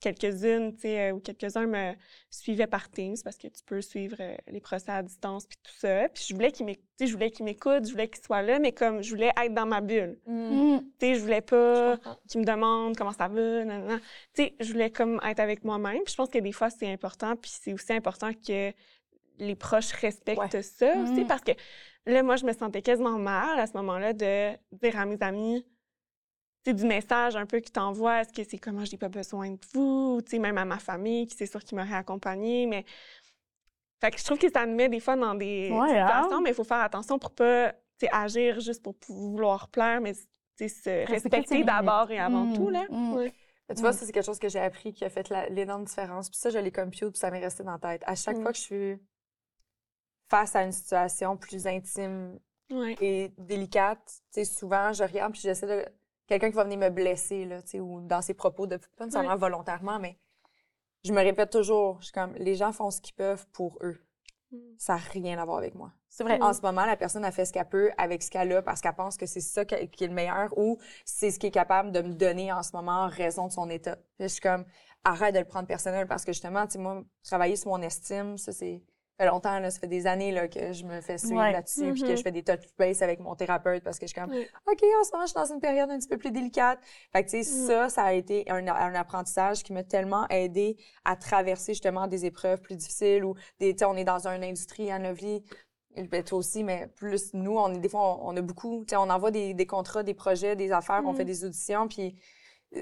quelques-unes, 0.00 0.74
tu 0.74 0.80
sais, 0.80 1.10
euh, 1.10 1.12
ou 1.12 1.20
quelques-uns 1.20 1.66
me 1.66 1.92
suivaient 2.30 2.66
par 2.66 2.90
Teams 2.90 3.16
parce 3.22 3.36
que 3.36 3.48
tu 3.48 3.62
peux 3.66 3.82
suivre 3.82 4.16
euh, 4.18 4.34
les 4.48 4.60
procès 4.62 4.90
à 4.92 5.02
distance 5.02 5.46
puis 5.46 5.58
tout 5.62 5.72
ça. 5.76 6.08
Puis 6.08 6.24
je 6.28 6.34
voulais 6.34 6.50
qu'ils 6.52 6.64
m'éc- 6.64 6.80
tu 6.80 7.04
sais, 7.04 7.06
je 7.08 7.12
voulais 7.12 7.30
qu'ils 7.30 7.44
m'écoutent, 7.44 7.86
je 7.86 7.90
voulais 7.92 8.08
qu'ils 8.08 8.24
soient 8.24 8.40
là, 8.40 8.58
mais 8.58 8.72
comme 8.72 9.02
je 9.02 9.10
voulais 9.10 9.30
être 9.38 9.52
dans 9.52 9.66
ma 9.66 9.82
bulle. 9.82 10.18
Mm. 10.26 10.32
Mm. 10.76 10.80
Tu 10.98 11.06
sais, 11.06 11.14
je 11.16 11.20
voulais 11.20 11.42
pas 11.42 11.96
comprends. 11.98 12.16
qui 12.28 12.38
me 12.38 12.44
demandent 12.44 12.96
comment 12.96 13.12
ça 13.12 13.28
va, 13.28 13.64
nanana. 13.64 13.98
Tu 14.32 14.42
sais, 14.44 14.54
je 14.58 14.72
voulais 14.72 14.90
comme 14.90 15.20
être 15.22 15.40
avec 15.40 15.64
moi-même. 15.64 16.02
Puis 16.04 16.12
je 16.12 16.16
pense 16.16 16.30
que 16.30 16.38
des 16.38 16.52
fois, 16.52 16.70
c'est 16.70 16.90
important. 16.90 17.36
Puis 17.36 17.50
c'est 17.62 17.74
aussi 17.74 17.92
important 17.92 18.30
que 18.32 18.72
les 19.38 19.54
proches 19.54 19.92
respectent 19.92 20.38
Ouais. 20.38 20.62
ça 20.62 20.92
aussi. 20.96 21.20
Mhm. 21.20 21.26
Parce 21.26 21.42
que 21.42 21.52
là, 22.06 22.22
moi, 22.22 22.36
je 22.36 22.44
me 22.46 22.52
sentais 22.52 22.82
quasiment 22.82 23.18
mal 23.18 23.58
à 23.58 23.66
ce 23.66 23.72
moment-là 23.74 24.12
de 24.12 24.52
dire 24.72 24.98
à 24.98 25.04
mes 25.06 25.18
amis, 25.20 25.66
sais, 26.66 26.74
du 26.74 26.84
message 26.84 27.36
un 27.36 27.46
peu 27.46 27.60
qu'ils 27.60 27.72
t'envoient, 27.72 28.22
est-ce 28.22 28.32
que 28.32 28.42
c'est 28.48 28.58
comment 28.58 28.84
j'ai 28.84 28.96
pas 28.98 29.08
besoin 29.08 29.50
de 29.52 29.58
vous, 29.72 30.20
tu 30.24 30.32
sais, 30.32 30.38
même 30.38 30.58
à 30.58 30.64
ma 30.64 30.78
famille, 30.78 31.26
qui 31.26 31.36
c'est 31.36 31.46
sûr 31.46 31.62
qu'ils 31.62 31.78
m'auraient 31.78 31.94
accompagnée, 31.94 32.66
mais... 32.66 32.84
Fait 34.00 34.10
que 34.10 34.18
je 34.18 34.24
trouve 34.24 34.38
que 34.38 34.50
ça 34.50 34.66
me 34.66 34.74
met 34.74 34.88
des 34.90 35.00
fois 35.00 35.16
dans 35.16 35.34
des 35.34 35.70
Ouais, 35.70 35.98
hein? 35.98 36.06
situations, 36.06 36.40
mais 36.42 36.50
il 36.50 36.54
faut 36.54 36.64
faire 36.64 36.82
attention 36.82 37.18
pour 37.18 37.30
pas, 37.30 37.72
agir 38.12 38.60
juste 38.60 38.82
pour 38.82 38.94
vouloir 39.08 39.68
plaire, 39.68 40.00
mais, 40.02 40.12
se 40.58 41.06
Respecter 41.06 41.64
d'abord 41.64 42.10
et 42.10 42.18
avant 42.18 42.44
Mm, 42.44 42.54
tout, 42.54 42.68
là. 42.68 42.84
mm. 42.90 43.12
Ouais. 43.14 43.32
Tu 43.74 43.80
vois, 43.80 43.92
ça, 43.92 44.04
c'est 44.06 44.12
quelque 44.12 44.24
chose 44.26 44.38
que 44.38 44.48
j'ai 44.48 44.60
appris 44.60 44.92
qui 44.92 45.04
a 45.04 45.10
fait 45.10 45.28
l'énorme 45.50 45.84
différence. 45.84 46.28
Puis 46.30 46.38
ça, 46.38 46.50
je 46.50 46.58
l'ai 46.58 46.70
compute, 46.72 47.10
puis 47.10 47.18
ça 47.18 47.30
m'est 47.30 47.40
resté 47.40 47.62
dans 47.64 47.72
la 47.72 47.78
tête. 47.78 48.02
À 48.06 48.14
chaque 48.14 48.36
Mm. 48.36 48.42
fois 48.42 48.52
que 48.52 48.58
je 48.58 48.62
suis 48.62 48.98
face 50.28 50.56
à 50.56 50.62
une 50.62 50.72
situation 50.72 51.36
plus 51.36 51.66
intime 51.66 52.38
Ouais. 52.70 52.96
et 53.00 53.32
délicate, 53.38 54.02
tu 54.32 54.40
sais, 54.40 54.44
souvent, 54.44 54.92
je 54.92 55.04
regarde 55.04 55.32
puis 55.32 55.40
j'essaie 55.40 55.68
de 55.68 55.84
quelqu'un 56.26 56.50
qui 56.50 56.56
va 56.56 56.64
venir 56.64 56.78
me 56.78 56.90
blesser, 56.90 57.44
là, 57.44 57.62
tu 57.62 57.68
sais, 57.68 57.80
ou 57.80 58.00
dans 58.00 58.22
ses 58.22 58.34
propos, 58.34 58.66
de, 58.66 58.76
pas 58.96 59.04
nécessairement 59.04 59.36
volontairement, 59.36 60.00
mais 60.00 60.18
je 61.04 61.12
me 61.12 61.22
répète 61.22 61.50
toujours, 61.50 61.98
je 62.00 62.06
suis 62.06 62.12
comme, 62.12 62.34
les 62.34 62.56
gens 62.56 62.72
font 62.72 62.90
ce 62.90 63.00
qu'ils 63.00 63.14
peuvent 63.14 63.46
pour 63.52 63.78
eux. 63.82 63.96
Mm. 64.50 64.58
Ça 64.78 64.94
n'a 64.94 65.00
rien 65.12 65.38
à 65.38 65.44
voir 65.44 65.58
avec 65.58 65.76
moi. 65.76 65.92
C'est 66.08 66.24
vrai. 66.24 66.40
En 66.40 66.52
ce 66.52 66.62
moment, 66.62 66.86
la 66.86 66.96
personne 66.96 67.24
a 67.24 67.30
fait 67.30 67.44
ce 67.44 67.52
qu'elle 67.52 67.68
peut 67.68 67.90
avec 67.98 68.22
ce 68.22 68.30
qu'elle 68.30 68.50
a 68.52 68.62
parce 68.62 68.80
qu'elle 68.80 68.94
pense 68.94 69.16
que 69.16 69.26
c'est 69.26 69.40
ça 69.40 69.64
qui 69.64 69.74
est 69.74 70.00
le 70.00 70.14
meilleur 70.14 70.56
ou 70.56 70.78
c'est 71.04 71.30
ce 71.30 71.38
qui 71.38 71.46
est 71.46 71.50
capable 71.52 71.92
de 71.92 72.00
me 72.00 72.14
donner 72.14 72.52
en 72.52 72.62
ce 72.62 72.74
moment 72.74 73.04
en 73.04 73.08
raison 73.08 73.46
de 73.46 73.52
son 73.52 73.68
état. 73.68 73.98
Je 74.18 74.26
suis 74.26 74.40
comme, 74.40 74.64
arrête 75.04 75.34
de 75.34 75.40
le 75.40 75.44
prendre 75.44 75.68
personnel 75.68 76.08
parce 76.08 76.24
que 76.24 76.32
justement, 76.32 76.66
tu 76.66 76.72
sais, 76.72 76.78
moi, 76.78 77.04
travailler 77.22 77.54
sur 77.54 77.70
mon 77.70 77.82
estime, 77.82 78.38
ça, 78.38 78.50
c'est 78.50 78.82
fait 79.18 79.26
longtemps, 79.26 79.58
là, 79.58 79.70
ça 79.70 79.78
fait 79.80 79.86
des 79.86 80.06
années 80.06 80.30
là, 80.32 80.46
que 80.48 80.72
je 80.72 80.84
me 80.84 81.00
fais 81.00 81.16
suivre 81.18 81.36
Ouais. 81.40 81.52
là-dessus, 81.52 81.92
puis 81.92 82.02
que 82.02 82.10
Mhm. 82.10 82.16
je 82.16 82.22
fais 82.22 82.32
des 82.32 82.42
touch 82.42 82.60
base 82.78 83.02
avec 83.02 83.20
mon 83.20 83.34
thérapeute 83.34 83.82
parce 83.82 83.98
que 83.98 84.06
je 84.06 84.12
suis 84.12 84.20
comme, 84.20 84.30
Oui. 84.30 84.46
OK, 84.70 84.82
en 85.00 85.04
ce 85.04 85.10
moment, 85.12 85.24
je 85.24 85.30
suis 85.30 85.34
dans 85.34 85.52
une 85.54 85.60
période 85.60 85.90
un 85.90 85.98
petit 85.98 86.08
peu 86.08 86.18
plus 86.18 86.30
délicate. 86.30 86.78
Fait 87.12 87.24
que, 87.24 87.30
tu 87.30 87.42
sais, 87.42 87.50
Mm. 87.50 87.66
ça, 87.66 87.88
ça 87.88 88.02
a 88.04 88.12
été 88.12 88.44
un, 88.50 88.66
un 88.68 88.94
apprentissage 88.94 89.62
qui 89.62 89.72
m'a 89.72 89.82
tellement 89.84 90.26
aidé 90.28 90.76
à 91.04 91.16
traverser 91.16 91.72
justement 91.72 92.06
des 92.06 92.26
épreuves 92.26 92.60
plus 92.60 92.76
difficiles 92.76 93.24
ou 93.24 93.34
des, 93.58 93.72
tu 93.74 93.78
sais, 93.80 93.84
on 93.86 93.96
est 93.96 94.04
dans 94.04 94.26
une 94.28 94.44
industrie, 94.44 94.90
Anne 94.90 95.04
Lovely, 95.04 95.42
ben, 96.10 96.22
toi 96.22 96.38
aussi, 96.38 96.62
mais 96.62 96.88
plus 96.96 97.32
nous, 97.32 97.56
on 97.56 97.72
est, 97.72 97.78
des 97.78 97.88
fois, 97.88 98.18
on, 98.22 98.34
on 98.34 98.36
a 98.36 98.42
beaucoup, 98.42 98.80
tu 98.86 98.90
sais, 98.90 98.96
on 98.96 99.08
envoie 99.08 99.30
des, 99.30 99.54
des 99.54 99.66
contrats, 99.66 100.02
des 100.02 100.12
projets, 100.12 100.54
des 100.54 100.70
affaires, 100.72 101.02
on 101.06 101.12
Mm. 101.12 101.16
fait 101.16 101.24
des 101.24 101.44
auditions, 101.44 101.88
puis 101.88 102.16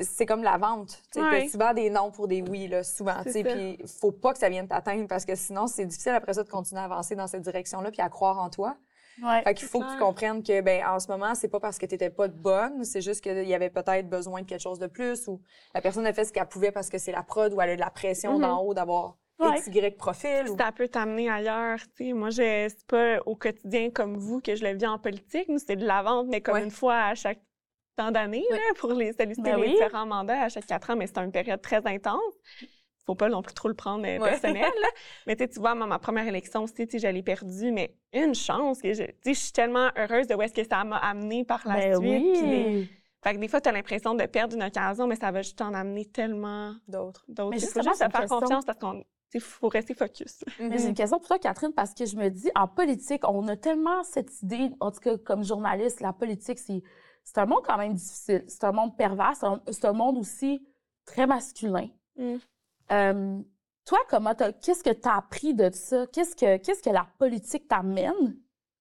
c'est 0.03 0.27
comme 0.27 0.42
la 0.42 0.57
vente. 0.57 1.01
Tu 1.12 1.20
sais, 1.20 1.27
Ouais. 1.27 1.49
souvent 1.49 1.73
des 1.75 1.90
non 1.90 2.11
pour 2.11 2.27
des 2.29 2.42
oui, 2.42 2.68
là, 2.68 2.83
souvent. 2.83 3.23
Tu 3.25 3.42
puis 3.42 3.79
faut 4.01 4.12
pas 4.12 4.33
que 4.33 4.38
ça 4.38 4.49
vienne 4.49 4.66
t'atteindre 4.68 5.07
parce 5.09 5.25
que 5.25 5.35
sinon, 5.35 5.66
c'est 5.66 5.87
difficile 5.87 6.12
après 6.12 6.35
ça 6.35 6.42
de 6.42 6.49
continuer 6.49 6.81
à 6.81 6.85
avancer 6.85 7.14
dans 7.14 7.27
cette 7.27 7.42
direction-là 7.42 7.90
puis 7.90 8.01
à 8.01 8.09
croire 8.09 8.38
en 8.38 8.51
toi. 8.51 8.77
Ouais. 9.23 9.42
Fait 9.44 9.55
qu'il 9.55 9.68
faut 9.68 9.79
que 9.79 9.92
tu 9.92 9.99
comprennes 9.99 10.42
que, 10.42 10.61
ben, 10.61 10.85
en 10.87 10.99
ce 10.99 11.07
moment, 11.07 11.37
c'est 11.37 11.47
pas 11.49 11.61
parce 11.61 11.79
que 11.79 11.87
t'étais 11.87 12.11
pas 12.11 12.27
de 12.27 12.35
bonne, 12.37 12.83
c'est 12.83 13.01
juste 13.01 13.20
qu'il 13.20 13.47
y 13.47 13.55
avait 13.55 13.70
peut-être 13.70 14.09
besoin 14.11 14.40
de 14.42 14.47
quelque 14.47 14.61
chose 14.62 14.81
de 14.81 14.88
plus 14.88 15.29
ou 15.29 15.40
la 15.73 15.81
personne 15.81 16.05
a 16.07 16.12
fait 16.12 16.25
ce 16.25 16.33
qu'elle 16.33 16.49
pouvait 16.49 16.73
parce 16.73 16.88
que 16.90 16.99
c'est 16.99 17.12
la 17.12 17.23
prod 17.23 17.53
ou 17.53 17.61
elle 17.61 17.70
a 17.70 17.75
de 17.77 17.81
la 17.81 17.90
pression 17.90 18.35
Mhm. 18.35 18.40
d'en 18.40 18.59
haut 18.62 18.75
d'avoir 18.75 19.16
Ouais. 19.38 19.57
X, 19.59 19.66
Y 19.68 19.97
profil. 19.97 20.49
ou- 20.51 20.57
Ça 20.57 20.73
peut 20.73 20.88
t'amener 20.88 21.29
ailleurs, 21.31 21.79
tu. 21.97 22.12
Moi, 22.14 22.31
je, 22.31 22.68
c'est 22.68 22.87
pas 22.88 23.18
au 23.27 23.37
quotidien 23.37 23.90
comme 23.90 24.16
vous 24.16 24.40
que 24.40 24.55
je 24.57 24.64
le 24.64 24.77
vis 24.77 24.87
en 24.87 24.99
politique. 24.99 25.49
Nous, 25.49 25.59
c'est 25.59 25.77
de 25.77 25.87
la 25.87 26.03
vente, 26.03 26.27
mais 26.29 26.40
comme 26.40 26.55
Ouais. 26.55 26.64
une 26.64 26.70
fois 26.73 26.97
à 26.97 27.14
chaque 27.14 27.40
temps 27.97 28.11
d'année, 28.11 28.45
Oui. 28.51 28.57
là, 28.57 28.75
pour 28.79 28.93
les 28.93 29.13
solliciter 29.13 29.51
Ben 29.51 29.57
les 29.57 29.63
oui. 29.69 29.73
différents 29.73 30.07
mandats 30.07 30.43
à 30.43 30.49
chaque 30.49 30.67
quatre 30.67 30.91
ans, 30.91 30.97
mais 30.97 31.07
c'est 31.07 31.19
une 31.19 31.33
période 31.33 31.61
très 31.61 31.87
intense. 31.87 32.21
Faut 33.07 33.15
pas 33.15 33.29
non 33.29 33.43
plus 33.43 33.53
trop 33.55 33.69
le 33.69 33.75
prendre 33.75 34.05
euh, 34.07 34.19
Ouais. 34.19 34.31
personnel, 34.31 34.63
là. 34.81 34.89
Mais 35.27 35.37
tu 35.37 35.47
vois, 35.61 35.75
ma 35.75 35.99
première 35.99 36.27
élection 36.27 36.63
aussi, 36.63 36.87
tu 36.87 36.97
l'ai 36.97 37.23
perdue, 37.23 37.71
mais 37.71 37.95
une 38.15 38.35
chance 38.35 38.81
que 38.81 38.95
je... 38.95 39.03
Tu 39.03 39.13
sais, 39.23 39.35
je 39.35 39.39
suis 39.39 39.53
tellement 39.53 39.91
heureuse 39.99 40.27
de 40.27 40.35
où 40.35 40.41
est-ce 40.41 40.55
que 40.55 40.65
ça 40.67 40.83
m'a 40.85 40.97
amené 40.97 41.45
par 41.45 41.61
la 41.67 41.75
Ben 41.75 41.97
suite. 42.01 42.39
oui. 42.43 42.89
Fait 43.23 43.35
que 43.35 43.39
des 43.41 43.49
fois, 43.49 43.61
tu 43.61 43.69
as 43.69 43.73
l'impression 43.73 44.15
de 44.15 44.25
perdre 44.25 44.55
une 44.57 44.63
occasion, 44.63 45.07
mais 45.07 45.17
ça 45.17 45.31
va 45.31 45.43
juste 45.43 45.59
t'en 45.59 45.75
amener 45.75 46.07
tellement 46.07 46.75
d'autres. 46.89 47.25
d'autres. 47.29 47.51
Mais 47.51 47.59
Il 47.59 47.67
faut 47.67 47.83
juste 47.83 47.95
se 47.97 47.99
faire 47.99 48.11
question- 48.21 48.41
confiance 48.41 48.65
parce 48.65 48.79
qu'on... 48.79 49.05
Il 49.35 49.41
faut 49.41 49.69
rester 49.69 49.95
focus. 49.95 50.45
Mais 50.61 50.79
j'ai 50.79 50.87
une 50.89 50.95
question 50.95 51.19
pour 51.19 51.27
toi, 51.27 51.39
Catherine, 51.41 51.73
parce 51.75 51.93
que 51.93 52.07
je 52.07 52.17
me 52.17 52.29
dis, 52.31 52.51
en 52.55 52.69
politique, 52.69 53.23
on 53.29 53.49
a 53.49 53.57
tellement 53.57 54.03
cette 54.05 54.31
idée, 54.43 54.71
en 54.81 54.93
tout 54.93 55.01
cas 55.01 55.17
comme 55.19 55.43
journaliste, 55.43 56.01
la 56.01 56.13
politique, 56.13 56.59
c'est, 56.61 56.83
c'est 57.25 57.39
un 57.39 57.47
monde 57.47 57.63
quand 57.65 57.77
même 57.79 57.95
difficile. 57.95 58.45
C'est 58.47 58.65
un 58.65 58.73
monde 58.73 58.97
pervers, 58.97 59.33
c'est 59.71 59.85
un, 59.87 59.93
monde 59.93 60.19
aussi 60.19 60.65
très 61.05 61.27
masculin. 61.27 61.89
Mm. 62.17 62.35
Euh, 62.93 63.41
toi, 63.85 63.99
comment 64.09 64.35
qu'est-ce 64.63 64.83
que 64.85 64.91
tu 64.93 65.09
as 65.09 65.17
appris 65.17 65.55
de 65.55 65.71
ça? 65.73 66.07
Qu'est-ce 66.13 66.37
que, 66.37 66.57
qu'est-ce 66.59 66.83
que 66.83 66.91
la 66.91 67.07
politique 67.19 67.67
t'amène 67.69 68.37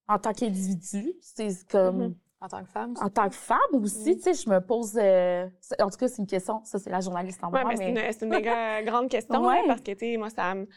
en 0.08 0.20
tant 0.20 0.34
qu'individu? 0.34 1.14
C'est 1.22 1.50
comme, 1.70 1.98
Mhm. 2.04 2.16
En 2.42 2.48
tant 2.50 2.62
que 2.64 2.70
femme. 2.70 2.94
en 3.00 3.10
tant 3.10 3.30
que 3.30 3.36
femme 3.36 3.58
aussi, 3.82 4.12
Mm. 4.12 4.16
tu 4.18 4.22
sais, 4.22 4.34
je 4.34 4.50
me 4.50 4.60
pose, 4.60 4.98
euh, 4.98 5.48
en 5.80 5.90
tout 5.90 5.98
cas, 5.98 6.08
c'est 6.10 6.18
une 6.22 6.28
question, 6.28 6.62
ça, 6.66 6.78
c'est 6.78 6.90
la 6.90 7.00
journaliste 7.00 7.42
en 7.42 7.50
moi, 7.50 7.64
mais 7.64 7.78
c'est 7.78 7.92
mais... 7.94 8.08
une, 8.08 8.12
c'est 8.14 8.26
une 8.26 8.32
méga 8.44 8.84
grande 8.84 9.10
question, 9.10 9.42
Ouais. 9.46 9.62
là, 9.62 9.64
parce 9.68 9.82
que, 9.82 9.92
tu 9.94 10.00
sais, 10.00 10.18
moi, 10.18 10.30
ça 10.30 10.54
me, 10.54 10.68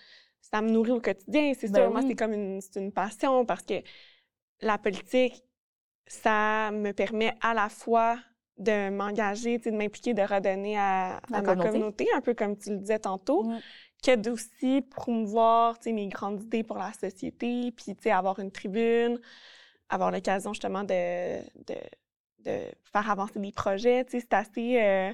ça 0.40 0.62
me 0.62 0.70
nourrit 0.70 0.92
au 0.92 1.00
quotidien, 1.00 1.52
c'est 1.58 1.68
Ben 1.72 1.82
sûr. 1.82 1.90
Moi, 1.90 2.02
c'est 2.02 2.14
comme 2.14 2.32
une, 2.32 2.60
c'est 2.60 2.80
une 2.80 2.92
passion 2.92 3.44
parce 3.44 3.62
que 3.62 3.74
la 4.60 4.78
politique, 4.78 5.42
ça 6.06 6.70
me 6.72 6.92
permet 6.92 7.34
à 7.40 7.54
la 7.54 7.68
fois 7.68 8.18
de 8.58 8.90
m'engager, 8.90 9.58
de 9.58 9.70
m'impliquer, 9.70 10.14
de 10.14 10.22
redonner 10.22 10.78
à, 10.78 11.20
ma 11.28 11.42
communauté. 11.42 11.68
communauté, 11.68 12.06
un 12.14 12.20
peu 12.20 12.34
comme 12.34 12.56
tu 12.56 12.70
le 12.70 12.76
disais 12.78 12.98
tantôt, 12.98 13.44
Mm. 13.44 13.58
que 14.02 14.16
d'aussi 14.16 14.82
promouvoir, 14.82 15.76
mes 15.86 16.08
grandes 16.08 16.42
idées 16.42 16.62
pour 16.62 16.78
la 16.78 16.92
société, 16.92 17.72
puis, 17.72 18.10
avoir 18.10 18.38
une 18.38 18.50
tribune, 18.50 19.20
avoir 19.88 20.10
l'occasion, 20.10 20.52
justement, 20.52 20.84
de, 20.84 21.40
de, 21.66 21.74
de 22.44 22.60
faire 22.92 23.10
avancer 23.10 23.38
des 23.40 23.52
projets, 23.52 24.04
c'est 24.08 24.32
assez... 24.32 24.80
euh, 24.80 25.12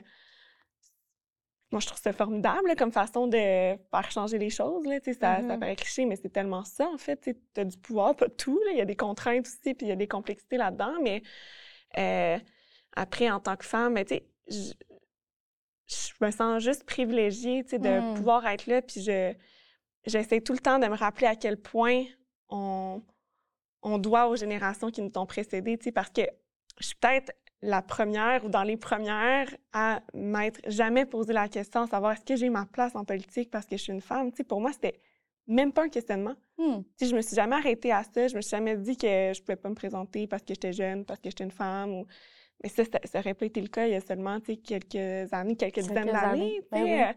moi, 1.72 1.80
je 1.80 1.86
trouve 1.86 2.00
ça 2.00 2.12
formidable 2.12 2.68
là, 2.68 2.76
comme 2.76 2.92
façon 2.92 3.26
de 3.26 3.36
faire 3.38 4.10
changer 4.10 4.38
les 4.38 4.50
choses. 4.50 4.84
Là, 4.86 4.98
ça, 5.04 5.12
ça 5.14 5.42
Mhm. 5.42 5.58
paraît 5.58 5.76
cliché, 5.76 6.04
mais 6.06 6.16
c'est 6.16 6.28
tellement 6.32 6.64
ça, 6.64 6.86
en 6.88 6.98
fait. 6.98 7.20
Tu 7.20 7.60
as 7.60 7.64
du 7.64 7.76
pouvoir, 7.78 8.14
pas 8.14 8.28
tout. 8.28 8.60
Il 8.70 8.76
y 8.76 8.80
a 8.80 8.84
des 8.84 8.96
contraintes 8.96 9.46
aussi, 9.46 9.74
puis 9.74 9.86
il 9.86 9.88
y 9.88 9.92
a 9.92 9.96
des 9.96 10.06
complexités 10.08 10.56
là-dedans. 10.58 10.94
Mais 11.02 11.22
euh, 11.98 12.38
après, 12.94 13.30
en 13.30 13.40
tant 13.40 13.56
que 13.56 13.64
femme, 13.64 13.94
ben, 13.94 14.04
je, 14.48 14.72
je 15.86 16.24
me 16.24 16.30
sens 16.30 16.62
juste 16.62 16.84
privilégiée 16.84 17.62
de 17.64 18.00
Mm. 18.00 18.14
pouvoir 18.14 18.46
être 18.46 18.66
là. 18.66 18.82
Puis 18.82 19.02
je, 19.02 19.34
j'essaie 20.06 20.40
tout 20.40 20.52
le 20.52 20.58
temps 20.58 20.78
de 20.78 20.86
me 20.86 20.96
rappeler 20.96 21.26
à 21.26 21.36
quel 21.36 21.56
point 21.56 22.04
on, 22.48 23.02
on 23.82 23.98
doit 23.98 24.28
aux 24.28 24.36
générations 24.36 24.90
qui 24.90 25.02
nous 25.02 25.10
ont 25.16 25.26
précédées, 25.26 25.78
parce 25.94 26.10
que 26.10 26.22
je 26.80 26.86
suis 26.86 26.96
peut-être 26.96 27.32
la 27.62 27.80
première 27.80 28.44
ou 28.44 28.48
dans 28.48 28.64
les 28.64 28.76
premières 28.76 29.48
à 29.72 30.02
m'être 30.14 30.60
jamais 30.66 31.06
posé 31.06 31.32
la 31.32 31.48
question 31.48 31.86
savoir 31.86 32.12
est-ce 32.12 32.24
que 32.24 32.36
j'ai 32.36 32.50
ma 32.50 32.66
place 32.66 32.94
en 32.96 33.04
politique 33.04 33.50
parce 33.50 33.66
que 33.66 33.76
je 33.76 33.82
suis 33.82 33.92
une 33.92 34.00
femme? 34.00 34.30
Tu 34.32 34.38
sais, 34.38 34.44
pour 34.44 34.60
moi, 34.60 34.72
c'était 34.72 35.00
même 35.46 35.72
pas 35.72 35.84
un 35.84 35.88
questionnement. 35.88 36.34
Hmm. 36.58 36.82
Tu 36.98 37.04
sais, 37.04 37.10
je 37.10 37.16
me 37.16 37.22
suis 37.22 37.36
jamais 37.36 37.56
arrêtée 37.56 37.92
à 37.92 38.02
ça. 38.02 38.26
Je 38.26 38.34
me 38.34 38.40
suis 38.40 38.50
jamais 38.50 38.76
dit 38.76 38.96
que 38.96 39.32
je 39.32 39.40
pouvais 39.40 39.56
pas 39.56 39.68
me 39.68 39.74
présenter 39.74 40.26
parce 40.26 40.42
que 40.42 40.54
j'étais 40.54 40.72
jeune, 40.72 41.04
parce 41.04 41.20
que 41.20 41.30
j'étais 41.30 41.44
une 41.44 41.52
femme. 41.52 41.92
Ou... 41.92 42.06
Mais 42.62 42.68
ça, 42.68 42.84
ça, 42.84 42.98
ça 43.04 43.20
aurait 43.20 43.34
pas 43.34 43.46
été 43.46 43.60
le 43.60 43.68
cas 43.68 43.86
il 43.86 43.92
y 43.92 43.96
a 43.96 44.00
seulement 44.00 44.40
tu 44.40 44.52
sais, 44.52 44.56
quelques 44.56 45.32
années, 45.32 45.56
quelques, 45.56 45.80
dizaines 45.80 46.10
années. 46.10 46.12
d'années. 46.12 46.60
Ben 46.70 46.82
oui. 46.82 47.00
Euh, 47.00 47.12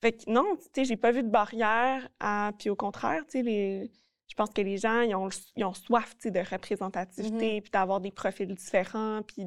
Fait 0.00 0.12
que 0.12 0.30
non, 0.30 0.56
tu 0.56 0.66
sais, 0.74 0.84
j'ai 0.84 0.96
pas 0.96 1.10
vu 1.10 1.24
de 1.24 1.28
barrière. 1.28 2.08
À... 2.20 2.52
Puis 2.56 2.70
au 2.70 2.76
contraire, 2.76 3.24
tu 3.24 3.38
sais, 3.38 3.42
les... 3.42 3.90
je 4.28 4.34
pense 4.34 4.50
que 4.50 4.60
les 4.60 4.76
gens, 4.78 5.00
ils 5.00 5.14
ont, 5.14 5.28
ils 5.56 5.64
ont 5.64 5.74
soif 5.74 6.14
de 6.24 6.38
représentativité, 6.40 7.60
puis 7.60 7.70
d'avoir 7.70 8.00
des 8.00 8.10
profils 8.10 8.52
différents, 8.54 9.22
puis 9.22 9.46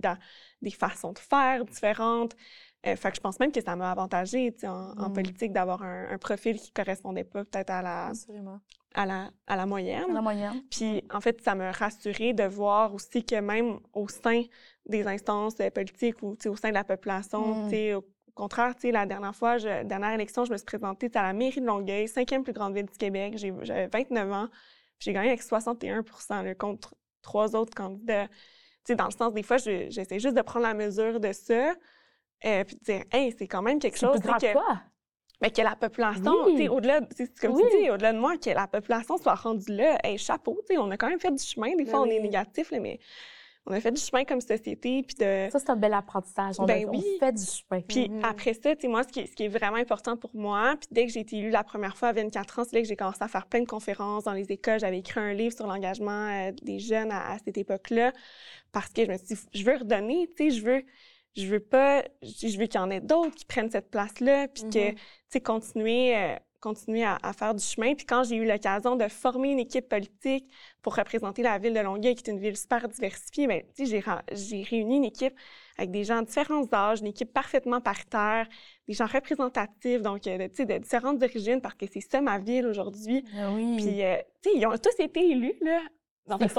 des 0.62 0.72
façons 0.72 1.14
de 1.14 1.20
faire 1.20 1.64
différentes. 1.66 2.36
Euh, 2.88 2.96
fait 2.96 3.12
que 3.12 3.16
je 3.18 3.22
pense 3.22 3.40
même 3.40 3.52
que 3.52 3.62
ça 3.62 3.76
m'a 3.76 3.92
avantagé 3.92 4.56
en, 4.64 4.94
en 4.98 5.10
Mm. 5.10 5.14
politique 5.14 5.54
d'avoir 5.54 5.84
un, 5.84 6.10
un 6.12 6.18
profil 6.18 6.60
qui 6.60 6.72
correspondait 6.72 7.24
pas 7.24 7.46
peut-être 7.46 7.70
à 7.70 7.82
la, 7.84 8.12
à 8.96 9.06
la, 9.06 9.30
à 9.46 9.56
la 9.56 9.66
moyenne. 9.68 10.12
La 10.12 10.22
moyenne. 10.22 10.64
Puis, 10.72 11.04
en 11.14 11.22
fait, 11.22 11.40
ça 11.44 11.54
m'a 11.54 11.72
rassurée 11.72 12.34
de 12.34 12.44
voir 12.44 12.94
aussi 12.96 13.24
que 13.24 13.40
même 13.40 13.80
au 13.94 14.08
sein 14.08 14.42
des 14.88 15.06
instances 15.06 15.54
euh, 15.62 15.70
politiques 15.70 16.24
ou 16.24 16.36
au 16.46 16.56
sein 16.56 16.70
de 16.70 16.74
la 16.74 16.84
population, 16.84 17.66
Mm. 17.66 17.70
Au 18.36 18.42
au 18.42 18.44
contraire, 18.44 18.74
tu 18.76 18.82
sais, 18.82 18.92
la 18.92 19.06
dernière 19.06 19.36
fois, 19.36 19.58
je, 19.58 19.84
dernière 19.84 20.12
élection, 20.14 20.46
je 20.46 20.52
me 20.52 20.58
suis 20.58 20.66
présentée 20.66 21.10
à 21.16 21.22
la 21.24 21.34
mairie 21.34 21.62
de 21.62 21.66
Longueuil, 21.66 22.08
cinquième 22.08 22.44
plus 22.44 22.54
grande 22.54 22.74
ville 22.76 22.86
du 22.86 22.98
Québec. 22.98 23.34
J'ai- 23.38 23.54
J'avais 23.62 23.88
29 23.88 24.32
ans. 24.32 24.48
J'ai 25.00 25.14
gagné 25.14 25.30
avec 25.30 25.42
61 25.42 26.04
là, 26.44 26.56
contre 26.56 26.96
trois 27.22 27.56
autres 27.56 27.74
candidats. 27.76 28.28
Tu 28.28 28.34
sais, 28.88 28.96
dans 28.96 29.06
le 29.06 29.12
sens, 29.12 29.34
des 29.34 29.44
fois, 29.44 29.58
je- 29.58 29.90
j'essaie 29.90 30.20
juste 30.20 30.36
de 30.36 30.42
prendre 30.42 30.66
la 30.66 30.74
mesure 30.74 31.20
de 31.20 31.32
ça. 31.34 31.74
euh, 32.44 32.64
puis 32.64 32.76
de 32.76 32.82
dire, 32.84 33.04
hey, 33.12 33.36
c'est 33.38 33.48
quand 33.48 33.62
même 33.62 33.78
quelque 33.78 34.00
chose 34.00 34.20
que 34.20 34.28
mais 35.42 35.52
que 35.52 35.62
la 35.62 35.76
population, 35.76 36.34
Oui. 36.46 36.68
au-delà, 36.70 37.02
tu 37.02 37.26
sais, 37.26 37.32
comme 37.40 37.54
Oui. 37.54 37.62
tu 37.72 37.78
dis, 37.84 37.90
au-delà 37.92 38.14
de 38.14 38.18
moi, 38.18 38.36
que 38.38 38.50
la 38.50 38.66
population 38.68 39.18
soit 39.18 39.36
rendue 39.36 39.72
là, 39.76 40.00
hey, 40.04 40.18
chapeau, 40.18 40.60
on 40.78 40.90
a 40.90 40.98
quand 40.98 41.10
même 41.10 41.20
fait 41.20 41.30
du 41.32 41.44
chemin. 41.44 41.76
Des 41.76 41.86
fois, 41.86 42.02
on 42.02 42.06
est 42.06 42.20
négatif, 42.20 42.72
là, 42.72 42.80
mais 42.80 43.00
on 43.68 43.74
a 43.74 43.80
fait 43.80 43.92
du 43.92 44.02
chemin 44.02 44.26
comme 44.26 44.42
société, 44.42 45.04
puis 45.04 45.16
de... 45.20 45.48
Ça, 45.52 45.60
c'est 45.60 45.70
un 45.70 45.76
bel 45.76 45.94
apprentissage. 45.94 46.56
On, 46.60 46.64
a- 46.64 46.68
Ben 46.68 46.88
on 46.88 46.92
oui. 46.98 47.06
fait 47.20 47.32
du 47.32 47.44
chemin. 47.46 47.82
Puis 47.82 48.10
Mhm. 48.10 48.22
après 48.26 48.54
ça, 48.56 48.76
tu 48.76 48.82
sais, 48.82 48.88
moi, 48.88 49.04
ce 49.04 49.10
qui, 49.10 49.20
est, 49.22 49.28
ce 49.28 49.36
qui 49.36 49.44
est 49.44 49.48
vraiment 49.50 49.78
important 49.78 50.18
pour 50.18 50.32
moi, 50.36 50.76
puis 50.80 50.88
dès 50.92 51.06
que 51.06 51.12
j'ai 51.14 51.20
été 51.20 51.38
élue 51.38 51.52
la 51.52 51.64
première 51.64 51.96
fois 51.96 52.10
à 52.10 52.14
24 52.14 52.60
ans, 52.60 52.64
c'est 52.64 52.76
là 52.76 52.82
que 52.82 52.88
j'ai 52.88 52.96
commencé 52.96 53.20
à 53.22 53.28
faire 53.28 53.46
plein 53.48 53.62
de 53.62 53.68
conférences 53.68 54.24
dans 54.24 54.34
les 54.34 54.52
écoles. 54.52 54.80
J'avais 54.80 55.00
écrit 55.00 55.20
un 55.20 55.34
livre 55.34 55.56
sur 55.56 55.68
l'engagement 55.68 56.28
euh, 56.28 56.52
des 56.64 56.80
jeunes 56.80 57.12
à, 57.12 57.34
à 57.34 57.38
cette 57.38 57.58
époque-là, 57.58 58.14
parce 58.72 58.90
que 58.90 59.06
je 59.06 59.12
me 59.12 59.18
suis 59.18 59.28
dit, 59.36 59.42
je 59.54 59.64
veux 59.64 59.78
redonner, 59.78 60.28
tu 60.36 60.50
sais, 60.50 60.58
je 60.58 60.66
veux, 60.66 60.84
je 61.38 61.46
veux 61.46 61.60
pas, 61.60 62.04
je 62.24 62.58
veux 62.58 62.66
qu'il 62.66 62.80
y 62.80 62.84
en 62.84 62.90
ait 62.90 63.00
d'autres 63.00 63.36
qui 63.36 63.46
prennent 63.46 63.70
cette 63.70 63.92
place-là, 63.92 64.48
puis 64.48 64.64
que, 64.64 64.90
Mhm. 64.90 64.96
tu 64.96 65.02
sais, 65.30 65.40
continuer, 65.42 66.18
euh, 66.18 66.36
continuer 66.62 67.04
à, 67.04 67.18
à 67.22 67.34
faire 67.34 67.54
du 67.54 67.64
chemin. 67.64 67.96
Puis 67.96 68.06
quand 68.06 68.24
j'ai 68.24 68.38
eu 68.38 68.48
l'occasion 68.48 68.96
de 68.96 69.08
former 69.10 69.50
une 69.52 69.60
équipe 69.60 69.90
politique 69.90 70.50
pour 70.82 70.96
représenter 70.96 71.42
la 71.42 71.58
ville 71.58 71.74
de 71.74 71.80
Longueuil, 71.80 72.16
qui 72.16 72.30
est 72.30 72.32
une 72.32 72.40
ville 72.40 72.56
super 72.56 72.88
diversifiée, 72.88 73.48
bien, 73.48 73.62
tu 73.76 73.86
sais, 73.86 74.02
j'ai, 74.02 74.04
j'ai 74.32 74.62
réuni 74.64 74.98
une 74.98 75.06
équipe 75.06 75.34
avec 75.78 75.92
des 75.92 76.04
gens 76.04 76.22
de 76.22 76.28
différents 76.28 76.66
âges, 76.72 77.00
une 77.02 77.08
équipe 77.08 77.34
parfaitement 77.34 77.82
paritaire, 77.82 78.48
des 78.88 78.94
gens 78.94 79.08
représentatifs, 79.08 80.02
donc, 80.02 80.28
euh, 80.28 80.38
de, 80.38 80.48
tu 80.48 80.56
sais, 80.58 80.66
de 80.66 80.78
différentes 80.78 81.22
origines, 81.24 81.60
parce 81.60 81.76
que 81.76 81.86
c'est 81.92 82.02
ça 82.02 82.22
ma 82.22 82.38
ville 82.40 82.68
aujourd'hui. 82.68 83.26
Ah 83.38 83.52
oui. 83.52 83.78
Puis, 83.78 84.04
euh, 84.04 84.18
tu 84.44 84.52
sais, 84.52 84.58
ils 84.58 84.66
ont 84.66 84.78
tous 84.78 85.04
été 85.04 85.32
élus, 85.32 85.58
là. 85.62 85.80
En 86.30 86.38
fait. 86.38 86.54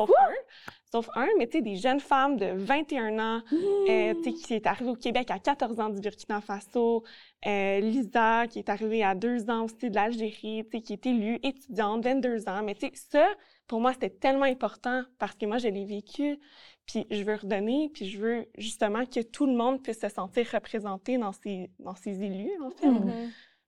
Sauf 0.92 1.08
un, 1.14 1.26
mais 1.38 1.46
tu 1.46 1.58
sais, 1.58 1.62
des 1.62 1.76
jeunes 1.76 2.00
femmes 2.00 2.36
de 2.36 2.52
21 2.54 3.18
ans, 3.18 3.42
euh, 3.88 4.14
tu 4.22 4.24
sais, 4.24 4.32
qui 4.32 4.54
est 4.54 4.66
arrivée 4.66 4.90
au 4.90 4.94
Québec 4.94 5.30
à 5.30 5.38
14 5.38 5.80
ans 5.80 5.88
du 5.88 6.00
Burkina 6.00 6.42
Faso, 6.42 7.02
euh, 7.46 7.80
Lisa, 7.80 8.46
qui 8.46 8.58
est 8.58 8.68
arrivée 8.68 9.02
à 9.02 9.14
deux 9.14 9.48
ans 9.48 9.64
aussi 9.64 9.88
de 9.88 9.94
l'Algérie, 9.94 10.64
tu 10.70 10.76
sais, 10.76 10.82
qui 10.82 10.92
est 10.92 11.06
élue 11.06 11.38
étudiante, 11.42 12.04
22 12.04 12.46
ans. 12.46 12.62
Mais 12.62 12.74
tu 12.74 12.88
sais, 12.88 12.92
ça, 12.94 13.26
pour 13.66 13.80
moi, 13.80 13.94
c'était 13.94 14.10
tellement 14.10 14.44
important 14.44 15.02
parce 15.18 15.34
que 15.34 15.46
moi, 15.46 15.56
je 15.56 15.68
l'ai 15.68 15.86
vécu, 15.86 16.38
puis 16.84 17.06
je 17.10 17.22
veux 17.22 17.36
redonner, 17.36 17.90
puis 17.94 18.10
je 18.10 18.18
veux 18.18 18.46
justement 18.58 19.06
que 19.06 19.20
tout 19.20 19.46
le 19.46 19.54
monde 19.54 19.82
puisse 19.82 20.00
se 20.00 20.10
sentir 20.10 20.46
représenté 20.52 21.16
dans 21.16 21.32
ces, 21.32 21.70
dans 21.78 21.94
ces 21.94 22.22
élus, 22.22 22.52
en 22.62 22.70
fait. 22.70 22.88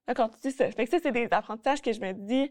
D'accord, 0.06 0.30
tu 0.30 0.42
sais 0.42 0.50
ça. 0.50 0.70
Fait 0.70 0.84
que 0.84 0.90
ça, 0.90 0.98
c'est 1.02 1.12
des 1.12 1.28
apprentissages 1.30 1.80
que 1.80 1.92
je 1.92 2.00
me 2.00 2.12
dis 2.12 2.50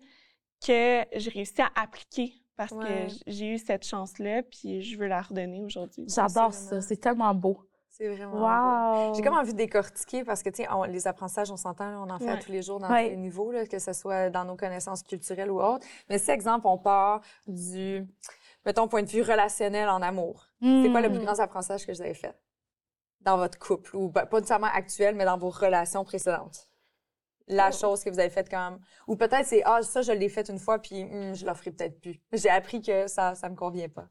que 0.65 1.03
j'ai 1.15 1.29
réussi 1.29 1.62
à 1.62 1.69
appliquer 1.75 2.33
parce 2.56 2.72
Ouais. 2.72 3.08
que 3.08 3.13
j'ai 3.28 3.54
eu 3.54 3.58
cette 3.58 3.86
chance-là, 3.86 4.44
puis 4.44 4.82
je 4.82 4.98
veux 4.98 5.08
la 5.08 5.22
redonner 5.22 5.63
aujourd'hui. 5.63 6.06
J'adore 6.08 6.54
ça. 6.54 6.82
C'est 6.82 6.98
tellement 6.98 7.34
beau. 7.34 7.60
C'est 7.89 8.08
vraiment 8.10 8.32
beau. 8.34 9.08
Wow. 9.08 9.13
J'ai 9.16 9.22
comme 9.22 9.36
envie 9.38 9.54
de 9.54 9.58
décortiquer 9.58 10.24
parce 10.24 10.42
que, 10.42 10.50
tu 10.50 10.63
sais, 10.63 10.70
on- 10.72 10.84
les 10.84 11.06
apprentissages, 11.08 11.52
on 11.52 11.58
s'entend, 11.58 12.06
on 12.06 12.10
en 12.10 12.18
fait 12.18 12.30
à 12.30 12.38
tous 12.38 12.52
les 12.52 12.63
jours 12.63 12.80
dans 12.80 12.89
Ouais. 12.89 13.04
tous 13.06 13.10
les 13.12 13.18
niveaux, 13.18 13.52
là, 13.52 13.68
que 13.68 13.78
ce 13.78 13.94
soit 13.94 14.30
dans 14.32 14.46
nos 14.46 14.56
connaissances 14.56 15.04
culturelles 15.04 15.52
ou 15.52 15.62
autres. 15.62 15.86
Mais 16.10 16.18
si, 16.18 16.32
exemple, 16.32 16.66
on 16.66 16.78
part 16.80 17.22
du, 17.46 18.08
mettons, 18.66 18.88
point 18.88 19.04
de 19.04 19.10
vue 19.10 19.22
relationnel 19.22 19.89
en 19.89 20.02
amour, 20.02 20.48
c'est 20.60 20.89
quoi 20.89 21.02
le 21.02 21.10
plus 21.10 21.20
Mhm. 21.20 21.26
grand 21.26 21.39
apprentissage 21.39 21.86
que 21.86 21.92
vous 21.92 22.02
avez 22.02 22.16
fait 22.16 22.34
dans 23.22 23.38
votre 23.38 23.60
couple? 23.60 23.96
Ou 23.96 24.10
ben, 24.10 24.26
pas 24.26 24.38
nécessairement 24.39 24.68
actuel, 24.74 25.13
mais 25.16 25.26
dans 25.26 25.38
vos 25.38 25.50
relations 25.52 26.04
précédentes? 26.04 26.68
La 27.47 27.69
Oh. 27.69 27.77
chose 27.77 28.03
que 28.03 28.10
vous 28.10 28.19
avez 28.19 28.29
faite 28.29 28.49
comme... 28.49 28.79
Ou 29.08 29.15
peut-être 29.15 29.45
c'est, 29.45 29.62
ah, 29.65 29.82
ça, 29.82 30.01
je 30.01 30.12
l'ai 30.13 30.29
fait 30.29 30.47
une 30.49 30.60
fois, 30.60 30.79
puis 30.79 31.03
hum, 31.03 31.36
je 31.36 31.45
l'offrirai 31.45 31.75
peut-être 31.75 31.99
plus. 31.99 32.21
J'ai 32.32 32.49
appris 32.49 32.82
que 32.82 33.08
ça, 33.08 33.36
ça 33.36 33.49
me 33.49 33.56
convient 33.56 33.89
pas. 33.89 34.08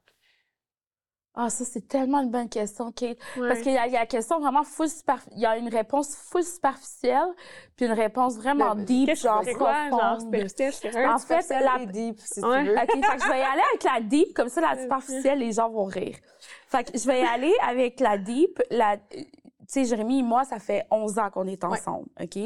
Ah, 1.34 1.48
ça, 1.48 1.64
c'est 1.64 1.88
tellement 1.88 2.20
une 2.20 2.30
bonne 2.30 2.50
question, 2.50 2.92
Kate. 2.92 3.16
Ouais. 3.38 3.48
Parce 3.48 3.60
qu'il 3.62 3.72
y, 3.72 3.78
a 3.78 3.86
il 3.86 3.92
y 3.94 3.96
a 3.96 4.00
la 4.00 4.06
question 4.06 4.38
vraiment 4.38 4.64
full 4.64 4.90
super... 4.90 5.18
Il 5.30 5.38
y 5.40 5.46
a 5.46 5.56
une 5.56 5.70
réponse 5.70 6.14
full 6.14 6.44
superficielle, 6.44 7.28
puis 7.74 7.86
une 7.86 7.92
réponse 7.92 8.36
vraiment 8.36 8.74
Le- 8.74 8.84
deep, 8.84 9.16
genre 9.16 9.42
quoi, 9.56 9.88
genre, 9.88 10.18
En 10.18 10.30
pas. 10.30 11.42
fait, 11.42 11.60
la- 11.60 11.86
deep, 11.86 12.20
si 12.20 12.40
Ouais. 12.44 12.64
tu 12.64 12.68
veux. 12.68 12.76
OK, 12.76 12.86
fait 12.90 13.16
que 13.16 13.22
je 13.24 13.28
vais 13.30 13.38
y 13.38 13.42
aller 13.42 13.62
avec 13.72 13.82
la 13.82 14.00
deep, 14.02 14.34
comme 14.34 14.50
ça, 14.50 14.60
la 14.60 14.78
superficielle, 14.82 15.38
les 15.38 15.52
gens 15.52 15.70
vont 15.70 15.84
rire. 15.84 16.18
Fait 16.68 16.84
que 16.84 16.98
je 16.98 17.06
vais 17.06 17.22
y 17.22 17.24
aller 17.24 17.54
avec 17.66 17.98
la 18.00 18.18
deep. 18.18 18.60
La... 18.70 18.98
Tu 18.98 19.24
sais, 19.66 19.84
Jérémy 19.86 20.18
et 20.18 20.22
moi, 20.22 20.44
ça 20.44 20.58
fait 20.58 20.84
11 20.90 21.18
ans 21.18 21.30
qu'on 21.30 21.46
est 21.46 21.64
ensemble, 21.64 22.08
OK? 22.20 22.38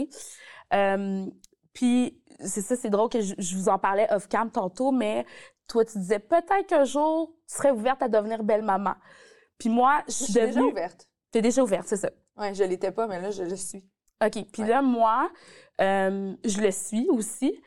Euh, 0.72 1.26
puis, 1.72 2.20
c'est 2.40 2.62
ça, 2.62 2.76
c'est 2.76 2.90
drôle 2.90 3.08
que 3.08 3.20
je, 3.20 3.34
je 3.38 3.56
vous 3.56 3.68
en 3.68 3.78
parlais 3.78 4.06
off-cam 4.12 4.50
tantôt, 4.50 4.92
mais 4.92 5.24
toi, 5.68 5.84
tu 5.84 5.98
disais 5.98 6.18
peut-être 6.18 6.66
qu'un 6.66 6.84
jour, 6.84 7.32
tu 7.48 7.54
serais 7.56 7.70
ouverte 7.70 8.02
à 8.02 8.08
devenir 8.08 8.42
belle-maman. 8.44 8.94
Puis 9.58 9.68
moi, 9.68 10.02
je 10.06 10.12
suis 10.12 10.24
suis 10.26 10.34
déjà 10.34 10.46
devenue... 10.48 10.70
ouverte. 10.72 11.08
T'es 11.30 11.42
déjà 11.42 11.62
ouverte, 11.62 11.86
c'est 11.88 11.96
ça. 11.96 12.10
Ouais, 12.36 12.54
je 12.54 12.64
l'étais 12.64 12.92
pas, 12.92 13.06
mais 13.06 13.20
là, 13.20 13.30
je 13.30 13.42
le 13.42 13.56
suis. 13.56 13.84
OK. 14.24 14.44
Puis 14.52 14.62
Ouais. 14.62 14.68
là, 14.68 14.82
moi, 14.82 15.30
euh, 15.80 16.34
je 16.44 16.60
le 16.60 16.70
suis 16.70 17.06
aussi. 17.10 17.60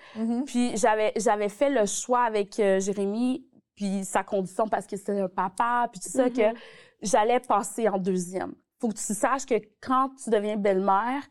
Puis 0.46 0.76
j'avais 0.78 1.12
j'avais 1.16 1.50
fait 1.50 1.70
le 1.70 1.86
choix 1.86 2.22
avec 2.24 2.60
euh, 2.60 2.80
Jérémy, 2.80 3.46
puis 3.76 4.04
sa 4.06 4.24
condition 4.24 4.68
parce 4.68 4.88
que 4.88 4.98
c'était 4.98 5.20
un 5.20 5.28
papa, 5.30 5.88
puis 5.92 6.00
tout 6.02 6.10
ça, 6.10 6.30
que 6.30 6.58
j'allais 7.02 7.40
passer 7.40 7.88
en 7.90 7.98
deuxième. 7.98 8.54
Faut 8.80 8.88
que 8.90 8.96
tu 8.96 9.14
saches 9.14 9.46
que 9.46 9.56
quand 9.82 10.12
tu 10.24 10.30
deviens 10.30 10.58
belle-mère, 10.58 11.22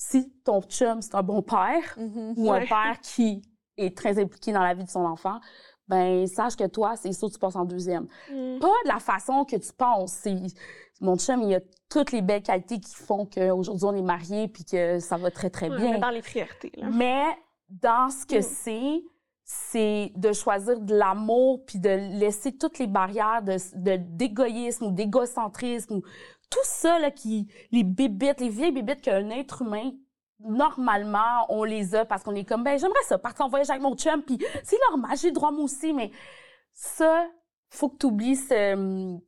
si 0.00 0.32
ton 0.44 0.62
chum, 0.62 1.02
c'est 1.02 1.14
un 1.16 1.22
bon 1.24 1.42
père 1.42 1.94
Mhm. 1.96 2.34
ou 2.36 2.52
un 2.52 2.60
Ouais. 2.60 2.66
père 2.68 3.00
qui 3.02 3.42
est 3.76 3.96
très 3.96 4.16
impliqué 4.18 4.52
dans 4.52 4.62
la 4.62 4.72
vie 4.72 4.84
de 4.84 4.88
son 4.88 5.04
enfant, 5.04 5.40
ben 5.88 6.24
sache 6.28 6.54
que 6.56 6.66
toi, 6.68 6.94
c'est 6.96 7.12
sûr 7.12 7.28
que 7.28 7.32
tu 7.34 7.38
passes 7.40 7.56
en 7.56 7.64
deuxième. 7.64 8.04
Mm. 8.30 8.58
Pas 8.60 8.68
de 8.84 8.88
la 8.88 9.00
façon 9.00 9.44
que 9.44 9.56
tu 9.56 9.72
penses. 9.72 10.24
Mon 11.00 11.16
chum, 11.16 11.42
il 11.42 11.54
a 11.56 11.60
toutes 11.90 12.12
les 12.12 12.22
belles 12.22 12.42
qualités 12.42 12.78
qui 12.78 12.94
font 12.94 13.26
qu'aujourd'hui, 13.26 13.86
on 13.86 13.94
est 13.94 14.02
mariés 14.02 14.46
puis 14.48 14.64
que 14.64 15.00
ça 15.00 15.16
va 15.16 15.30
très, 15.30 15.50
très 15.50 15.68
Ouais, 15.68 15.76
bien. 15.76 15.92
mais 15.92 15.98
dans 15.98 16.10
les 16.10 16.22
priorités, 16.22 16.72
là. 16.76 16.88
Mais 16.92 17.24
dans 17.68 18.08
ce 18.10 18.24
que 18.26 18.38
Mm. 18.38 18.42
c'est, 18.42 19.02
c'est 19.44 20.12
de 20.14 20.32
choisir 20.32 20.78
de 20.78 20.94
l'amour 20.94 21.64
puis 21.66 21.78
de 21.78 21.88
laisser 22.18 22.52
toutes 22.56 22.78
les 22.78 22.86
barrières 22.86 23.42
de, 23.42 23.56
de 23.76 23.96
d'égoïsme 23.96 24.86
ou 24.86 24.90
d'égocentrisme 24.90 25.94
ou 25.96 26.02
tout 26.50 26.58
ça 26.64 26.98
là 26.98 27.10
qui 27.10 27.46
les 27.70 27.84
bébites, 27.84 28.40
les 28.40 28.48
vieilles 28.48 28.72
bébites 28.72 29.00
qu'un 29.02 29.30
être 29.30 29.62
humain 29.62 29.92
normalement 30.40 31.46
on 31.48 31.64
les 31.64 31.94
a 31.94 32.04
parce 32.04 32.22
qu'on 32.22 32.34
est 32.34 32.44
comme 32.44 32.62
ben 32.64 32.78
j'aimerais 32.78 33.02
ça 33.04 33.18
partir 33.18 33.44
en 33.46 33.48
voyage 33.48 33.70
avec 33.70 33.82
mon 33.82 33.96
chum 33.96 34.22
puis 34.22 34.38
c'est 34.62 34.78
normal, 34.90 35.16
j'ai 35.16 35.28
le 35.28 35.34
droit 35.34 35.50
moi 35.50 35.64
aussi 35.64 35.92
mais 35.92 36.10
ça 36.72 37.28
faut 37.70 37.88
que 37.88 37.96
tu 37.98 38.06
oublies 38.06 38.36
ce 38.36 38.74
hum, 38.74 39.20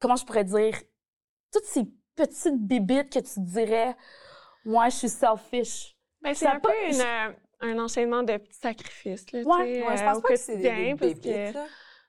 comment 0.00 0.16
je 0.16 0.24
pourrais 0.24 0.44
dire 0.44 0.74
toutes 1.52 1.64
ces 1.64 1.84
petites 2.14 2.58
bébites 2.66 3.12
que 3.12 3.18
tu 3.20 3.40
dirais 3.40 3.94
ouais, 4.64 4.90
je 4.90 4.96
suis 4.96 5.08
selfish. 5.08 5.96
Ben, 6.22 6.34
c'est 6.34 6.46
un 6.48 6.58
pas- 6.58 6.70
peu 6.70 6.94
une, 6.94 7.00
euh, 7.00 7.32
un 7.60 7.78
enchaînement 7.78 8.22
de 8.24 8.36
petits 8.36 8.58
sacrifices, 8.58 9.30
là, 9.32 9.40
Ouais, 9.42 9.84
Ouais, 9.86 9.96
je 9.96 10.02
euh, 10.02 10.06
pense 10.12 10.22
pas 10.22 10.28
que 10.30 10.36
c'est 10.36 10.56
des, 10.56 10.62
des 10.70 10.94
bébites, 10.94 11.22
que... 11.22 11.52
là. 11.54 11.66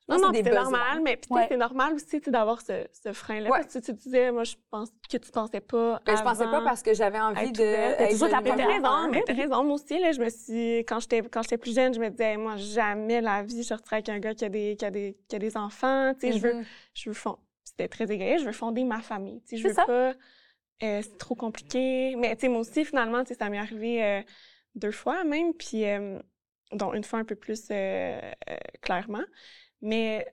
Non, 0.10 0.18
non, 0.20 0.32
c'est 0.34 0.42
normal, 0.44 1.02
mais 1.04 1.18
puis 1.18 1.28
Ouais. 1.32 1.48
c'est 1.50 1.58
normal 1.58 1.94
aussi 1.94 2.22
d'avoir 2.28 2.62
ce, 2.62 2.86
ce 2.94 3.12
frein-là. 3.12 3.50
Ouais. 3.50 3.66
Tu, 3.68 3.82
tu 3.82 3.92
disais, 3.94 4.32
moi, 4.32 4.46
je 4.46 4.56
pense 4.72 4.90
que 5.12 5.18
tu 5.18 5.32
pensais 5.32 5.60
pas. 5.60 6.00
Ben, 6.06 6.16
je 6.16 6.24
pensais 6.24 6.46
pas 6.46 6.58
avant 6.58 6.64
parce 6.64 6.82
que 6.82 6.94
j'avais 6.94 7.20
envie 7.20 7.52
de. 7.52 7.98
T'as 7.98 8.10
toujours 8.12 8.30
t'as 8.30 8.42
première 8.42 8.68
raison, 8.70 9.10
mais 9.12 9.22
t'as 9.26 9.34
raison. 9.34 9.64
Moi 9.66 9.76
aussi, 9.76 10.00
là, 10.00 10.14
je 10.14 10.22
me 10.22 10.30
suis... 10.30 10.80
Quand 10.86 11.02
j'étais, 11.02 11.22
quand 11.24 11.42
j'étais 11.42 11.58
plus 11.58 11.76
jeune, 11.76 11.94
je 11.94 12.00
me 12.00 12.10
disais, 12.10 12.38
moi, 12.38 12.56
jamais 12.56 13.20
la 13.20 13.44
vie, 13.44 13.64
je 13.64 13.68
sortirais 13.68 13.98
avec 13.98 14.08
un 14.10 14.20
gars 14.20 14.34
qui 14.34 14.46
a 14.46 14.50
des, 14.50 14.78
qui 14.78 14.86
a 14.86 14.92
des, 14.92 15.18
qui 15.28 15.36
a 15.36 15.40
des 15.40 15.58
enfants. 15.58 16.14
Tu 16.14 16.28
sais, 16.32 16.38
je 16.38 16.40
veux, 16.40 16.54
Mhm. 16.54 16.66
je 16.94 17.10
veux 17.10 17.14
fond- 17.14 17.40
C'était 17.66 17.90
très 17.90 18.10
égoïste. 18.10 18.40
Je 18.40 18.46
veux 18.46 18.54
fonder 18.54 18.86
ma 18.86 19.02
famille. 19.02 19.42
Tu 19.42 19.58
sais, 19.58 19.58
je 19.62 19.68
veux 19.68 19.74
ça. 19.74 19.86
pas... 19.86 20.14
euh, 20.84 21.02
c'est 21.02 21.18
trop 21.18 21.36
compliqué. 21.36 22.16
Mais, 22.18 22.34
tu 22.36 22.42
sais, 22.42 22.48
moi 22.48 22.62
aussi, 22.62 22.86
finalement, 22.86 23.24
tu 23.24 23.34
sais, 23.34 23.40
ça 23.40 23.50
m'est 23.50 23.58
arrivé 23.60 24.02
euh, 24.04 24.22
deux 24.76 24.92
fois 24.92 25.26
même, 25.26 25.54
puis... 25.54 25.84
euh, 25.86 26.18
dont 26.74 26.94
une 26.94 27.04
fois 27.06 27.20
un 27.20 27.24
peu 27.24 27.36
plus 27.36 27.68
euh, 27.72 28.20
clairement. 28.82 29.24
Mais 29.82 30.26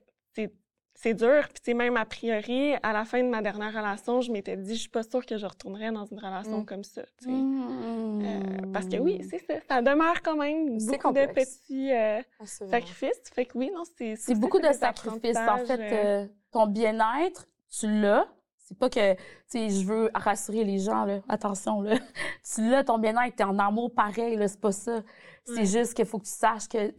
c'est 0.97 1.13
dur. 1.13 1.47
Puis, 1.61 1.73
même 1.73 1.97
a 1.97 2.05
priori, 2.05 2.73
à 2.81 2.93
la 2.93 3.03
fin 3.03 3.21
de 3.21 3.27
ma 3.27 3.41
dernière 3.41 3.73
relation, 3.73 4.21
je 4.21 4.31
m'étais 4.31 4.55
dit, 4.55 4.75
je 4.75 4.79
suis 4.79 4.89
pas 4.89 5.03
sûre 5.03 5.25
que 5.25 5.37
je 5.37 5.45
retournerais 5.45 5.91
dans 5.91 6.05
une 6.05 6.19
relation 6.19 6.59
Mm. 6.61 6.65
comme 6.65 6.83
ça. 6.85 7.01
Mm. 7.25 8.21
Euh, 8.23 8.71
parce 8.73 8.85
que 8.87 8.97
oui, 8.97 9.21
c'est 9.29 9.39
ça. 9.45 9.55
Ça 9.67 9.81
demeure 9.81 10.21
quand 10.23 10.37
même 10.37 10.77
beaucoup 10.77 11.11
de 11.11 11.25
petits 11.33 11.91
euh, 11.91 12.21
sacrifices. 12.45 13.21
Fait 13.33 13.45
que 13.45 13.57
oui, 13.57 13.71
non, 13.75 13.83
c'est... 13.97 14.15
C'est 14.15 14.35
beaucoup 14.35 14.59
de 14.59 14.71
sacrifices. 14.71 15.37
En 15.37 15.57
fait, 15.65 15.79
euh, 15.81 16.27
ton 16.51 16.65
bien-être, 16.67 17.45
tu 17.69 17.87
l'as. 18.01 18.27
C'est 18.67 18.77
pas 18.77 18.89
que, 18.89 19.13
tu 19.13 19.19
sais, 19.47 19.69
je 19.69 19.85
veux 19.85 20.09
rassurer 20.13 20.63
les 20.63 20.79
gens, 20.79 21.05
là. 21.05 21.19
Attention, 21.29 21.81
là. 21.81 21.95
Tu 22.55 22.67
l'as, 22.69 22.83
ton 22.83 22.97
bien-être, 22.97 23.35
t'es 23.35 23.43
en 23.43 23.57
amour 23.59 23.93
pareil, 23.93 24.35
là. 24.37 24.47
C'est 24.47 24.59
pas 24.59 24.71
ça. 24.71 25.01
C'est 25.45 25.53
Ouais. 25.59 25.65
juste 25.65 25.93
qu'il 25.93 26.05
faut 26.05 26.17
que 26.17 26.25
tu 26.25 26.31
saches 26.31 26.67
qu'il 26.67 26.93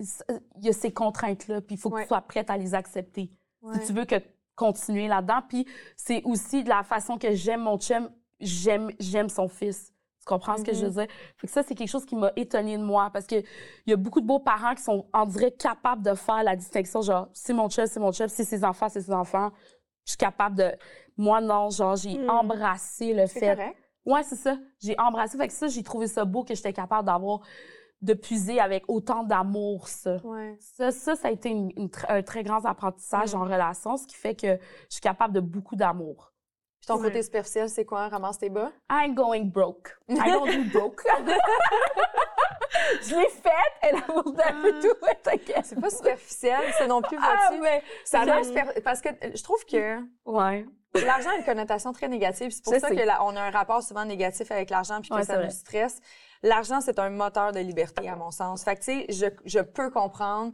y 0.62 0.68
a 0.68 0.72
ces 0.72 0.92
contraintes-là, 0.92 1.61
puis 1.61 1.74
il 1.74 1.79
faut 1.79 1.90
que 1.90 1.96
Ouais. 1.96 2.02
tu 2.02 2.09
sois 2.09 2.20
prête 2.22 2.48
à 2.50 2.57
les 2.57 2.72
accepter. 2.74 3.31
Ouais. 3.62 3.79
Si 3.81 3.88
tu 3.88 3.92
veux 3.92 4.05
que 4.05 4.16
continuer 4.55 5.07
là-dedans. 5.07 5.40
Puis 5.48 5.66
c'est 5.96 6.22
aussi 6.24 6.64
de 6.64 6.68
la 6.70 6.83
façon 6.83 7.18
que 7.18 7.35
j'aime 7.35 7.61
mon 7.62 7.79
chum, 7.79 8.09
j'aime, 8.40 8.90
j'aime 8.98 9.29
son 9.29 9.48
fils. 9.48 9.92
Tu 10.20 10.24
comprends 10.24 10.57
ce 10.57 10.62
que 10.64 10.72
je 10.74 10.87
veux 10.87 10.90
dire? 10.90 11.07
Fait 11.37 11.46
que 11.46 11.52
ça, 11.52 11.62
c'est 11.62 11.74
quelque 11.74 11.90
chose 11.90 12.05
qui 12.07 12.16
m'a 12.16 12.33
étonnée 12.37 12.76
de 12.79 12.83
moi 12.83 13.11
parce 13.12 13.26
que 13.26 13.37
il 13.37 13.90
y 13.90 13.92
a 13.92 13.96
beaucoup 13.96 14.20
de 14.20 14.26
beaux 14.26 14.40
parents 14.40 14.74
qui 14.74 14.83
sont, 14.83 15.07
en 15.12 15.26
dirait, 15.26 15.52
capables 15.52 16.02
de 16.02 16.14
faire 16.14 16.42
la 16.42 16.57
distinction, 16.57 17.00
genre, 17.02 17.29
c'est 17.33 17.52
mon 17.52 17.68
chum, 17.68 17.87
c'est 17.87 18.00
mon 18.00 18.12
chum, 18.12 18.29
c'est 18.29 18.44
ses 18.44 18.64
enfants, 18.64 18.88
c'est 18.88 19.02
ses 19.02 19.12
enfants. 19.12 19.50
Je 20.07 20.12
suis 20.12 20.19
capable 20.19 20.57
de... 20.57 20.73
Moi, 21.19 21.40
non, 21.40 21.69
genre, 21.71 21.97
j'ai 21.97 22.16
Mm. 22.16 22.31
embrassé 22.31 23.12
le 23.12 23.27
C'est 23.27 23.40
fait... 23.40 23.57
correct. 23.57 23.77
Ouais, 24.07 24.23
c'est 24.23 24.37
ça. 24.37 24.57
J'ai 24.81 24.99
embrassé. 25.01 25.37
Fait 25.37 25.49
que 25.49 25.53
ça, 25.53 25.66
j'ai 25.66 25.83
trouvé 25.83 26.07
ça 26.07 26.25
beau 26.25 26.45
que 26.45 26.55
j'étais 26.55 26.73
capable 26.73 27.07
d'avoir, 27.07 27.40
de 28.03 28.14
puiser 28.14 28.61
avec 28.61 28.85
autant 28.88 29.25
d'amour, 29.25 29.88
ça. 29.88 30.16
Ouais. 30.25 30.57
Ça, 30.61 30.92
ça, 30.92 31.16
ça 31.16 31.29
a 31.29 31.31
été 31.33 31.49
une- 31.49 31.73
une 31.77 31.88
tr- 31.88 32.07
un 32.09 32.23
très 32.23 32.45
grand 32.45 32.64
apprentissage 32.64 33.35
Mm. 33.35 33.38
en 33.38 33.45
relation, 33.45 33.97
ce 33.97 34.07
qui 34.07 34.14
fait 34.14 34.37
que 34.37 34.57
je 34.57 34.61
suis 34.90 35.01
capable 35.01 35.35
de 35.35 35.40
beaucoup 35.40 35.75
d'amour. 35.75 36.33
Puis 36.81 36.87
ton 36.89 36.97
Ouais. 36.99 37.09
côté 37.09 37.23
superficiel, 37.23 37.69
c'est 37.69 37.85
quoi? 37.85 38.09
Ramasse 38.09 38.39
tes 38.39 38.49
bas? 38.51 38.71
I'm 38.91 39.15
going 39.15 39.45
broke. 39.47 39.97
I 40.09 40.15
don't 40.31 40.47
do 40.73 40.79
broke. 40.79 41.03
je 43.03 43.15
l'ai 43.17 43.29
faite, 43.29 43.53
elle 43.83 43.97
a 43.97 44.07
monté 44.12 44.43
un 44.43 44.62
peu 44.62 44.81
tout, 44.81 44.95
ouais, 45.05 45.15
t'inquiète. 45.23 45.65
C'est 45.65 45.81
pas 45.81 45.91
superficiel, 45.91 46.73
ça 46.79 46.87
non 46.87 47.03
plus, 47.03 47.19
Ah, 47.21 47.37
vois-tu? 47.49 47.62
mais... 47.62 47.83
Ça 48.05 48.21
a 48.21 48.43
super- 48.45 48.73
Parce 48.85 49.01
que 49.01 49.09
je 49.35 49.43
trouve 49.43 49.65
que 49.65 49.99
Ouais. 50.25 50.65
l'argent 50.95 51.31
a 51.31 51.37
une 51.37 51.45
connotation 51.45 51.93
très 51.93 52.09
négative. 52.09 52.51
C'est 52.51 52.62
pour 52.65 52.75
Je 52.75 52.79
ça 52.81 52.89
sais. 52.89 52.97
que 52.97 53.03
là, 53.03 53.23
on 53.25 53.35
a 53.37 53.41
un 53.43 53.51
rapport 53.51 53.83
souvent 53.83 54.05
négatif 54.05 54.51
avec 54.51 54.71
l'argent 54.71 55.01
puis 55.01 55.11
que 55.11 55.15
Ouais, 55.15 55.25
ça 55.25 55.35
c'est 55.35 55.45
nous 55.45 55.51
stresse. 55.51 55.99
L'argent, 56.43 56.81
c'est 56.81 56.99
un 56.99 57.11
moteur 57.11 57.53
de 57.53 57.61
liberté, 57.61 58.09
à 58.09 58.15
mon 58.17 58.31
sens. 58.31 58.62
Fait 58.62 58.77
que, 58.77 58.81
tu 58.85 58.93
sais, 59.01 59.07
je, 59.09 59.27
je 59.47 59.61
peux 59.61 59.91
comprendre 59.91 60.53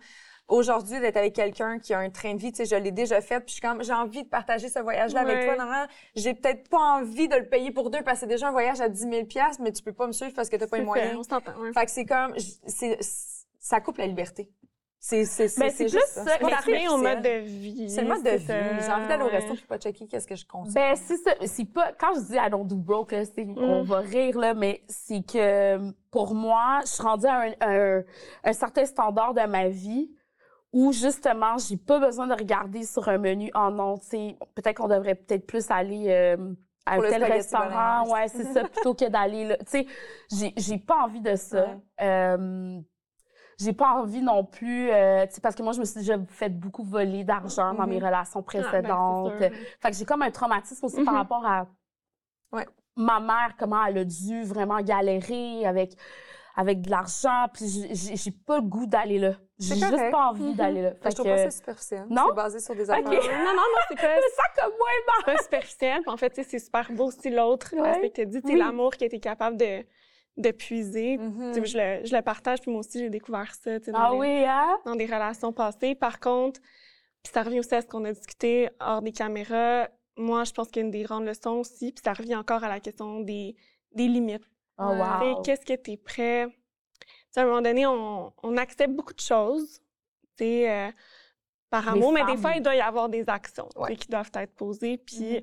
aujourd'hui 0.53 1.01
d'être 1.01 1.17
avec 1.17 1.35
quelqu'un 1.35 1.79
qui 1.79 1.95
a 1.95 1.99
un 1.99 2.11
train 2.11 2.35
de 2.35 2.41
vie. 2.41 2.53
Tu 2.53 2.65
sais, 2.65 2.77
je 2.77 2.81
l'ai 2.81 2.93
déjà 2.93 3.21
fait 3.21 3.41
puis 3.41 3.49
je 3.49 3.53
suis 3.55 3.61
comme, 3.61 3.83
j'ai 3.83 3.93
envie 3.93 4.23
de 4.23 4.29
partager 4.29 4.69
ce 4.69 4.79
voyage-là 4.79 5.21
avec 5.21 5.45
toi. 5.45 5.57
Normalement, 5.57 5.87
j'ai 6.15 6.35
peut-être 6.35 6.69
pas 6.69 6.79
envie 6.79 7.29
de 7.29 7.37
le 7.37 7.49
payer 7.49 7.71
pour 7.71 7.91
deux 7.91 8.03
parce 8.03 8.17
que 8.17 8.21
c'est 8.21 8.27
déjà 8.27 8.49
un 8.49 8.53
voyage 8.53 8.81
à 8.81 8.89
10 8.89 9.01
000 9.01 9.13
mais 9.61 9.73
tu 9.73 9.83
peux 9.83 9.93
pas 9.93 10.07
me 10.07 10.13
suivre 10.13 10.33
parce 10.35 10.49
que 10.49 10.57
t'as 10.57 10.67
pas 10.67 10.79
les 10.79 10.85
moyens. 10.85 11.17
on 11.19 11.23
s'entend. 11.23 11.53
ouais. 11.59 11.73
Fait 11.73 11.85
que 11.87 11.91
c'est 11.91 12.05
comme, 12.05 12.35
c'est, 12.67 12.99
ça 13.59 13.81
coupe 13.81 13.99
la 13.99 14.07
liberté. 14.07 14.49
C'est 15.05 15.25
c'est 15.25 15.49
c'est 15.49 15.61
Ben, 15.61 15.69
c'est 15.69 15.89
juste 15.89 16.07
ça. 16.07 16.25
ça, 16.25 16.39
mais 16.41 16.55
revient 16.55 16.87
au 16.89 16.97
mode 16.97 17.23
de 17.23 17.41
vie. 17.41 17.91
C'est 17.91 18.03
le 18.03 18.09
mode 18.09 18.23
de 18.23 18.37
vie. 18.37 18.47
J'ai 18.47 18.93
envie 18.93 19.09
d'aller 19.09 19.25
au 19.25 19.29
resto 19.29 19.55
puis 19.55 19.65
pas 19.67 19.77
checker 19.77 20.07
qu'est-ce 20.07 20.29
que 20.29 20.37
je 20.37 20.47
consomme. 20.47 20.75
Ben, 20.75 20.95
c'est 20.95 21.17
ça. 21.17 21.33
C'est 21.45 21.65
pas, 21.65 21.91
quand 21.99 22.15
je 22.15 22.21
dis 22.21 22.37
I 22.37 22.49
don't 22.49 22.65
do 22.69 22.77
broke, 22.77 23.11
là, 23.11 23.25
c'est, 23.25 23.45
on 23.57 23.83
va 23.83 23.99
rire, 23.99 24.39
là, 24.39 24.55
mais 24.55 24.85
c'est 24.87 25.27
que, 25.27 25.91
pour 26.13 26.37
moi, 26.37 26.83
je 26.83 26.91
suis 26.93 27.03
rendue 27.03 27.27
à 27.27 27.41
un, 27.41 27.53
un, 27.63 28.03
un 28.45 28.53
certain 28.53 28.85
standard 28.85 29.35
de 29.35 29.45
ma 29.45 29.69
vie 29.69 30.09
où, 30.73 30.93
justement, 30.93 31.59
j'ai 31.59 31.77
pas 31.77 31.99
besoin 31.99 32.27
de 32.27 32.35
regarder 32.35 32.85
sur 32.85 33.09
un 33.09 33.19
menu, 33.19 33.51
oh 33.55 33.69
non, 33.71 33.99
tu 33.99 34.07
sais, 34.07 34.37
peut-être 34.55 34.79
qu'on 34.79 34.89
devrait 34.89 35.15
peut-être 35.15 35.47
plus 35.47 35.71
aller, 35.71 36.07
euh, 36.09 36.55
à 36.87 36.97
Pour 36.97 37.05
un 37.05 37.11
tel 37.11 37.25
restaurant. 37.25 38.11
Ouais, 38.11 38.27
c'est 38.29 38.45
ça, 38.53 38.65
plutôt 38.69 38.95
que 38.95 39.09
d'aller, 39.09 39.45
là. 39.45 39.57
Tu 39.59 39.65
sais, 39.67 39.87
j'ai, 40.31 40.53
j'ai 40.57 40.79
pas 40.79 40.97
envie 41.05 41.21
de 41.21 41.37
ça. 41.37 41.67
Ouais. 41.67 41.77
Euh, 42.01 42.81
j'ai 43.61 43.73
pas 43.75 43.91
envie 43.93 44.23
non 44.23 44.45
plus, 44.45 44.91
euh, 44.91 45.25
tu 45.27 45.35
sais, 45.35 45.41
parce 45.41 45.55
que 45.55 45.63
moi, 45.63 45.73
je 45.73 45.79
me 45.81 45.85
suis 45.85 46.01
déjà 46.01 46.17
fait 46.29 46.49
beaucoup 46.49 46.83
voler 46.83 47.23
d'argent 47.23 47.75
dans 47.75 47.87
mes 47.87 47.99
Mhm. 48.01 48.07
relations 48.07 48.41
Ah, 48.41 48.53
ben, 48.53 48.63
précédentes. 48.63 49.53
Fait 49.81 49.91
que 49.91 49.97
j'ai 49.97 50.05
comme 50.05 50.23
un 50.23 50.31
traumatisme 50.31 50.85
aussi 50.87 51.05
par 51.05 51.13
Mhm. 51.15 51.21
rapport 51.21 51.47
à 51.47 51.67
Ouais. 52.51 52.67
ma 52.97 53.21
mère, 53.21 53.55
comment 53.59 53.85
elle 53.85 53.99
a 53.99 54.05
dû 54.05 54.43
vraiment 54.43 54.81
galérer 54.81 55.65
avec, 55.67 55.93
avec 56.57 56.81
de 56.81 56.91
l'argent. 56.91 57.47
Puis 57.55 57.69
j'ai 57.95 58.31
pas 58.33 58.57
le 58.57 58.63
goût 58.63 58.87
d'aller 58.87 59.19
là. 59.19 59.35
J'ai 59.63 59.75
juste 59.77 59.91
correct. 59.91 60.11
pas 60.13 60.27
envie 60.31 60.43
Mhm. 60.45 60.55
d'aller 60.55 60.83
là. 60.83 60.91
Fait 60.93 61.03
Fait 61.03 61.11
je 61.11 61.15
trouve 61.17 61.27
que- 61.27 61.31
pas 61.31 61.39
ça 61.39 61.51
superficiel. 61.51 62.07
Non? 62.11 62.27
C'est 62.29 62.35
basé 62.35 62.61
sur 62.61 62.75
des 62.75 62.91
affaires. 62.91 63.05
Non, 63.05 63.11
non, 63.11 63.55
non, 63.55 63.63
c'est 63.89 63.97
pas, 63.97 64.03
ça 64.03 64.43
comme 64.63 64.73
moi, 64.79 64.89
c'est 65.19 65.25
pas 65.37 65.43
superficiel. 65.43 66.03
En 66.07 66.17
fait, 66.17 66.33
c'est 66.35 66.59
super 66.59 66.91
beau 66.93 67.07
aussi 67.07 67.31
l'autre 67.31 67.75
Ouais. 67.77 67.89
aspect 67.89 68.11
que 68.11 68.15
tu 68.17 68.21
as 68.23 68.25
dit, 68.27 68.41
tu 68.43 68.49
sais, 68.49 68.53
Oui. 68.55 68.59
l'amour 68.59 68.93
qui 68.93 69.05
a 69.05 69.07
été 69.07 69.21
capable 69.21 69.57
de, 69.57 69.85
de 70.37 70.51
puiser. 70.51 71.19
Tu 71.19 71.55
sais, 71.55 71.65
Je, 71.67 71.79
le, 71.79 72.07
je 72.07 72.17
le 72.17 72.23
partage, 72.23 72.61
puis 72.61 72.71
moi 72.71 72.81
aussi, 72.81 72.99
j'ai 72.99 73.11
découvert 73.11 73.55
ça 73.55 73.79
dans, 73.79 73.93
Ah 73.95 74.11
des, 74.13 74.17
oui, 74.19 74.45
hein? 74.47 74.79
dans 74.87 74.95
des 74.97 75.07
relations 75.07 75.53
passées. 75.53 75.95
Par 75.95 76.21
contre, 76.21 76.61
puis 77.23 77.33
ça 77.33 77.43
revient 77.43 77.61
aussi 77.61 77.75
à 77.75 77.83
ce 77.83 77.87
qu'on 77.87 78.05
a 78.05 78.13
discuté 78.13 78.69
hors 78.81 79.01
des 79.03 79.13
caméras. 79.13 79.89
Moi, 80.17 80.45
je 80.45 80.53
pense 80.53 80.69
qu'il 80.69 80.81
y 80.81 80.83
a 80.83 80.87
une 80.87 80.91
des 80.91 81.03
grandes 81.05 81.25
leçons 81.27 81.57
aussi, 81.57 81.93
puis 81.93 82.03
ça 82.05 82.13
revient 82.15 82.37
encore 82.37 82.65
à 82.65 82.69
la 82.69 82.81
question 82.81 83.21
des, 83.21 83.55
des 83.95 84.09
limites. 84.09 84.43
Oh, 84.79 84.85
wow. 84.85 85.43
Qu'est-ce 85.43 85.65
que 85.65 85.75
tu 85.81 85.93
es 85.93 85.97
prêt? 85.97 86.47
À 87.37 87.43
un 87.43 87.47
moment 87.47 87.63
donné, 87.63 87.87
on, 87.87 88.33
on 88.43 88.57
accepte 88.57 88.95
beaucoup 88.95 89.15
de 89.15 89.21
choses, 89.21 89.79
tu 90.37 90.45
sais, 90.45 90.71
euh, 90.71 90.91
par 91.71 91.89
amour, 91.89 92.13
mais 92.13 92.25
des 92.25 92.37
fois, 92.37 92.53
il 92.55 92.63
doit 92.63 92.75
y 92.75 92.81
avoir 92.81 93.09
des 93.09 93.29
actions 93.29 93.69
Ouais. 93.77 93.97
qui 93.97 94.09
doivent 94.09 94.31
être 94.35 94.55
posées. 94.55 94.99
Puis, 94.99 95.37
Mhm. 95.37 95.43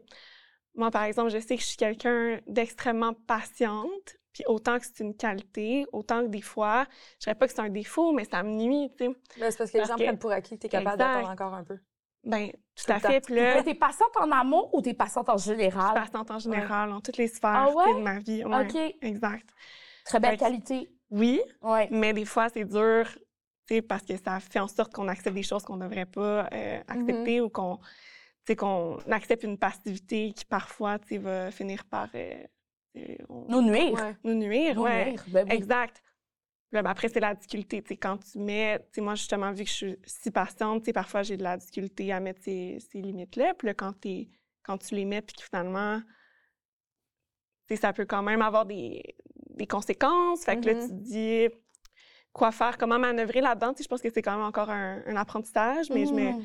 moi, 0.76 0.92
par 0.92 1.04
exemple, 1.04 1.30
je 1.32 1.40
sais 1.40 1.56
que 1.56 1.62
je 1.62 1.68
suis 1.68 1.78
quelqu'un 1.78 2.40
d'extrêmement 2.46 3.14
patiente, 3.14 4.18
puis 4.34 4.44
autant 4.48 4.78
que 4.78 4.86
c'est 4.86 5.00
une 5.04 5.16
qualité, 5.16 5.88
autant 5.92 6.22
que 6.22 6.28
des 6.28 6.42
fois, 6.42 6.86
je 7.20 7.24
dirais 7.26 7.36
pas 7.36 7.48
que 7.48 7.54
c'est 7.54 7.62
un 7.62 7.70
défaut, 7.70 8.12
mais 8.12 8.26
ça 8.26 8.44
me 8.44 8.52
nuit, 8.52 8.92
tu 8.96 9.06
sais. 9.06 9.10
Ben, 9.40 9.50
c'est 9.52 9.58
parce 9.58 9.72
que 9.72 9.78
les 9.80 9.86
gens 9.86 9.96
que- 9.96 10.04
prennent 10.04 10.20
pour 10.20 10.32
acquis 10.32 10.56
que 10.56 10.62
tu 10.62 10.68
es 10.68 10.70
capable 10.70 11.00
d'attendre 11.00 11.30
encore 11.30 11.54
un 11.56 11.64
peu. 11.64 11.80
Ben, 12.24 12.52
tout 12.76 12.92
à 12.92 13.00
fait. 13.00 13.22
Puis 13.22 13.36
là, 13.36 13.56
Mais 13.56 13.64
t'es 13.64 13.74
patiente 13.74 14.16
en 14.20 14.30
amour 14.32 14.72
ou 14.76 14.82
t'es 14.82 14.94
patiente 14.94 15.30
en 15.30 15.38
je 15.38 15.44
suis 15.44 15.52
général? 15.52 15.94
patiente 15.96 16.30
en 16.30 16.38
général, 16.38 16.90
dans 16.90 17.02
toutes 17.02 17.18
les 17.18 17.28
sphères 17.30 17.52
Ah 17.56 17.70
ouais? 17.74 17.96
de 17.96 18.02
ma 18.02 18.20
vie. 18.20 18.44
Ouais, 18.44 18.66
OK. 18.68 18.96
Exact. 19.02 19.50
Très 20.06 20.20
belle 20.20 20.32
Fait 20.32 20.38
qualité. 20.46 20.92
Oui, 21.12 21.42
Ouais. 21.62 21.88
Mais 21.92 22.14
des 22.14 22.26
fois, 22.26 22.50
c'est 22.50 22.66
dur, 22.66 23.08
parce 23.88 24.04
que 24.04 24.18
ça 24.18 24.40
fait 24.40 24.60
en 24.60 24.68
sorte 24.68 24.94
qu'on 24.94 25.08
accepte 25.08 25.36
des 25.36 25.44
choses 25.44 25.64
qu'on 25.64 25.78
ne 25.78 25.86
devrait 25.86 26.06
pas 26.06 26.48
euh, 26.52 26.82
accepter 26.88 27.42
ou 27.42 27.50
qu'on, 27.50 27.78
tu 27.78 27.84
sais, 28.48 28.56
qu'on 28.56 28.98
accepte 29.12 29.44
une 29.44 29.58
passivité 29.58 30.32
qui 30.34 30.46
parfois, 30.46 30.98
va 31.12 31.52
finir 31.52 31.86
par 31.86 32.10
euh, 32.16 32.44
on- 33.30 33.46
Nous 33.50 33.62
nuire. 33.62 33.94
Ouais. 33.94 34.16
nous 34.24 34.34
nuire. 34.34 34.76
Nous 34.76 34.82
ouais. 34.84 35.06
nuire. 35.12 35.24
Ben 35.28 35.46
oui. 35.48 35.56
Exact. 35.56 36.02
Là, 36.72 36.84
ben 36.84 36.90
après, 36.92 37.10
c'est 37.10 37.20
la 37.20 37.34
difficulté. 37.34 37.82
Quand 37.98 38.18
tu 38.18 38.38
mets, 38.40 38.80
moi, 38.98 39.16
justement, 39.16 39.52
vu 39.52 39.64
que 39.64 39.70
je 39.70 39.76
suis 39.76 39.98
si 40.06 40.30
patiente, 40.32 40.92
parfois, 40.94 41.24
j'ai 41.24 41.38
de 41.38 41.44
la 41.44 41.58
difficulté 41.58 42.12
à 42.12 42.20
mettre 42.20 42.44
ces, 42.44 42.78
ces 42.92 43.02
limites-là. 43.02 43.54
Puis 43.56 43.68
là, 43.68 43.74
quand, 43.74 43.94
tu 44.00 44.28
les 44.96 45.06
mets, 45.06 45.22
puis 45.22 45.36
que 45.36 45.44
finalement, 45.44 46.00
ça 47.76 47.94
peut 47.94 48.06
quand 48.06 48.22
même 48.24 48.42
avoir 48.42 48.66
des, 48.66 49.04
des 49.60 49.68
conséquences. 49.68 50.44
Fait 50.46 50.58
que 50.60 50.66
là, 50.70 50.74
Mhm. 50.74 50.82
tu 50.82 50.88
te 50.88 50.94
dis 50.94 51.48
quoi 52.34 52.52
faire, 52.52 52.78
comment 52.78 52.98
manœuvrer 52.98 53.42
là-dedans? 53.42 53.72
Tu 53.74 53.78
sais, 53.80 53.84
je 53.84 53.90
pense 53.90 54.02
que 54.02 54.10
c'est 54.12 54.22
quand 54.24 54.36
même 54.38 54.46
encore 54.46 54.70
un, 54.72 55.02
un 55.06 55.16
apprentissage, 55.16 55.90
mais 55.92 56.06
je, 56.08 56.14
me, 56.14 56.32
Mhm. 56.32 56.44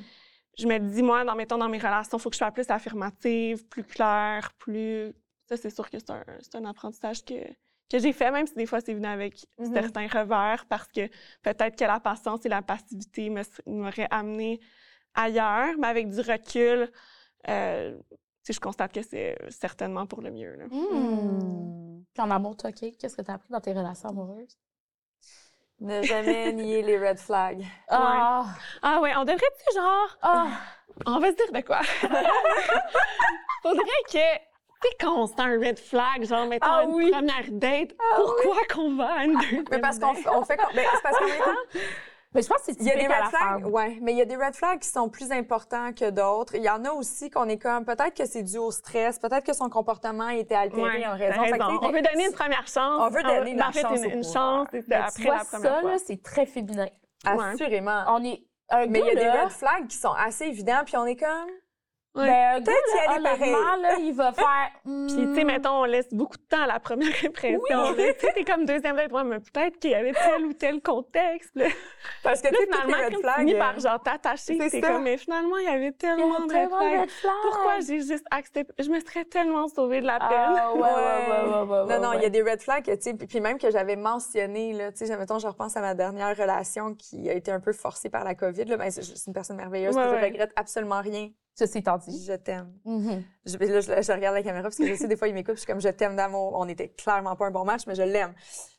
je 0.58 0.66
me 0.66 0.78
dis, 0.78 1.02
moi, 1.02 1.24
dans, 1.24 1.34
mettons, 1.34 1.58
dans 1.58 1.68
mes 1.68 1.78
relations, 1.78 2.18
il 2.18 2.20
faut 2.20 2.30
que 2.30 2.34
je 2.34 2.38
sois 2.38 2.50
plus 2.50 2.68
affirmative, 2.70 3.66
plus 3.68 3.84
claire, 3.84 4.52
plus... 4.58 5.12
Ça, 5.48 5.56
c'est 5.56 5.70
sûr 5.70 5.88
que 5.90 5.98
c'est 5.98 6.10
un, 6.10 6.24
un 6.54 6.64
apprentissage 6.64 7.24
que, 7.24 7.34
que 7.90 7.98
j'ai 7.98 8.12
fait, 8.12 8.30
même 8.30 8.46
si 8.46 8.54
des 8.54 8.66
fois, 8.66 8.80
c'est 8.80 8.94
venu 8.94 9.06
avec 9.06 9.46
Mhm. 9.58 9.72
certains 9.74 10.06
revers, 10.08 10.64
parce 10.68 10.88
que 10.88 11.06
peut-être 11.42 11.76
que 11.78 11.84
la 11.84 12.00
patience 12.00 12.44
et 12.46 12.48
la 12.48 12.62
passivité 12.62 13.30
m'auraient 13.66 14.08
amené 14.10 14.60
ailleurs, 15.14 15.74
mais 15.78 15.86
avec 15.88 16.08
du 16.08 16.20
recul, 16.20 16.90
euh, 17.48 17.96
je 18.52 18.60
constate 18.60 18.92
que 18.92 19.02
c'est 19.02 19.36
certainement 19.50 20.06
pour 20.06 20.20
le 20.20 20.30
mieux. 20.30 20.54
là. 20.56 20.64
Mhm. 20.70 22.04
Puis 22.12 22.22
en 22.22 22.30
amour, 22.30 22.56
toi, 22.56 22.70
qu'est-ce 22.72 23.16
que 23.16 23.22
t'as 23.22 23.34
appris 23.34 23.50
dans 23.50 23.60
tes 23.60 23.72
relations 23.72 24.08
amoureuses? 24.10 24.56
Ne 25.80 26.02
jamais 26.02 26.52
nier 26.52 26.82
les 26.82 26.98
red 26.98 27.18
flags. 27.18 27.64
Ah! 27.88 28.44
Ah 28.82 29.00
ouais, 29.00 29.12
on 29.16 29.24
devrait-tu, 29.24 29.74
genre, 29.74 30.16
Ah! 30.22 30.46
on 31.06 31.18
va 31.18 31.30
se 31.32 31.36
dire 31.36 31.52
de 31.52 31.60
quoi? 31.66 31.80
Faudrait 33.62 33.82
que, 34.06 34.10
tu 34.12 34.18
sais, 34.18 34.40
quand 35.00 35.14
on 35.22 35.26
sent 35.26 35.34
un 35.40 35.58
red 35.58 35.78
flag, 35.78 36.24
genre, 36.24 36.46
mettons, 36.46 36.66
Ah 36.68 36.84
une 36.84 37.10
première 37.10 37.50
date, 37.50 37.96
pourquoi 38.16 38.56
qu'on 38.72 38.94
va 38.96 39.12
à 39.14 39.24
une 39.24 39.38
deuxième 39.38 39.64
Mais 39.70 39.80
parce 39.80 39.98
qu'on 39.98 40.14
fait. 40.14 40.24
Ben, 40.24 40.84
c'est 40.94 41.02
parce 41.02 41.18
qu'en 41.18 41.26
même 41.26 41.38
temps, 41.38 41.80
Mais 42.34 42.42
je 42.42 42.48
pense 42.48 42.58
que 42.58 42.64
c'est 42.66 42.80
il 42.80 42.86
y 42.86 42.90
a 42.90 42.94
des 42.94 43.00
typique 43.00 43.14
à 43.14 43.18
la 43.18 43.24
red 43.26 43.30
flags. 43.30 43.62
femme. 43.62 43.72
Ouais, 43.72 43.98
mais 44.02 44.12
il 44.12 44.18
y 44.18 44.22
a 44.22 44.24
des 44.24 44.36
red 44.36 44.54
flags 44.54 44.80
qui 44.80 44.88
sont 44.88 45.08
plus 45.08 45.30
importants 45.30 45.92
que 45.92 46.10
d'autres. 46.10 46.54
Il 46.56 46.62
y 46.62 46.68
en 46.70 46.84
a 46.84 46.90
aussi 46.90 47.30
qu'on 47.30 47.48
est 47.48 47.58
comme. 47.58 47.84
Peut-être 47.84 48.14
que 48.14 48.26
c'est 48.26 48.42
dû 48.42 48.58
au 48.58 48.70
stress. 48.70 49.18
Peut-être 49.18 49.44
que 49.44 49.52
son 49.54 49.68
comportement 49.70 50.26
a 50.26 50.34
été 50.34 50.54
altéré 50.54 50.82
Ouais, 50.82 51.06
en 51.06 51.12
raison. 51.16 51.42
Fait 51.44 51.52
que, 51.58 51.62
raison. 51.64 51.78
On 51.82 51.90
veut 51.92 52.02
donner 52.02 52.26
une 52.26 52.32
première 52.32 52.66
chance. 52.66 53.00
On 53.00 53.08
veut 53.10 53.22
donner 53.22 53.54
la 53.54 53.68
en 53.68 53.72
fait, 53.72 53.82
chance 53.82 53.98
une, 54.04 54.10
une 54.10 54.24
chance, 54.24 54.68
tu 54.72 54.80
vois, 54.82 55.36
la 55.36 55.44
première 55.44 55.44
ça, 55.44 55.80
fois. 55.80 55.90
là, 55.92 55.96
c'est 56.04 56.22
très 56.22 56.46
féminin. 56.46 56.88
Assurément. 57.24 58.04
On 58.08 58.22
est 58.24 58.42
un 58.70 58.86
Mais 58.86 59.00
il 59.00 59.06
y 59.06 59.10
a 59.10 59.14
des 59.14 59.30
red 59.30 59.50
flags 59.50 59.86
qui 59.86 59.96
sont 59.96 60.12
assez 60.12 60.46
évidents, 60.46 60.82
puis 60.84 60.96
on 60.96 61.06
est 61.06 61.16
comme. 61.16 61.48
Ouais. 62.16 62.26
ben, 62.28 62.62
Peut-être 62.62 62.78
y 62.92 63.22
là, 63.22 63.30
aller 63.32 63.50
pareil. 63.50 63.82
là, 63.82 63.96
il 63.98 64.12
va 64.14 64.32
faire... 64.34 64.70
Puis, 64.84 65.06
tu 65.08 65.34
sais, 65.34 65.42
hmm, 65.42 65.46
mettons, 65.46 65.80
on 65.80 65.84
laisse 65.84 66.12
beaucoup 66.14 66.36
de 66.36 66.42
temps 66.44 66.62
à 66.62 66.66
la 66.68 66.78
première 66.78 67.08
impression. 67.26 67.58
là. 67.90 67.94
Tu 68.14 68.20
sais, 68.20 68.32
t'es 68.34 68.44
comme 68.44 68.64
deuxième 68.64 68.94
date, 68.94 69.10
ouais, 69.12 69.24
mais 69.24 69.40
peut-être 69.40 69.78
qu'il 69.80 69.90
y 69.90 69.94
avait 69.96 70.12
tel 70.12 70.44
ou 70.46 70.52
tel 70.52 70.80
contexte. 70.80 71.50
Là, 71.56 71.66
Parce 72.22 72.40
que, 72.40 72.48
tu 72.48 72.54
sais, 72.54 72.62
finalement, 72.64 73.08
tu 73.10 73.16
flags. 73.16 73.34
finis 73.38 73.54
euh, 73.54 73.58
par 73.58 73.80
genre 73.80 74.00
t'attacher, 74.02 74.58
c'est 74.68 74.80
comme, 74.80 75.02
mais 75.02 75.16
finalement, 75.16 75.56
il 75.58 75.64
y 75.64 75.68
avait 75.68 75.90
tellement 75.92 76.38
de 76.46 76.54
red 76.54 77.10
flags. 77.10 77.10
Pourquoi 77.42 77.80
j'ai 77.80 78.00
juste 78.00 78.24
accepté? 78.30 78.72
Je 78.78 78.90
me 78.90 79.00
serais 79.00 79.24
tellement 79.24 79.66
sauvée 79.66 80.00
de 80.00 80.06
la 80.06 80.18
peine. 80.20 80.30
Ah, 80.30 80.72
ouais, 80.72 80.80
ouais, 80.80 80.88
ouais, 80.88 80.92
ouais, 80.92 81.62
ouais, 81.62 81.80
ouais, 81.86 81.98
Non, 81.98 82.10
non, 82.10 82.12
il 82.12 82.22
y 82.22 82.26
a 82.26 82.30
des 82.30 82.42
red 82.42 82.60
flags, 82.60 82.84
tu 82.84 82.92
sais, 83.00 83.14
puis- 83.14 83.26
puis 83.26 83.40
même 83.40 83.58
que 83.58 83.70
j'avais 83.70 83.96
mentionné, 83.96 84.72
là, 84.72 84.92
tu 84.92 85.04
sais, 85.04 85.16
mettons, 85.16 85.40
je 85.40 85.48
repense 85.48 85.76
à 85.76 85.80
ma 85.80 85.94
dernière 85.94 86.36
relation 86.36 86.94
qui 86.94 87.28
a 87.28 87.32
été 87.32 87.50
un 87.50 87.60
peu 87.60 87.72
forcée 87.72 88.08
par 88.08 88.22
la 88.22 88.34
COVID, 88.36 88.66
là, 88.66 88.76
ben, 88.76 88.88
c'est 88.90 89.02
une 89.26 89.32
personne 89.32 89.56
merveilleuse, 89.56 89.94
je 89.94 90.24
regrette 90.24 90.52
absolument 90.54 91.00
rien. 91.00 91.28
Ceci 91.56 91.78
étant 91.78 91.98
dit. 91.98 92.24
Je 92.24 92.32
t'aime. 92.32 92.72
Mhm. 92.84 93.22
Je, 93.46 93.56
là, 93.58 93.80
je, 93.80 94.02
je 94.02 94.12
regarde 94.12 94.34
la 94.34 94.42
caméra 94.42 94.64
parce 94.64 94.76
que 94.76 94.86
je 94.86 94.94
sais, 94.94 95.06
des 95.06 95.16
fois, 95.16 95.28
il 95.28 95.34
m'écoute, 95.34 95.54
je 95.54 95.60
suis 95.60 95.66
comme, 95.66 95.80
je 95.80 95.88
t'aime 95.88 96.16
d'amour. 96.16 96.54
On 96.56 96.68
était 96.68 96.88
clairement 96.88 97.36
pas 97.36 97.46
un 97.46 97.50
bon 97.52 97.64
match, 97.64 97.82
mais 97.86 97.94
je 97.94 98.02
l'aime. 98.02 98.34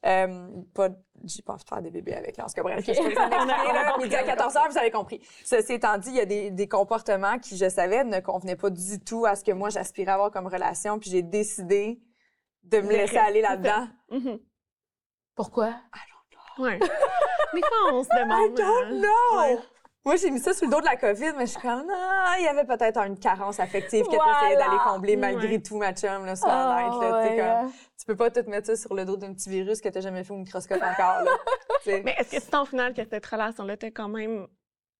Euh, 0.06 0.48
pas, 0.74 0.90
j'ai 1.24 1.42
pas 1.42 1.54
envie 1.54 1.64
de 1.64 1.70
faire 1.70 1.82
des 1.82 1.92
bébés 1.92 2.16
avec, 2.16 2.36
là. 2.36 2.44
En 2.44 2.48
tout 2.48 2.54
cas, 2.54 2.64
bref, 2.64 2.84
je 2.86 2.94
pas 2.94 3.08
besoin 3.08 3.30
d'expliquer, 3.30 3.74
là. 3.74 3.98
Midi 3.98 4.16
à 4.16 4.24
14 4.24 4.58
heures, 4.58 4.70
vous 4.70 4.78
avez 4.78 4.92
compris. 4.92 5.22
Ceci 5.46 5.74
étant 5.74 5.98
dit, 5.98 6.10
il 6.10 6.16
y 6.18 6.20
a 6.22 6.26
des, 6.26 6.52
des 6.52 6.68
comportements 6.68 7.40
qui, 7.40 7.56
je 7.56 7.70
savais, 7.70 8.04
ne 8.04 8.20
convenaient 8.20 8.58
pas 8.58 8.70
du 8.70 9.00
tout 9.00 9.26
à 9.26 9.36
ce 9.36 9.44
que 9.46 9.54
moi, 9.54 9.70
j'aspirais 9.70 10.12
à 10.12 10.16
avoir 10.16 10.32
comme 10.32 10.48
relation, 10.48 11.00
puis 11.00 11.10
j'ai 11.10 11.22
décidé 11.22 12.02
de 12.64 12.80
me 12.82 12.90
laisser 12.90 13.18
aller 13.18 13.42
là-dedans. 13.42 13.88
Mhm. 14.12 14.40
Pourquoi? 15.36 15.76
Ouais. 16.58 16.80
Des 17.54 17.62
fois, 17.62 17.94
on 17.94 18.04
se 18.04 18.10
I 18.16 18.20
demande. 18.20 18.56
don't 18.56 18.68
euh, 18.68 19.02
know! 19.02 19.40
ouais. 19.40 19.58
Moi, 20.06 20.18
j'ai 20.18 20.30
mis 20.30 20.40
ça 20.40 20.54
sur 20.54 20.66
le 20.68 20.72
dos 20.72 20.80
de 20.82 20.86
la 20.86 20.98
COVID, 20.98 21.34
mais 21.36 21.48
je 21.48 21.52
suis 21.54 21.62
comme, 21.62 21.90
ah, 21.92 22.36
il 22.38 22.44
y 22.44 22.48
avait 22.48 22.64
peut-être 22.66 23.00
une 23.00 23.18
carence 23.18 23.60
affective 23.60 24.06
que 24.06 24.10
tu 24.12 24.16
Voilà. 24.16 24.38
essayais 24.44 24.56
d'aller 24.58 24.78
combler 24.86 25.16
malgré 25.16 25.48
Ouais. 25.56 25.62
tout, 25.62 25.78
ma 25.78 25.94
chum, 25.94 26.26
là, 26.26 26.36
sur 26.36 26.48
la 26.48 26.84
net, 26.84 27.02
là, 27.02 27.22
tu 27.24 27.28
sais, 27.28 27.34
ouais, 27.34 27.38
comme, 27.38 27.48
hein. 27.68 27.72
tu 28.00 28.06
peux 28.06 28.16
pas 28.16 28.30
tout 28.30 28.48
mettre 28.48 28.68
ça 28.68 28.76
sur 28.76 28.94
le 28.94 29.04
dos 29.04 29.18
d'un 29.18 29.34
petit 29.34 29.50
virus 29.50 29.82
que 29.82 29.90
t'as 29.90 30.02
jamais 30.02 30.24
fait 30.24 30.34
au 30.34 30.38
microscope 30.38 30.78
encore, 30.82 31.24
là. 31.24 31.32
Tu. 31.84 32.02
Mais 32.04 32.16
est-ce 32.20 32.36
que 32.36 32.42
c'est 32.42 32.56
au 32.56 32.66
final 32.66 32.94
que 32.94 33.02
cette 33.10 33.26
relation-là 33.26 33.78
t'a 33.78 33.88
quand 33.90 34.08
même 34.08 34.46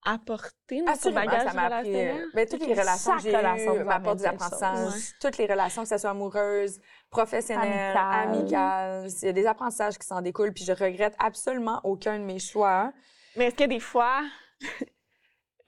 apporté 0.08 0.82
dans 0.84 0.94
ton 0.98 1.12
bagage 1.12 1.48
ça 1.48 1.54
m'a 1.54 1.66
appris. 1.66 1.90
relationnel? 1.90 2.22
euh, 2.24 2.30
ben, 2.34 2.48
toutes 2.48 2.66
les 2.68 2.74
relations 2.74 3.16
que 3.16 3.22
j'ai 3.22 3.32
eues 3.80 3.84
m'apportent 3.84 4.18
des 4.20 4.26
apprentissages. 4.26 4.88
Ouais. 4.88 5.00
Toutes 5.22 5.38
les 5.38 5.46
relations, 5.46 5.82
que 5.84 5.90
ce 5.90 5.98
soit 6.00 6.12
amoureuses, 6.12 6.80
professionnelles, 7.12 7.96
Amicales. 7.96 8.30
amicales, 8.30 9.08
il 9.22 9.26
y 9.26 9.30
a 9.30 9.34
des 9.34 9.46
apprentissages 9.48 9.98
qui 10.00 10.06
s'en 10.08 10.22
découlent, 10.22 10.54
puis 10.54 10.64
je 10.64 10.74
regrette 10.74 11.16
absolument 11.20 11.80
aucun 11.84 12.18
de 12.20 12.24
mes 12.24 12.40
choix. 12.40 12.92
Mais 13.36 13.46
est-ce 13.46 13.56
que 13.56 13.64
des 13.66 13.80
fois. 13.80 14.22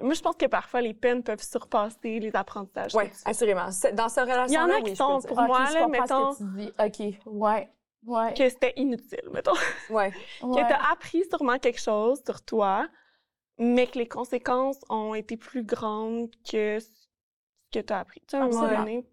Moi, 0.01 0.13
je 0.13 0.21
pense 0.21 0.35
que 0.35 0.45
parfois, 0.45 0.81
les 0.81 0.93
peines 0.93 1.23
peuvent 1.23 1.41
surpasser 1.41 2.19
les 2.19 2.35
apprentissages. 2.35 2.93
Oui, 2.95 3.05
assurément. 3.25 3.65
Dans 3.93 4.09
ce 4.09 4.19
relation-là, 4.19 4.45
Il 4.47 4.53
y 4.53 4.57
en 4.59 4.69
a 4.69 4.81
qui 4.81 4.95
sont 4.95 5.19
pour 5.21 5.41
moi, 5.41 5.65
je 5.69 5.73
là, 5.73 5.87
mettons, 5.87 6.33
ce 6.33 6.43
que 6.43 6.43
tu 6.43 6.55
dis. 6.57 7.17
OK, 7.17 7.19
ouais, 7.25 7.69
ouais. 8.05 8.33
que 8.35 8.47
c'était 8.49 8.73
inutile, 8.75 9.27
mettons. 9.33 9.53
Ouais. 9.89 10.11
Que 10.41 10.45
ouais. 10.45 10.67
t'as 10.67 10.91
appris 10.91 11.23
sûrement 11.29 11.57
quelque 11.57 11.81
chose 11.81 12.21
sur 12.23 12.43
toi, 12.45 12.87
mais 13.57 13.87
que 13.87 13.97
les 13.97 14.07
conséquences 14.07 14.79
ont 14.89 15.15
été 15.15 15.35
plus 15.35 15.63
grandes 15.63 16.29
que 16.49 16.79
ce 16.79 16.89
que 17.71 17.79
tu 17.79 17.91
as 17.91 17.99
appris. 17.99 18.21
Tu 18.21 18.25
sais, 18.31 18.37
à 18.37 18.43
un 18.43 18.49
moment 18.49 18.67
donné, 18.67 19.03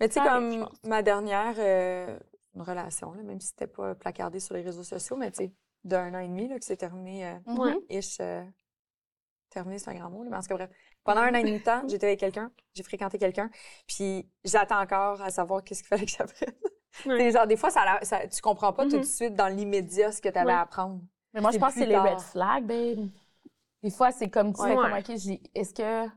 Mais 0.00 0.08
tu 0.08 0.14
sais, 0.14 0.20
comme 0.20 0.68
ma 0.84 1.02
dernière 1.02 1.54
euh, 1.58 2.16
une 2.54 2.62
relation, 2.62 3.12
là, 3.12 3.22
même 3.24 3.40
si 3.40 3.48
c'était 3.48 3.66
pas 3.66 3.96
placardé 3.96 4.38
sur 4.38 4.54
les 4.54 4.62
réseaux 4.62 4.84
sociaux, 4.84 5.16
mais 5.16 5.32
tu 5.32 5.38
sais, 5.46 5.52
d'un 5.82 6.14
an 6.14 6.20
et 6.20 6.28
demi 6.28 6.46
là, 6.46 6.60
que 6.60 6.64
c'est 6.64 6.76
terminé, 6.76 7.26
euh. 7.26 7.38
Ouais. 7.46 7.74
ish. 7.90 8.18
euh, 8.20 8.44
terminé, 9.52 9.78
c'est 9.78 9.90
un 9.90 9.94
grand 9.94 10.10
mot, 10.10 10.24
mais 10.28 10.36
en 10.36 10.40
tout 10.40 10.48
cas, 10.48 10.54
bref. 10.54 10.70
Pendant 11.04 11.20
un 11.22 11.30
an 11.34 11.38
et 11.38 11.42
demi 11.44 11.58
de 11.58 11.64
temps, 11.64 11.82
j'étais 11.88 12.06
avec 12.06 12.20
quelqu'un, 12.20 12.50
j'ai 12.74 12.82
fréquenté 12.82 13.18
quelqu'un, 13.18 13.50
puis 13.86 14.28
j'attends 14.44 14.80
encore 14.80 15.20
à 15.22 15.30
savoir 15.30 15.62
qu'est-ce 15.64 15.82
qu'il 15.82 15.88
fallait 15.88 16.06
que 16.06 16.12
j'apprenne. 16.12 16.52
Genre, 17.32 17.46
des 17.46 17.56
fois, 17.56 17.70
ça, 17.70 17.80
a 17.80 17.84
l'air- 17.84 18.04
ça- 18.04 18.26
tu 18.28 18.40
comprends 18.40 18.72
pas 18.72 18.84
tout 18.86 18.98
de 18.98 19.02
suite 19.04 19.34
dans 19.34 19.48
l'immédiat 19.48 20.12
ce 20.12 20.20
que 20.20 20.28
tu 20.28 20.38
avais 20.38 20.52
à 20.52 20.60
apprendre. 20.60 21.00
Mais 21.34 21.40
moi, 21.40 21.50
je 21.50 21.58
pense 21.58 21.72
que 21.74 21.80
c'est 21.80 21.86
les 21.86 21.96
red 21.96 22.20
flags. 22.20 22.64
Ben, 22.66 23.10
des 23.82 23.90
fois, 23.90 24.12
c'est 24.12 24.28
comme 24.28 24.52
tu 24.52 24.60
Ouais. 24.60 24.68
fais 24.70 24.74
comme. 24.76 24.92
OK, 24.92 25.10
est-ce 25.54 25.74
que 25.74 26.10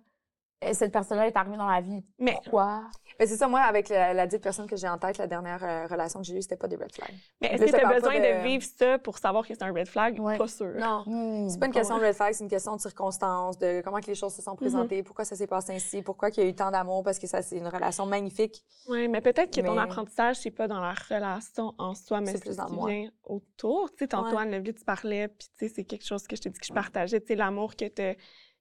cette 0.73 0.91
personne-là 0.91 1.27
est 1.27 1.36
arrivée 1.38 1.57
dans 1.57 1.65
ma 1.67 1.81
vie? 1.81 2.03
Mais 2.19 2.33
Pourquoi? 2.43 2.83
Mais 3.20 3.28
c'est 3.28 3.38
ça, 3.38 3.47
moi, 3.47 3.61
avec 3.61 3.89
la, 3.89 4.13
la 4.13 4.28
dite 4.28 4.41
personne 4.43 4.68
que 4.68 4.76
j'ai 4.76 4.88
en 4.89 4.97
tête, 4.97 5.18
la 5.18 5.28
dernière 5.28 5.63
euh, 5.63 5.88
relation 5.88 6.20
que 6.20 6.26
j'ai 6.26 6.36
eue, 6.38 6.41
c'était 6.41 6.57
pas 6.57 6.68
des 6.68 6.76
red 6.76 6.93
flags. 6.93 7.13
Mais 7.41 7.47
est-ce 7.53 7.63
que 7.66 7.70
tu 7.70 7.76
as 7.86 7.93
besoin 7.93 8.20
de... 8.20 8.39
de- 8.39 8.43
vivre 8.43 8.63
ça 8.78 8.99
pour 8.99 9.18
savoir 9.18 9.47
que 9.47 9.53
c'est 9.53 9.63
un 9.63 9.72
red 9.74 9.88
flag? 9.88 10.20
Ouais. 10.20 10.38
Pas 10.38 10.47
sûr. 10.47 10.74
Non. 10.78 11.03
Hmm. 11.05 11.47
C'est 11.49 11.59
pas 11.59 11.66
une 11.68 11.72
question 11.72 11.97
de 11.97 12.03
red 12.03 12.13
flag, 12.13 12.34
c'est 12.34 12.43
une 12.43 12.49
question 12.49 12.76
de 12.76 12.82
circonstances, 12.82 13.57
de 13.57 13.82
comment 13.82 13.99
que 14.01 14.07
les 14.07 14.16
choses 14.16 14.34
se 14.34 14.41
sont 14.41 14.55
présentées, 14.55 15.01
pourquoi 15.03 15.24
ça 15.26 15.36
s'est 15.36 15.47
passé 15.47 15.74
ainsi, 15.74 16.01
pourquoi 16.01 16.30
qu'il 16.32 16.43
y 16.43 16.45
a 16.45 16.49
eu 16.49 16.55
tant 16.55 16.72
d'amour, 16.72 17.03
parce 17.03 17.18
que 17.20 17.28
ça, 17.28 17.41
c'est 17.41 17.57
une 17.57 17.68
relation 17.68 18.05
magnifique. 18.05 18.63
Oui, 18.89 19.07
mais 19.07 19.22
peut-être 19.22 19.53
que 19.55 19.61
ton 19.61 19.78
apprentissage, 19.78 20.36
c'est 20.38 20.51
pas 20.51 20.68
dans 20.68 20.80
la 20.82 20.93
relation 20.93 21.74
en 21.78 21.95
soi, 21.95 22.20
mais 22.22 22.34
C'est 22.34 22.39
plus 22.41 22.57
dans 22.57 22.68
ce 22.68 22.72
qui 22.74 22.76
moi. 22.78 22.89
vient 22.89 23.09
autour. 23.24 23.89
Tu 23.91 23.97
sais, 23.99 24.07
tantôt, 24.09 24.36
Ouais. 24.36 24.41
Anne-Levy, 24.41 24.74
tu 24.74 24.84
parlais, 24.84 25.28
puis 25.30 25.47
tu 25.57 25.68
sais, 25.68 25.74
c'est 25.74 25.84
quelque 25.86 26.05
chose 26.05 26.28
que 26.28 26.36
je 26.36 26.41
t'ai 26.41 26.49
dit 26.49 26.59
que 26.59 26.66
je 26.66 26.74
partageais, 26.74 27.22
tu 27.22 27.28
sais, 27.28 27.36
l'amour 27.36 27.76
que 27.76 27.86
tu 27.86 28.18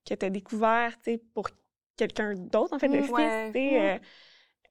que 0.07 0.25
as 0.27 0.31
découvert, 0.31 0.93
tu 1.03 1.13
sais, 1.15 1.23
pour 1.35 1.49
quelqu'un 1.97 2.35
d'autre, 2.35 2.75
en 2.75 2.79
fait, 2.79 2.89
le 2.89 3.01
Mm, 3.01 3.03
fils, 3.05 3.13
ouais. 3.13 3.47
tu 3.47 3.53
sais. 3.59 3.81
euh, 3.81 3.99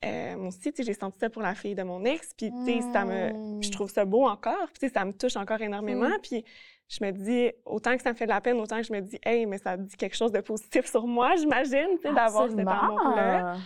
euh, 0.03 0.35
moi 0.37 0.47
aussi, 0.49 0.71
tu 0.71 0.77
sais, 0.77 0.83
j'ai 0.83 0.93
senti 0.93 1.19
ça 1.19 1.29
pour 1.29 1.41
la 1.41 1.55
fille 1.55 1.75
de 1.75 1.83
mon 1.83 2.03
ex, 2.05 2.33
puis 2.35 2.51
tu 2.51 2.65
sais, 2.65 2.81
ça 2.91 3.05
me... 3.05 3.31
Mm. 3.33 3.59
puis 3.59 3.67
je 3.69 3.71
trouve 3.73 3.89
ça 3.89 4.05
beau 4.05 4.25
encore, 4.27 4.65
puis 4.67 4.79
tu 4.81 4.87
sais, 4.87 4.93
ça 4.93 5.05
me 5.05 5.13
touche 5.13 5.35
encore 5.37 5.61
énormément, 5.61 6.09
Mm. 6.09 6.21
puis 6.21 6.43
je 6.89 7.03
me 7.03 7.11
dis, 7.11 7.51
autant 7.65 7.95
que 7.95 8.03
ça 8.03 8.11
me 8.11 8.15
fait 8.17 8.25
de 8.25 8.29
la 8.31 8.41
peine, 8.41 8.59
autant 8.59 8.77
que 8.77 8.83
je 8.83 8.93
me 8.93 9.01
dis, 9.01 9.17
hey, 9.23 9.45
mais 9.45 9.57
ça 9.57 9.77
dit 9.77 9.95
quelque 9.95 10.15
chose 10.15 10.31
de 10.31 10.41
positif 10.41 10.85
sur 10.85 11.07
moi, 11.07 11.35
j'imagine, 11.37 11.97
tu 11.97 12.01
sais, 12.07 12.13
d'avoir 12.13 12.49
cet 12.49 12.59
amour-là. 12.59 13.57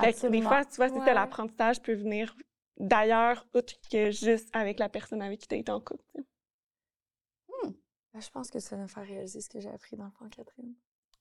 Fait 0.00 0.12
que 0.14 0.26
des 0.28 0.40
fois, 0.42 0.64
tu 0.64 0.76
vois, 0.76 0.88
Ouais. 0.90 1.14
l'apprentissage 1.14 1.80
peut 1.82 1.92
venir 1.94 2.34
d'ailleurs, 2.78 3.46
autre 3.52 3.74
que 3.90 4.10
juste 4.10 4.48
avec 4.54 4.78
la 4.78 4.88
personne 4.88 5.20
avec 5.20 5.40
qui 5.40 5.48
tu 5.48 5.54
été 5.56 5.70
en 5.70 5.80
couple. 5.80 6.02
sais. 6.16 6.22
Ben, 8.14 8.20
Je 8.20 8.30
pense 8.30 8.50
que 8.50 8.58
ça 8.58 8.76
va 8.76 8.82
me 8.82 8.88
faire 8.88 9.04
réaliser 9.06 9.40
ce 9.40 9.48
que 9.48 9.60
j'ai 9.60 9.70
appris 9.70 9.96
dans 9.96 10.04
le 10.06 10.10
fond, 10.10 10.28
Catherine. 10.28 10.74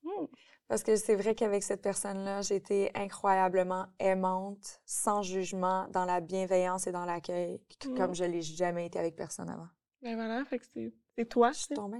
Hmm. 0.03 0.25
Parce 0.71 0.83
que 0.83 0.95
c'est 0.95 1.17
vrai 1.17 1.35
qu'avec 1.35 1.63
cette 1.63 1.81
personne-là, 1.81 2.43
j'ai 2.43 2.55
été 2.55 2.91
incroyablement 2.95 3.87
aimante, 3.99 4.79
sans 4.85 5.21
jugement, 5.21 5.85
dans 5.89 6.05
la 6.05 6.21
bienveillance 6.21 6.87
et 6.87 6.93
dans 6.93 7.03
l'accueil, 7.03 7.59
Mm. 7.85 7.97
comme 7.97 8.15
je 8.15 8.23
l'ai 8.23 8.41
jamais 8.41 8.85
été 8.85 8.97
avec 8.97 9.17
personne 9.17 9.49
avant. 9.49 9.67
Ben 10.01 10.15
voilà, 10.15 10.45
fait 10.45 10.59
que 10.59 10.65
c'est 11.17 11.25
toi. 11.27 11.51
Je 11.51 11.57
suis 11.57 11.75
tombée. 11.75 11.97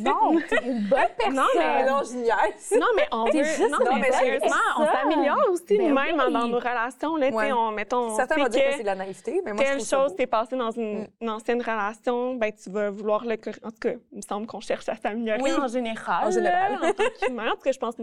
Non, 0.00 0.38
t'es 0.48 0.56
une 0.66 0.86
bonne 0.86 0.98
personne. 1.16 1.34
Non, 1.34 1.46
mais- 1.56 1.86
non, 1.86 2.00
je. 2.04 2.78
Non, 2.78 2.86
mais 2.94 3.08
on 3.10 3.24
veut... 3.24 3.42
juste 3.42 3.70
non, 3.70 3.96
mais 3.98 4.12
sérieusement, 4.12 4.56
on 4.78 4.84
s'améliore 4.86 5.50
aussi 5.50 5.64
Ben 5.78 5.88
nous-mêmes 5.88 6.20
oui. 6.26 6.32
dans 6.32 6.46
nos 6.48 6.58
relations. 6.58 7.16
Là, 7.16 7.28
Ouais. 7.30 7.52
on, 7.52 7.70
mettons, 7.72 8.10
on 8.10 8.16
Certains 8.16 8.36
vont 8.36 8.48
dire 8.48 8.64
que 8.68 8.72
c'est 8.72 8.80
de 8.80 8.86
la 8.86 8.94
naïveté, 8.94 9.40
mais 9.44 9.52
moi, 9.54 9.64
telle 9.64 9.82
chose 9.84 10.14
t'est 10.14 10.26
passée 10.26 10.56
dans 10.56 10.70
une, 10.72 11.08
une 11.20 11.30
ancienne 11.30 11.60
relation, 11.62 12.34
ben 12.34 12.52
tu 12.52 12.70
vas 12.70 12.90
vouloir 12.90 13.24
le... 13.24 13.34
En 13.64 13.70
tout 13.70 13.78
cas, 13.80 13.92
il 14.12 14.16
me 14.16 14.20
semble 14.22 14.46
qu'on 14.46 14.60
cherche 14.60 14.88
à 14.88 14.96
s'améliorer 14.96 15.40
Oui. 15.42 15.52
en 15.52 15.68
général. 15.68 16.26
En 16.26 16.30
général. 16.30 16.72
là, 16.80 16.88
en 16.88 16.92
tant 16.92 17.04
qu'humain. 17.20 17.48
En 17.50 17.54
tout 17.54 17.62
cas, 17.62 17.72
je 17.72 17.78
pense 17.78 17.94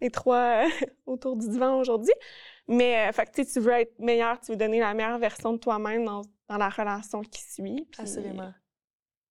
les 0.00 0.10
trois 0.10 0.36
euh, 0.64 0.68
autour 1.06 1.36
du 1.36 1.48
divan 1.48 1.78
aujourd'hui. 1.78 2.12
Mais, 2.68 3.08
euh, 3.08 3.12
fait 3.12 3.26
que, 3.26 3.42
tu 3.42 3.60
veux 3.60 3.72
être 3.72 3.98
meilleur, 3.98 4.38
tu 4.40 4.52
veux 4.52 4.56
donner 4.56 4.80
la 4.80 4.94
meilleure 4.94 5.18
version 5.18 5.52
de 5.52 5.58
toi-même 5.58 6.04
dans, 6.04 6.22
dans 6.48 6.56
la 6.56 6.68
relation 6.68 7.20
qui 7.22 7.42
suit. 7.42 7.86
puis 7.90 8.02
Assurément. 8.02 8.52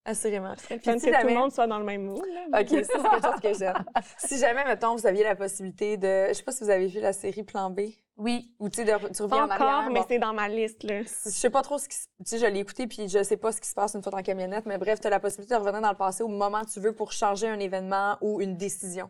Assurément. 0.09 0.53
Puis 0.55 0.65
si 0.67 0.79
que 0.79 1.21
tout 1.21 1.27
le 1.27 1.33
monde 1.33 1.51
soit 1.51 1.67
dans 1.67 1.79
le 1.79 1.83
même 1.85 2.03
mood. 2.03 2.23
là. 2.49 2.61
OK, 2.61 2.69
ça, 2.69 2.75
c'est 2.83 3.09
quelque 3.09 3.25
chose 3.25 3.41
que 3.41 3.53
j'aime. 3.59 3.85
Si 4.17 4.37
jamais, 4.39 4.63
mettons, 4.63 4.95
vous 4.95 5.05
aviez 5.05 5.23
la 5.25 5.35
possibilité 5.35 5.97
de... 5.97 6.27
Je 6.29 6.33
sais 6.33 6.43
pas 6.43 6.53
si 6.53 6.63
vous 6.63 6.69
avez 6.69 6.87
vu 6.87 7.01
la 7.01 7.11
série 7.11 7.43
Plan 7.43 7.69
B, 7.69 7.81
Oui. 8.15 8.55
ou 8.57 8.69
tu 8.69 8.77
sais, 8.77 8.85
de- 8.85 9.07
tu 9.09 9.17
Pas 9.17 9.23
reviens 9.25 9.41
en 9.43 9.45
encore, 9.51 9.61
arrière. 9.67 9.91
mais 9.91 9.99
bon. 9.99 10.05
c'est 10.07 10.19
dans 10.19 10.33
ma 10.33 10.47
liste. 10.47 10.83
Là. 10.83 11.01
Je 11.03 11.29
sais 11.29 11.49
pas 11.49 11.61
trop 11.61 11.77
ce 11.77 11.89
qui 11.89 11.97
se... 11.97 12.05
Tu 12.19 12.23
sais, 12.25 12.37
je 12.39 12.45
l'ai 12.45 12.59
écouté, 12.59 12.87
puis 12.87 13.09
je 13.09 13.21
sais 13.21 13.35
pas 13.35 13.51
ce 13.51 13.59
qui 13.59 13.67
se 13.67 13.75
passe 13.75 13.95
une 13.95 14.01
fois 14.01 14.11
dans 14.11 14.17
la 14.17 14.23
camionnette, 14.23 14.65
mais 14.65 14.77
bref, 14.77 15.01
tu 15.01 15.07
as 15.07 15.09
la 15.09 15.19
possibilité 15.19 15.53
de 15.55 15.59
revenir 15.59 15.81
dans 15.81 15.91
le 15.91 15.97
passé 15.97 16.23
au 16.23 16.29
moment 16.29 16.61
que 16.63 16.69
tu 16.71 16.79
veux 16.79 16.93
pour 16.93 17.11
changer 17.11 17.49
un 17.49 17.59
événement 17.59 18.17
ou 18.21 18.39
une 18.39 18.55
décision. 18.55 19.09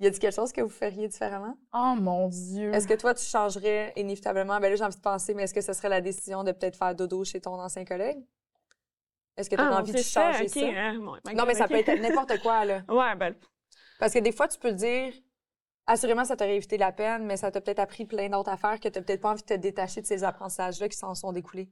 Y 0.00 0.06
a-t-il 0.06 0.20
quelque 0.20 0.34
chose 0.34 0.52
que 0.52 0.60
vous 0.62 0.68
feriez 0.70 1.08
différemment? 1.08 1.54
Oh 1.74 1.94
mon 1.98 2.28
Dieu. 2.28 2.72
Est-ce 2.74 2.86
que 2.88 2.94
toi, 2.94 3.14
tu 3.14 3.24
changerais 3.24 3.92
inévitablement? 3.96 4.58
Ben 4.58 4.70
là, 4.70 4.76
j'ai 4.76 4.84
envie 4.84 4.96
de 4.96 5.00
penser, 5.02 5.32
mais 5.34 5.44
est-ce 5.44 5.54
que 5.54 5.60
ce 5.62 5.72
serait 5.74 5.88
la 5.90 6.00
décision 6.02 6.44
de 6.44 6.52
peut-être 6.52 6.76
faire 6.76 6.94
dodo 6.94 7.24
chez 7.24 7.40
ton 7.40 7.54
ancien 7.60 7.84
collègue? 7.84 8.18
Est-ce 9.36 9.50
que 9.50 9.56
tu 9.56 9.60
as 9.60 9.68
Ah, 9.68 9.80
envie 9.80 9.92
de 9.92 9.98
ça, 9.98 10.32
changer 10.32 10.48
ça? 10.48 10.60
hein, 10.66 10.98
bon, 10.98 11.16
Non, 11.34 11.44
mais 11.46 11.54
ça 11.54 11.68
peut 11.68 11.74
être 11.76 12.00
n'importe 12.00 12.40
quoi, 12.40 12.64
là. 12.64 12.82
Ouais, 12.88 13.14
ben, 13.16 13.34
Parce 13.98 14.12
que 14.12 14.18
des 14.18 14.32
fois, 14.32 14.48
tu 14.48 14.58
peux 14.58 14.72
dire, 14.72 15.12
assurément, 15.86 16.24
ça 16.24 16.36
t'aurait 16.36 16.56
évité 16.56 16.78
la 16.78 16.92
peine, 16.92 17.24
mais 17.26 17.36
ça 17.36 17.50
t'a 17.50 17.60
peut-être 17.60 17.78
appris 17.80 18.06
plein 18.06 18.28
d'autres 18.28 18.50
affaires 18.50 18.80
que 18.80 18.88
tu 18.88 19.00
peut-être 19.02 19.20
pas 19.20 19.30
envie 19.32 19.42
de 19.42 19.46
te 19.46 19.54
détacher 19.54 20.00
de 20.00 20.06
ces 20.06 20.24
apprentissages-là 20.24 20.88
qui 20.88 20.96
s'en 20.96 21.14
sont 21.14 21.32
découlés. 21.32 21.68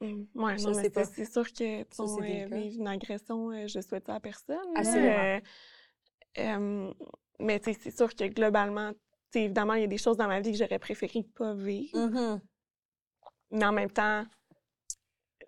mm, 0.00 0.24
ouais, 0.34 0.58
Je 0.58 0.64
non, 0.66 0.74
sais 0.74 0.82
mais 0.82 0.90
pas. 0.90 1.04
c'est 1.04 1.30
sûr 1.30 1.44
que 1.52 1.82
ton, 1.84 2.06
c'est 2.06 2.44
euh, 2.44 2.46
vivre 2.46 2.80
une 2.80 2.88
agression, 2.88 3.50
euh, 3.50 3.66
je 3.66 3.80
souhaite 3.80 4.06
ça 4.06 4.14
à 4.14 4.20
personne. 4.20 4.56
Assurément. 4.74 5.40
Euh, 6.38 6.92
mais 7.40 7.60
c'est 7.64 7.90
sûr 7.96 8.14
que 8.14 8.24
globalement, 8.24 8.92
évidemment, 9.34 9.74
il 9.74 9.82
y 9.82 9.84
a 9.84 9.88
des 9.88 9.98
choses 9.98 10.16
dans 10.16 10.28
ma 10.28 10.40
vie 10.40 10.52
que 10.52 10.58
j'aurais 10.58 10.78
préféré 10.78 11.24
pas 11.36 11.54
vivre. 11.54 11.98
Mm-hmm. 11.98 12.40
Mais 13.50 13.64
en 13.64 13.72
même 13.72 13.90
temps, 13.90 14.24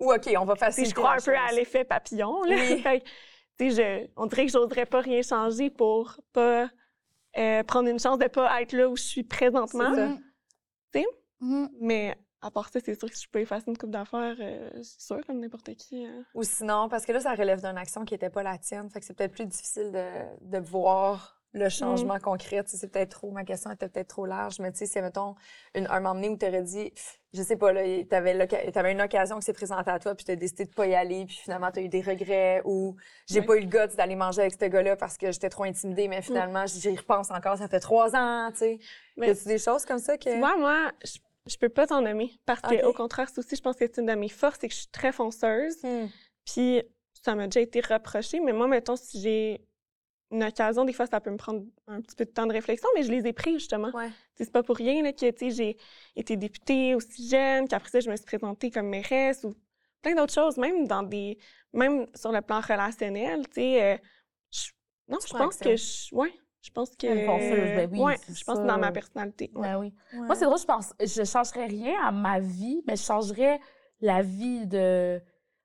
Ou 0.01 0.12
OK, 0.12 0.28
on 0.38 0.44
va 0.44 0.57
faciliter 0.57 0.90
je 0.90 0.94
crois 0.94 1.12
un 1.12 1.18
peu 1.18 1.36
à 1.36 1.53
l'effet 1.53 1.84
papillon. 1.84 2.42
Là. 2.44 2.57
Oui. 2.59 2.82
Fait 3.59 3.70
je- 3.70 4.07
on 4.16 4.26
dirait 4.26 4.46
que 4.46 4.53
j'oserais 4.53 4.86
pas 4.86 5.01
rien 5.01 5.20
changer 5.22 5.68
pour 5.70 6.18
pas 6.32 6.70
euh, 7.36 7.62
prendre 7.62 7.88
une 7.88 8.01
chance 8.01 8.18
de 8.18 8.26
pas 8.26 8.61
être 8.62 8.72
là 8.72 8.88
où 8.88 8.96
je 8.96 9.03
suis 9.03 9.22
présentement. 9.22 9.92
C'est 9.94 10.01
ça. 10.09 10.16
Tu 10.92 11.01
sais? 11.01 11.07
Mhm. 11.40 11.70
Mais 11.80 12.16
à 12.40 12.51
part 12.51 12.70
ça, 12.70 12.80
c'est 12.80 12.98
sûr 12.98 13.09
que 13.11 13.14
si 13.16 13.24
je 13.26 13.30
peux 13.30 13.40
effacer 13.40 13.64
une 13.68 13.76
coupe 13.76 13.90
d'affaires, 13.90 14.34
euh, 14.40 14.70
c'est 14.82 15.01
sûr, 15.03 15.20
comme 15.26 15.40
n'importe 15.40 15.74
qui. 15.74 16.07
hein. 16.07 16.24
Ou 16.34 16.42
sinon, 16.42 16.88
parce 16.88 17.05
que 17.05 17.12
là, 17.12 17.20
ça 17.20 17.34
relève 17.34 17.61
d'une 17.61 17.76
action 17.76 18.05
qui 18.07 18.14
n'était 18.14 18.30
pas 18.30 18.42
la 18.42 18.57
tienne. 18.57 18.88
Fait 18.90 19.01
que 19.01 19.05
c'est 19.07 19.12
peut-être 19.14 19.34
plus 19.34 19.44
difficile 19.46 19.92
de, 19.92 20.09
de 20.40 20.59
voir 20.59 21.39
le 21.53 21.68
changement 21.68 22.18
concret. 22.20 22.62
Tu 22.64 22.70
sais, 22.70 22.76
c'est 22.76 22.88
peut-être 22.92 23.11
trop, 23.11 23.30
ma 23.32 23.44
question 23.44 23.70
était 23.72 23.88
peut-être 23.88 24.09
trop 24.09 24.24
large, 24.26 24.59
mais 24.61 24.70
tu 24.70 24.78
sais, 24.78 24.86
si, 24.86 25.01
mettons, 25.01 25.34
une, 25.74 25.86
un 25.88 26.01
moment 26.01 26.14
donné 26.14 26.28
où 26.28 26.36
tu 26.36 26.46
aurais 26.46 26.62
dit, 26.62 26.92
je 27.32 27.42
sais 27.42 27.57
pas, 27.57 27.72
là, 27.72 27.82
t'avais, 28.09 28.46
t'avais 28.72 28.92
une 28.92 29.01
occasion 29.01 29.36
qui 29.38 29.46
s'est 29.46 29.53
présentée 29.53 29.90
à 29.90 29.98
toi, 29.98 30.14
puis 30.14 30.24
tu 30.24 30.30
as 30.30 30.36
décidé 30.36 30.64
de 30.66 30.70
pas 30.72 30.86
y 30.86 30.94
aller, 30.94 31.24
puis 31.26 31.36
finalement, 31.36 31.70
tu 31.72 31.80
as 31.80 31.82
eu 31.82 31.88
des 31.88 32.03
regrets, 32.03 32.62
ou 32.64 32.94
j'ai 33.28 33.42
pas 33.42 33.57
eu 33.57 33.61
le 33.61 33.66
guts 33.66 33.96
d'aller 33.96 34.14
manger 34.14 34.42
avec 34.42 34.53
ce 34.53 34.64
gars-là 34.64 34.94
parce 34.96 35.16
que 35.16 35.32
j'étais 35.32 35.48
trop 35.48 35.64
intimidée, 35.64 36.07
mais 36.07 36.22
finalement, 36.22 36.66
j'y 36.66 36.96
repense 36.96 37.30
encore, 37.32 37.57
ça 37.59 37.66
fait 37.68 37.80
trois 37.80 38.14
ans, 38.14 38.51
tu 38.53 38.59
sais. 38.59 38.78
Mais- 39.16 39.28
Y 39.28 39.30
a-tu 39.30 39.48
des 39.48 39.59
choses 39.59 39.84
comme 39.84 39.98
ça 39.98 40.16
que. 40.18 40.30
Tu 40.30 40.38
vois, 40.38 40.57
moi, 40.57 40.92
je, 41.05 41.18
je 41.46 41.57
peux 41.57 41.68
pas 41.68 41.86
t'en 41.88 42.01
nommer. 42.01 42.30
Parce 42.46 42.61
que, 42.61 42.76
Ok. 42.76 42.84
au 42.84 42.92
contraire, 42.92 43.28
c'est 43.28 43.38
aussi, 43.40 43.57
je 43.57 43.61
pense 43.62 43.74
que 43.76 43.84
c'est 43.86 44.01
une 44.01 44.07
de 44.07 44.14
mes 44.14 44.28
forces, 44.28 44.59
c'est 44.61 44.68
que 44.68 44.74
je 44.74 44.80
suis 44.80 44.90
très 44.90 45.11
fonceuse. 45.11 45.82
Hmm. 45.82 46.07
Puis, 46.44 46.82
ça 47.22 47.34
m'a 47.34 47.46
déjà 47.46 47.61
été 47.61 47.80
reproché. 47.80 48.40
Mais 48.40 48.53
moi, 48.53 48.66
mettons, 48.68 48.96
si 48.96 49.20
j'ai 49.20 49.66
une 50.31 50.45
occasion, 50.45 50.85
des 50.85 50.93
fois, 50.93 51.07
ça 51.07 51.20
peut 51.20 51.31
me 51.31 51.37
prendre 51.37 51.64
un 51.89 52.01
petit 52.01 52.14
peu 52.16 52.24
de 52.24 52.31
temps 52.31 52.47
de 52.47 52.53
réflexion, 52.53 52.89
mais 52.95 53.03
je 53.03 53.11
les 53.11 53.26
ai 53.26 53.33
pris, 53.33 53.55
justement. 53.55 53.91
Ouais. 53.93 54.11
C'est 54.37 54.51
pas 54.53 54.62
pour 54.62 54.76
rien 54.76 55.03
là, 55.03 55.12
que 55.12 55.31
tu 55.31 55.37
sais, 55.39 55.51
j'ai 55.51 55.76
été 56.16 56.37
députée 56.37 56.95
aussi 56.95 57.28
jeune, 57.28 57.66
qu'après 57.68 57.89
ça, 57.91 58.01
je 58.01 58.11
me 58.11 58.16
suis 58.16 58.24
présentée 58.26 58.70
comme 58.70 58.87
mairesse 58.89 59.43
ou 59.45 59.55
plein 60.03 60.14
d'autres 60.14 60.33
choses, 60.33 60.57
même 60.57 60.87
dans 60.87 61.03
des. 61.03 61.39
Même 61.72 62.07
sur 62.14 62.33
le 62.33 62.41
plan 62.41 62.61
relationnel, 62.61 63.47
tu 63.49 63.55
sais. 63.61 63.83
euh, 63.83 63.97
je- 64.51 64.70
non, 65.09 65.18
je 65.26 65.33
pense 65.33 65.57
que. 65.57 65.76
Je, 65.76 66.14
ouais, 66.14 66.33
je 66.62 66.70
pense 66.70 66.91
que. 66.97 67.07
Ben 67.76 67.89
oui, 67.93 67.99
ouais, 68.01 68.16
c'est 68.26 68.37
je 68.39 68.45
pense 68.45 68.59
que 68.59 68.66
dans 68.66 68.78
ma 68.78 68.91
personnalité. 68.93 69.51
ouais. 69.55 69.68
Ben 69.68 69.78
oui. 69.78 69.95
Moi, 70.14 70.35
c'est 70.37 70.45
drôle, 70.47 70.59
je 70.59 70.64
pense, 70.64 70.93
je 71.01 71.24
changerais 71.24 71.66
rien 71.66 71.95
à 72.05 72.11
ma 72.12 72.41
vie, 72.41 72.83
mais 72.87 72.97
je 72.97 73.03
changerais 73.03 73.61
la 74.01 74.22
vie 74.22 74.66
de. 74.66 75.20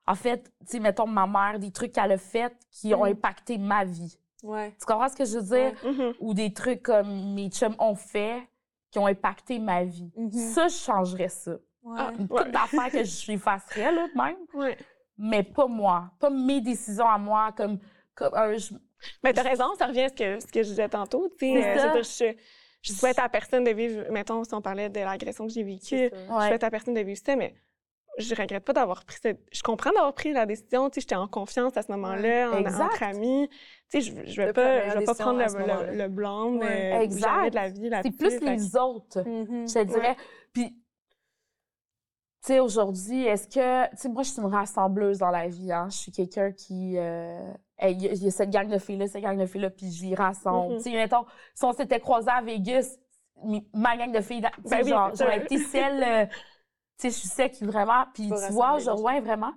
En 0.07 0.13
fait, 0.15 0.43
tu 0.59 0.73
sais, 0.73 0.79
mettons 0.79 1.07
ma 1.07 1.25
mère, 1.25 1.57
des 1.59 1.71
trucs 1.71 1.91
qu'elle 1.93 2.11
a 2.11 2.17
fait 2.19 2.53
qui 2.69 2.93
ont 2.93 3.03
Mm. 3.05 3.09
impacté 3.13 3.57
ma 3.57 3.83
vie. 3.85 4.19
Ouais. 4.45 4.73
Tu 4.79 4.85
comprends 4.85 5.09
ce 5.09 5.15
que 5.15 5.25
je 5.25 5.39
veux 5.39 5.57
dire? 5.57 5.73
Mhm. 5.83 6.13
Ou 6.19 6.33
des 6.33 6.53
trucs 6.53 6.83
comme 6.83 7.33
mes 7.33 7.49
chums 7.49 7.75
ont 7.79 7.95
fait 7.95 8.41
qui 8.91 8.99
ont 8.99 9.07
impacté 9.07 9.59
ma 9.59 9.83
vie. 9.83 10.11
Mhm. 10.15 10.31
Ça, 10.31 10.67
je 10.67 10.75
changerais 10.75 11.29
ça. 11.29 11.51
Ouais. 11.83 11.99
Ah. 11.99 12.89
Que 12.89 13.03
j'effacerais, 13.03 13.91
là, 13.91 14.07
même, 14.15 14.37
Ouais. 14.53 14.77
mais 15.17 15.43
pas 15.43 15.67
moi. 15.67 16.11
Pas 16.19 16.29
mes 16.29 16.61
décisions 16.61 17.07
à 17.07 17.17
moi, 17.17 17.51
comme. 17.55 17.79
comme 18.15 18.33
un, 18.33 18.55
je- 18.57 18.73
Mais 19.23 19.33
t'as 19.33 19.43
raison, 19.43 19.65
ça 19.77 19.87
revient 19.87 20.03
à 20.03 20.09
ce 20.09 20.13
que, 20.13 20.39
ce 20.39 20.47
que 20.47 20.63
je 20.63 20.69
disais 20.69 20.89
tantôt. 20.89 21.27
tu 21.37 21.45
sais, 21.53 21.77
euh, 21.79 22.01
je, 22.01 22.03
je, 22.03 22.37
je 22.81 22.93
souhaite 22.93 23.19
à 23.19 23.27
personne 23.29 23.63
de 23.63 23.71
vivre, 23.71 24.05
mettons, 24.11 24.43
si 24.43 24.53
on 24.53 24.61
parlait 24.61 24.89
de 24.89 24.99
l'agression 24.99 25.45
que 25.47 25.53
j'ai 25.53 25.63
vécue, 25.63 26.09
je 26.11 26.47
souhaite 26.47 26.63
à 26.63 26.71
personne 26.71 26.93
de 26.93 27.01
vivre 27.01 27.19
ça, 27.23 27.35
mais 27.35 27.53
je 28.17 28.33
regrette 28.35 28.63
pas 28.63 28.73
d'avoir 28.73 29.03
pris 29.05 29.17
cette... 29.21 29.39
Je 29.51 29.61
comprends 29.61 29.91
d'avoir 29.91 30.13
pris 30.13 30.31
la 30.33 30.45
décision, 30.45 30.89
tu 30.89 30.95
sais, 30.95 31.01
j'étais 31.01 31.15
en 31.15 31.27
confiance 31.27 31.75
à 31.77 31.81
ce 31.81 31.91
moment-là, 31.91 32.51
en- 32.51 32.65
entre 32.65 33.03
amis. 33.03 33.49
Tu 33.91 34.01
sais, 34.01 34.01
je, 34.01 34.31
je 34.31 34.41
vais 34.41 34.53
pas, 34.53 34.89
je 34.89 34.99
vais 34.99 35.05
pas 35.05 35.15
prendre 35.15 35.39
le, 35.39 35.91
le, 35.91 35.97
le 35.97 36.07
blâme 36.07 36.57
Ouais. 36.59 36.93
euh, 36.95 37.01
Exact. 37.01 37.49
de 37.49 37.55
la 37.55 37.69
vie 37.69 37.89
C'est 38.03 38.17
plus 38.17 38.39
Fait 38.39 38.45
les 38.55 38.75
autres, 38.77 39.21
Mhm. 39.21 39.67
je 39.67 39.73
te 39.73 39.83
dirais. 39.83 40.15
Puis, 40.53 40.69
tu 40.71 42.53
sais, 42.53 42.59
aujourd'hui, 42.59 43.25
est-ce 43.25 43.47
que... 43.47 43.89
Tu 43.91 43.97
sais, 43.97 44.09
moi, 44.09 44.23
je 44.23 44.29
suis 44.29 44.39
une 44.41 44.47
rassembleuse 44.53 45.17
dans 45.17 45.31
la 45.31 45.47
vie, 45.47 45.71
hein. 45.71 45.87
Je 45.89 45.97
suis 45.97 46.11
quelqu'un 46.11 46.51
qui... 46.51 46.97
euh, 46.97 47.51
hey, 47.79 47.95
Il 47.95 48.01
y, 48.03 48.07
a- 48.07 48.11
il 48.13 48.23
y 48.23 48.27
a 48.27 48.31
cette 48.31 48.51
gang 48.51 48.67
de 48.69 48.77
filles-là, 48.77 49.07
cette 49.07 49.23
gang 49.23 49.37
de 49.37 49.45
filles-là, 49.45 49.71
puis 49.71 49.91
je 49.91 50.05
les 50.05 50.15
rassemble. 50.15 50.73
Mhm. 50.73 50.77
Tu 50.77 50.83
sais, 50.83 50.95
mettons, 50.95 51.25
si 51.55 51.65
on 51.65 51.73
s'était 51.73 51.99
croisés 51.99 52.29
à 52.31 52.41
Vegas, 52.41 52.97
ma 53.73 53.97
gang 53.97 54.11
de 54.11 54.21
filles, 54.21 54.41
Ben 54.41 54.81
oui, 54.83 54.89
genre, 54.89 55.09
c'est 55.13 55.23
j'aurais 55.23 55.39
été 55.43 55.57
celle... 55.71 56.29
tu 56.97 57.09
sais, 57.09 57.27
je 57.27 57.27
suis 57.27 57.49
qui 57.51 57.65
vraiment... 57.65 58.05
Puis 58.13 58.29
tu 58.29 58.53
vois, 58.53 58.77
je 58.79 58.89
rejoins 58.89 59.19
vraiment. 59.21 59.53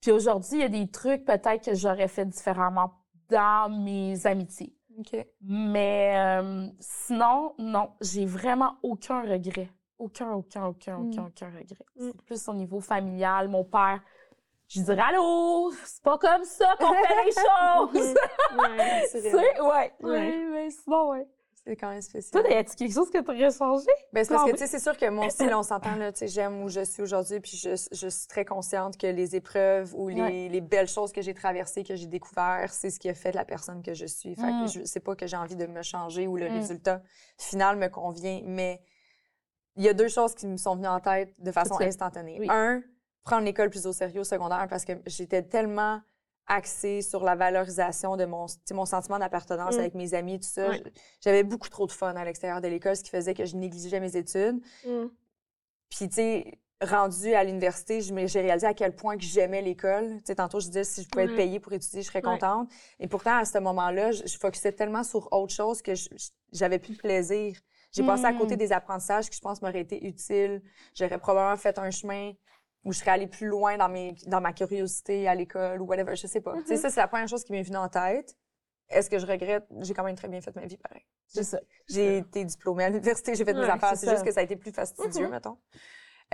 Puis 0.00 0.10
aujourd'hui, 0.10 0.50
il 0.54 0.60
y 0.60 0.64
a 0.64 0.68
des 0.68 0.90
trucs 0.90 1.24
peut-être 1.24 1.64
que 1.64 1.74
j'aurais 1.74 2.08
fait 2.08 2.26
différemment 2.26 2.92
dans 3.30 3.70
mes 3.70 4.26
amitiés. 4.26 4.76
Mais 5.40 6.14
euh, 6.16 6.66
sinon, 6.78 7.54
non, 7.58 7.90
j'ai 8.00 8.26
vraiment 8.26 8.76
aucun 8.82 9.22
regret. 9.22 9.68
Aucun, 9.98 10.32
aucun, 10.32 10.66
aucun, 10.66 10.98
Mm. 10.98 11.08
aucun, 11.08 11.24
aucun 11.26 11.46
regret. 11.46 11.86
Mm. 11.96 12.06
C'est 12.10 12.22
plus 12.22 12.48
au 12.48 12.54
niveau 12.54 12.80
familial. 12.80 13.48
Mon 13.48 13.64
père, 13.64 14.00
je 14.68 14.80
dirais 14.82 15.02
Allô, 15.08 15.72
c'est 15.84 16.02
pas 16.02 16.18
comme 16.18 16.44
ça 16.44 16.74
qu'on 16.78 16.92
fait 16.92 17.24
les 17.24 17.32
choses. 18.02 18.14
Ouais. 18.58 19.06
C'est 19.10 19.22
tu 19.30 19.30
vrai. 19.30 19.54
sais, 19.54 19.60
ouais. 19.60 19.92
Ouais. 20.00 20.10
ouais. 20.10 20.46
mais 20.52 20.70
sinon, 20.70 21.10
ouais. 21.10 21.26
C'est 21.66 21.76
quand 21.76 21.88
même 21.88 22.02
spécial. 22.02 22.42
Toi, 22.42 22.50
y 22.52 22.56
a-tu 22.56 22.74
quelque 22.76 22.92
chose 22.92 23.10
que 23.10 23.18
tu 23.18 23.30
aurais 23.30 23.50
changé? 23.50 23.86
Ben, 24.12 24.22
c'est 24.22 24.34
parce 24.34 24.44
que, 24.44 24.50
tu 24.50 24.58
sais, 24.58 24.66
c'est 24.66 24.78
sûr 24.78 24.96
que 24.98 25.08
moi 25.08 25.26
aussi, 25.26 25.46
là, 25.46 25.58
on 25.58 25.62
s'entend, 25.62 25.96
là, 25.96 26.12
tu 26.12 26.18
sais, 26.18 26.28
j'aime 26.28 26.62
où 26.62 26.68
je 26.68 26.84
suis 26.84 27.02
aujourd'hui, 27.02 27.40
puis 27.40 27.56
je, 27.56 27.70
je 27.90 28.08
suis 28.08 28.26
très 28.26 28.44
consciente 28.44 28.98
que 28.98 29.06
les 29.06 29.34
épreuves 29.34 29.94
ou 29.94 30.08
les, 30.08 30.20
Ouais. 30.20 30.48
les 30.50 30.60
belles 30.60 30.88
choses 30.88 31.10
que 31.10 31.22
j'ai 31.22 31.32
traversées, 31.32 31.82
que 31.82 31.96
j'ai 31.96 32.06
découvertes, 32.06 32.74
c'est 32.74 32.90
ce 32.90 33.00
qui 33.00 33.08
a 33.08 33.14
fait 33.14 33.30
de 33.30 33.36
la 33.36 33.46
personne 33.46 33.82
que 33.82 33.94
je 33.94 34.04
suis. 34.04 34.34
Fait 34.34 34.42
que 34.42 34.64
Mm. 34.64 34.68
je 34.68 34.84
sais 34.84 35.00
pas 35.00 35.16
que 35.16 35.26
j'ai 35.26 35.38
envie 35.38 35.56
de 35.56 35.64
me 35.66 35.80
changer 35.82 36.26
ou 36.26 36.36
le 36.36 36.50
Mm. 36.50 36.52
résultat 36.52 37.02
final 37.38 37.76
me 37.78 37.88
convient, 37.88 38.42
mais 38.44 38.82
il 39.76 39.84
y 39.84 39.88
a 39.88 39.94
deux 39.94 40.08
choses 40.08 40.34
qui 40.34 40.46
me 40.46 40.58
sont 40.58 40.76
venues 40.76 40.86
en 40.88 41.00
tête 41.00 41.32
de 41.38 41.50
façon 41.50 41.80
instantanée. 41.80 42.36
Oui. 42.40 42.46
Un, 42.50 42.82
prendre 43.24 43.44
l'école 43.44 43.70
plus 43.70 43.86
au 43.86 43.92
sérieux 43.94 44.20
au 44.20 44.24
secondaire 44.24 44.66
parce 44.68 44.84
que 44.84 44.92
j'étais 45.06 45.42
tellement 45.42 46.02
axée 46.46 47.00
sur 47.02 47.24
la 47.24 47.34
valorisation 47.34 48.16
de 48.16 48.24
mon, 48.24 48.46
mon 48.72 48.84
sentiment 48.84 49.18
d'appartenance 49.18 49.76
Mm. 49.76 49.78
avec 49.80 49.94
mes 49.94 50.14
amis, 50.14 50.38
tout 50.38 50.48
ça. 50.48 50.70
J'avais 51.22 51.42
beaucoup 51.42 51.68
trop 51.68 51.86
de 51.86 51.92
fun 51.92 52.14
à 52.14 52.24
l'extérieur 52.24 52.60
de 52.60 52.68
l'école, 52.68 52.96
ce 52.96 53.02
qui 53.02 53.10
faisait 53.10 53.34
que 53.34 53.44
je 53.44 53.56
négligeais 53.56 54.00
mes 54.00 54.16
études. 54.16 54.60
Mm. 54.86 55.06
Puis, 55.90 56.08
tu 56.08 56.14
sais, 56.16 56.58
rendue 56.82 57.32
à 57.34 57.44
l'université, 57.44 58.00
j'ai 58.00 58.40
réalisé 58.40 58.66
à 58.66 58.74
quel 58.74 58.94
point 58.94 59.16
que 59.16 59.22
j'aimais 59.22 59.62
l'école. 59.62 60.16
Tu 60.18 60.22
sais, 60.26 60.34
tantôt, 60.34 60.60
je 60.60 60.66
disais, 60.66 60.84
si 60.84 61.02
je 61.02 61.08
pouvais 61.08 61.24
être 61.24 61.36
payée 61.36 61.60
pour 61.60 61.72
étudier, 61.72 62.02
je 62.02 62.08
serais 62.08 62.20
contente. 62.20 62.68
Et 63.00 63.08
pourtant, 63.08 63.36
à 63.38 63.44
ce 63.44 63.58
moment-là, 63.58 64.10
je, 64.12 64.22
je 64.26 64.36
focusais 64.38 64.72
tellement 64.72 65.02
sur 65.04 65.32
autre 65.32 65.54
chose 65.54 65.80
que 65.80 65.92
j'avais 66.52 66.78
plus 66.78 66.94
de 66.94 66.98
plaisir. 66.98 67.56
J'ai 67.92 68.02
passé 68.04 68.24
à 68.24 68.32
côté 68.32 68.56
Mm. 68.56 68.58
des 68.58 68.72
apprentissages 68.72 69.30
qui, 69.30 69.36
je 69.36 69.40
pense, 69.40 69.62
m'auraient 69.62 69.80
été 69.80 70.04
utiles. 70.04 70.60
J'aurais 70.94 71.18
probablement 71.18 71.56
fait 71.56 71.78
un 71.78 71.90
chemin 71.92 72.32
où 72.84 72.92
je 72.92 72.98
serais 72.98 73.12
allée 73.12 73.26
plus 73.26 73.46
loin 73.46 73.76
dans, 73.76 73.88
mes, 73.88 74.12
dans 74.26 74.40
ma 74.40 74.52
curiosité 74.52 75.26
à 75.28 75.34
l'école 75.34 75.80
ou 75.80 75.86
whatever, 75.86 76.14
je 76.16 76.26
sais 76.26 76.40
pas. 76.40 76.54
Tu 76.58 76.66
sais, 76.66 76.74
Mhm. 76.74 76.80
ça, 76.80 76.90
c'est 76.90 77.00
la 77.00 77.08
première 77.08 77.28
chose 77.28 77.44
qui 77.44 77.52
m'est 77.52 77.62
venue 77.62 77.76
en 77.78 77.88
tête. 77.88 78.36
Est-ce 78.90 79.08
que 79.08 79.18
je 79.18 79.26
regrette? 79.26 79.66
J'ai 79.80 79.94
quand 79.94 80.04
même 80.04 80.16
très 80.16 80.28
bien 80.28 80.40
fait 80.42 80.54
ma 80.54 80.66
vie, 80.66 80.76
pareil. 80.76 81.02
C'est 81.26 81.42
ça. 81.44 81.58
J'ai 81.88 82.18
été 82.18 82.44
diplômée 82.44 82.84
à 82.84 82.90
l'université, 82.90 83.34
j'ai 83.34 83.44
fait 83.44 83.54
mes 83.54 83.60
Ouais, 83.60 83.70
affaires. 83.70 83.96
c'est 83.96 84.10
juste 84.10 84.24
que 84.24 84.30
ça 84.32 84.40
a 84.40 84.42
été 84.42 84.56
plus 84.56 84.72
fastidieux, 84.72 85.24
Mhm. 85.26 85.30
mettons. 85.30 85.58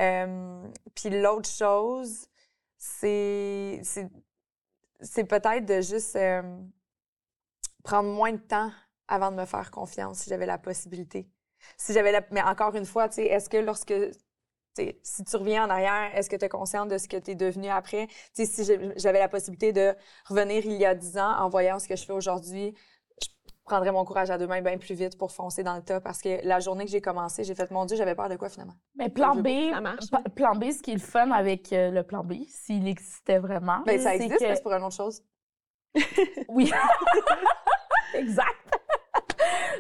Euh, 0.00 0.68
puis 0.94 1.10
l'autre 1.10 1.48
chose, 1.48 2.26
c'est 2.76 3.80
c'est 3.84 4.08
c'est 5.00 5.24
peut-être 5.24 5.64
de 5.64 5.80
juste 5.80 6.16
euh, 6.16 6.42
prendre 7.84 8.10
moins 8.10 8.32
de 8.32 8.38
temps 8.38 8.70
avant 9.08 9.30
de 9.30 9.36
me 9.36 9.44
faire 9.46 9.70
confiance 9.70 10.20
si 10.20 10.30
j'avais 10.30 10.46
la 10.46 10.58
possibilité. 10.58 11.28
Si 11.76 11.92
j'avais 11.92 12.12
la... 12.12 12.22
Mais 12.30 12.42
encore 12.42 12.74
une 12.74 12.84
fois, 12.84 13.08
tu 13.08 13.16
sais, 13.16 13.26
est-ce 13.26 13.48
que 13.48 13.56
lorsque 13.56 13.94
si 15.02 15.24
tu 15.24 15.36
reviens 15.36 15.66
en 15.66 15.70
arrière, 15.70 16.10
est-ce 16.14 16.30
que 16.30 16.36
tu 16.36 16.44
es 16.44 16.48
consciente 16.48 16.88
de 16.88 16.98
ce 16.98 17.08
que 17.08 17.16
tu 17.16 17.32
es 17.32 17.34
devenu 17.34 17.68
après? 17.68 18.08
Si 18.32 18.46
j'avais 18.96 19.18
la 19.18 19.28
possibilité 19.28 19.72
de 19.72 19.94
revenir 20.28 20.64
il 20.64 20.72
y 20.74 20.84
a 20.86 20.94
10 20.94 21.18
ans 21.18 21.36
en 21.38 21.48
voyant 21.48 21.78
ce 21.78 21.88
que 21.88 21.96
je 21.96 22.04
fais 22.04 22.12
aujourd'hui, 22.12 22.74
je 23.22 23.28
prendrais 23.64 23.92
mon 23.92 24.04
courage 24.04 24.30
à 24.30 24.38
deux 24.38 24.46
mains 24.48 24.62
bien 24.62 24.78
plus 24.78 24.94
vite 24.94 25.16
pour 25.16 25.30
foncer 25.32 25.62
dans 25.62 25.76
le 25.76 25.82
tas 25.82 26.00
parce 26.00 26.20
que 26.22 26.44
la 26.46 26.58
journée 26.60 26.84
que 26.86 26.90
j'ai 26.90 27.00
commencé, 27.00 27.44
j'ai 27.44 27.54
fait 27.54 27.70
mon 27.70 27.84
Dieu, 27.84 27.96
j'avais 27.96 28.14
peur 28.16 28.28
de 28.28 28.36
quoi 28.36 28.48
finalement? 28.48 28.74
Mais 28.96 29.08
plan 29.08 29.36
B, 29.36 29.48
marche, 29.80 30.06
plan 30.34 30.54
B, 30.56 30.70
ce 30.72 30.82
qui 30.82 30.90
est 30.90 30.94
le 30.94 31.00
fun 31.00 31.30
avec 31.30 31.72
euh, 31.72 31.90
le 31.90 32.02
plan 32.02 32.24
B, 32.24 32.34
s'il 32.48 32.88
existait 32.88 33.38
vraiment, 33.38 33.82
Ben, 33.86 33.98
ça 34.00 34.10
c'est 34.10 34.16
existe, 34.16 34.38
que- 34.40 34.44
mais 34.48 34.56
c'est 34.56 34.62
pour 34.62 34.72
une 34.72 34.82
autre 34.82 34.96
chose. 34.96 35.22
Oui. 36.48 36.72
exact. 38.14 38.59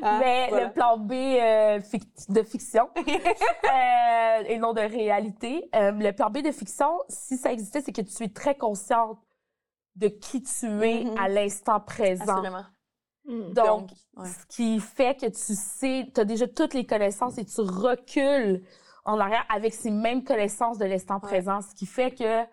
Ah, 0.02 0.18
Mais 0.20 0.48
voilà. 0.48 0.66
le 0.66 0.72
plan 0.72 0.96
B 0.98 1.12
euh, 1.12 1.78
fic- 1.80 2.30
de 2.32 2.42
fiction 2.42 2.88
euh, 2.96 4.42
et 4.46 4.58
non 4.58 4.72
de 4.72 4.80
réalité. 4.80 5.68
Euh, 5.74 5.92
le 5.92 6.12
plan 6.12 6.30
B 6.30 6.38
de 6.38 6.50
fiction, 6.52 6.90
si 7.08 7.36
ça 7.36 7.52
existait, 7.52 7.80
c'est 7.80 7.92
que 7.92 8.02
tu 8.02 8.22
es 8.24 8.28
très 8.28 8.54
consciente 8.56 9.18
de 9.96 10.08
qui 10.08 10.42
tu 10.42 10.66
es 10.84 11.04
Mhm. 11.04 11.18
à 11.18 11.28
l'instant 11.28 11.80
présent. 11.80 12.24
Assurément. 12.34 12.64
Mm. 13.26 13.52
Donc, 13.52 13.90
ouais. 14.16 14.28
ce 14.28 14.46
qui 14.46 14.80
fait 14.80 15.14
que 15.20 15.26
tu 15.26 15.54
sais, 15.54 16.10
tu 16.14 16.20
as 16.20 16.24
déjà 16.24 16.46
toutes 16.48 16.74
les 16.74 16.86
connaissances 16.86 17.36
et 17.38 17.44
tu 17.44 17.60
recules 17.60 18.64
en 19.04 19.18
arrière 19.20 19.44
avec 19.54 19.74
ces 19.74 19.90
mêmes 19.90 20.24
connaissances 20.24 20.78
de 20.78 20.84
l'instant 20.86 21.16
Ouais. 21.16 21.28
présent. 21.28 21.60
Ce 21.60 21.74
qui 21.74 21.86
fait 21.86 22.12
que, 22.12 22.44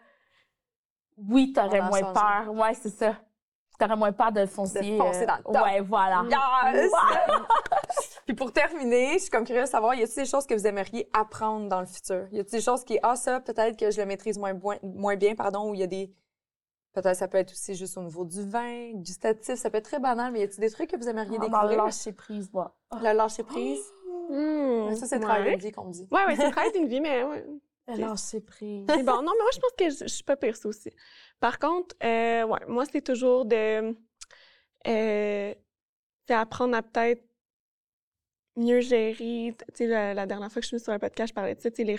oui, 1.17 1.53
tu 1.53 1.59
aurais 1.59 1.81
moins 1.81 1.99
change. 1.99 2.13
peur. 2.13 2.53
Ouais, 2.53 2.73
c'est 2.73 2.89
ça. 2.89 3.15
Tu 3.79 3.85
aurais 3.85 3.95
moins 3.95 4.11
peur 4.11 4.31
de 4.31 4.45
foncer. 4.45 4.79
De 4.79 4.97
foncer 4.97 5.25
dans 5.25 5.37
le 5.37 5.53
tas. 5.53 5.63
Ouais, 5.63 5.81
voilà. 5.81 6.23
Yes! 6.29 6.91
Puis 8.25 8.35
pour 8.35 8.51
terminer, 8.51 9.13
je 9.13 9.19
suis 9.19 9.29
comme 9.29 9.45
curieuse 9.45 9.65
de 9.65 9.69
savoir, 9.69 9.93
y 9.95 10.03
a-t-il 10.03 10.23
des 10.23 10.29
choses 10.29 10.45
que 10.45 10.53
vous 10.53 10.65
aimeriez 10.67 11.09
apprendre 11.13 11.69
dans 11.69 11.79
le 11.79 11.85
futur? 11.85 12.27
Y 12.31 12.39
a-t-il 12.39 12.59
des 12.59 12.61
choses 12.61 12.83
qui, 12.83 12.99
ah, 13.03 13.15
ça, 13.15 13.39
peut-être 13.39 13.77
que 13.77 13.89
je 13.91 13.99
le 13.99 14.05
maîtrise 14.05 14.37
moins, 14.37 14.53
moins, 14.83 15.15
bien, 15.15 15.35
pardon, 15.35 15.69
ou 15.69 15.73
il 15.75 15.79
y 15.79 15.83
a 15.83 15.87
des. 15.87 16.11
Peut-être 16.93 17.15
ça 17.15 17.27
peut 17.27 17.37
être 17.37 17.51
aussi 17.51 17.75
juste 17.75 17.95
au 17.97 18.01
niveau 18.01 18.25
du 18.25 18.41
vin, 18.49 18.91
gustatif, 18.95 19.55
ça 19.55 19.69
peut 19.69 19.77
être 19.77 19.85
très 19.85 19.99
banal, 19.99 20.31
mais 20.31 20.39
y 20.39 20.43
a-t-il 20.43 20.59
des 20.61 20.71
trucs 20.71 20.89
que 20.89 20.97
vous 20.97 21.07
aimeriez 21.07 21.37
le 21.37 21.45
découvrir? 21.45 21.83
lâcher 21.85 22.11
prise, 22.11 22.51
moi. 22.51 22.75
Le 22.99 23.13
lâcher 23.13 23.43
prise? 23.43 23.79
Ouais, 24.29 24.95
Ça, 24.95 25.05
c'est 25.05 25.15
le 25.19 25.21
Ouais. 25.21 25.27
travail 25.27 25.57
vie 25.57 25.71
qu'on 25.71 25.85
me 25.85 25.91
dit. 25.93 26.07
Ouais, 26.11 26.25
ouais, 26.25 26.35
c'est 26.35 26.45
le 26.47 26.51
travail 26.51 26.71
d'une 26.71 26.87
vie, 26.87 26.99
mais 26.99 27.23
ouais. 27.23 27.45
Le 27.87 28.39
prise. 28.39 28.85
C'est 28.89 29.03
bon. 29.03 29.21
Non, 29.21 29.31
mais 29.37 29.43
moi, 29.43 29.51
je 29.53 29.59
pense 29.59 29.71
que 29.77 29.89
je, 29.89 29.97
je 30.01 30.13
suis 30.13 30.23
pas 30.23 30.35
pire, 30.35 30.55
ça 30.55 30.67
aussi. 30.67 30.91
Par 31.39 31.59
contre, 31.59 31.95
euh, 32.03 32.43
ouais, 32.43 32.59
moi, 32.67 32.85
c'est 32.85 33.01
toujours 33.01 33.45
de. 33.45 33.95
Euh, 34.87 35.53
c'est 36.27 36.33
apprendre 36.33 36.75
à 36.75 36.81
peut-être 36.81 37.23
mieux 38.55 38.81
gérer. 38.81 39.55
Tu 39.57 39.75
sais, 39.75 39.87
la, 39.87 40.13
la 40.13 40.25
dernière 40.25 40.51
fois 40.51 40.61
que 40.61 40.63
je 40.63 40.67
suis 40.67 40.75
venue 40.77 40.83
sur 40.83 40.93
un 40.93 40.99
podcast, 40.99 41.29
je 41.29 41.33
parlais 41.33 41.55
de 41.55 41.61
ça, 41.61 41.69
tu 41.71 41.77
sais, 41.77 41.83
les, 41.83 41.97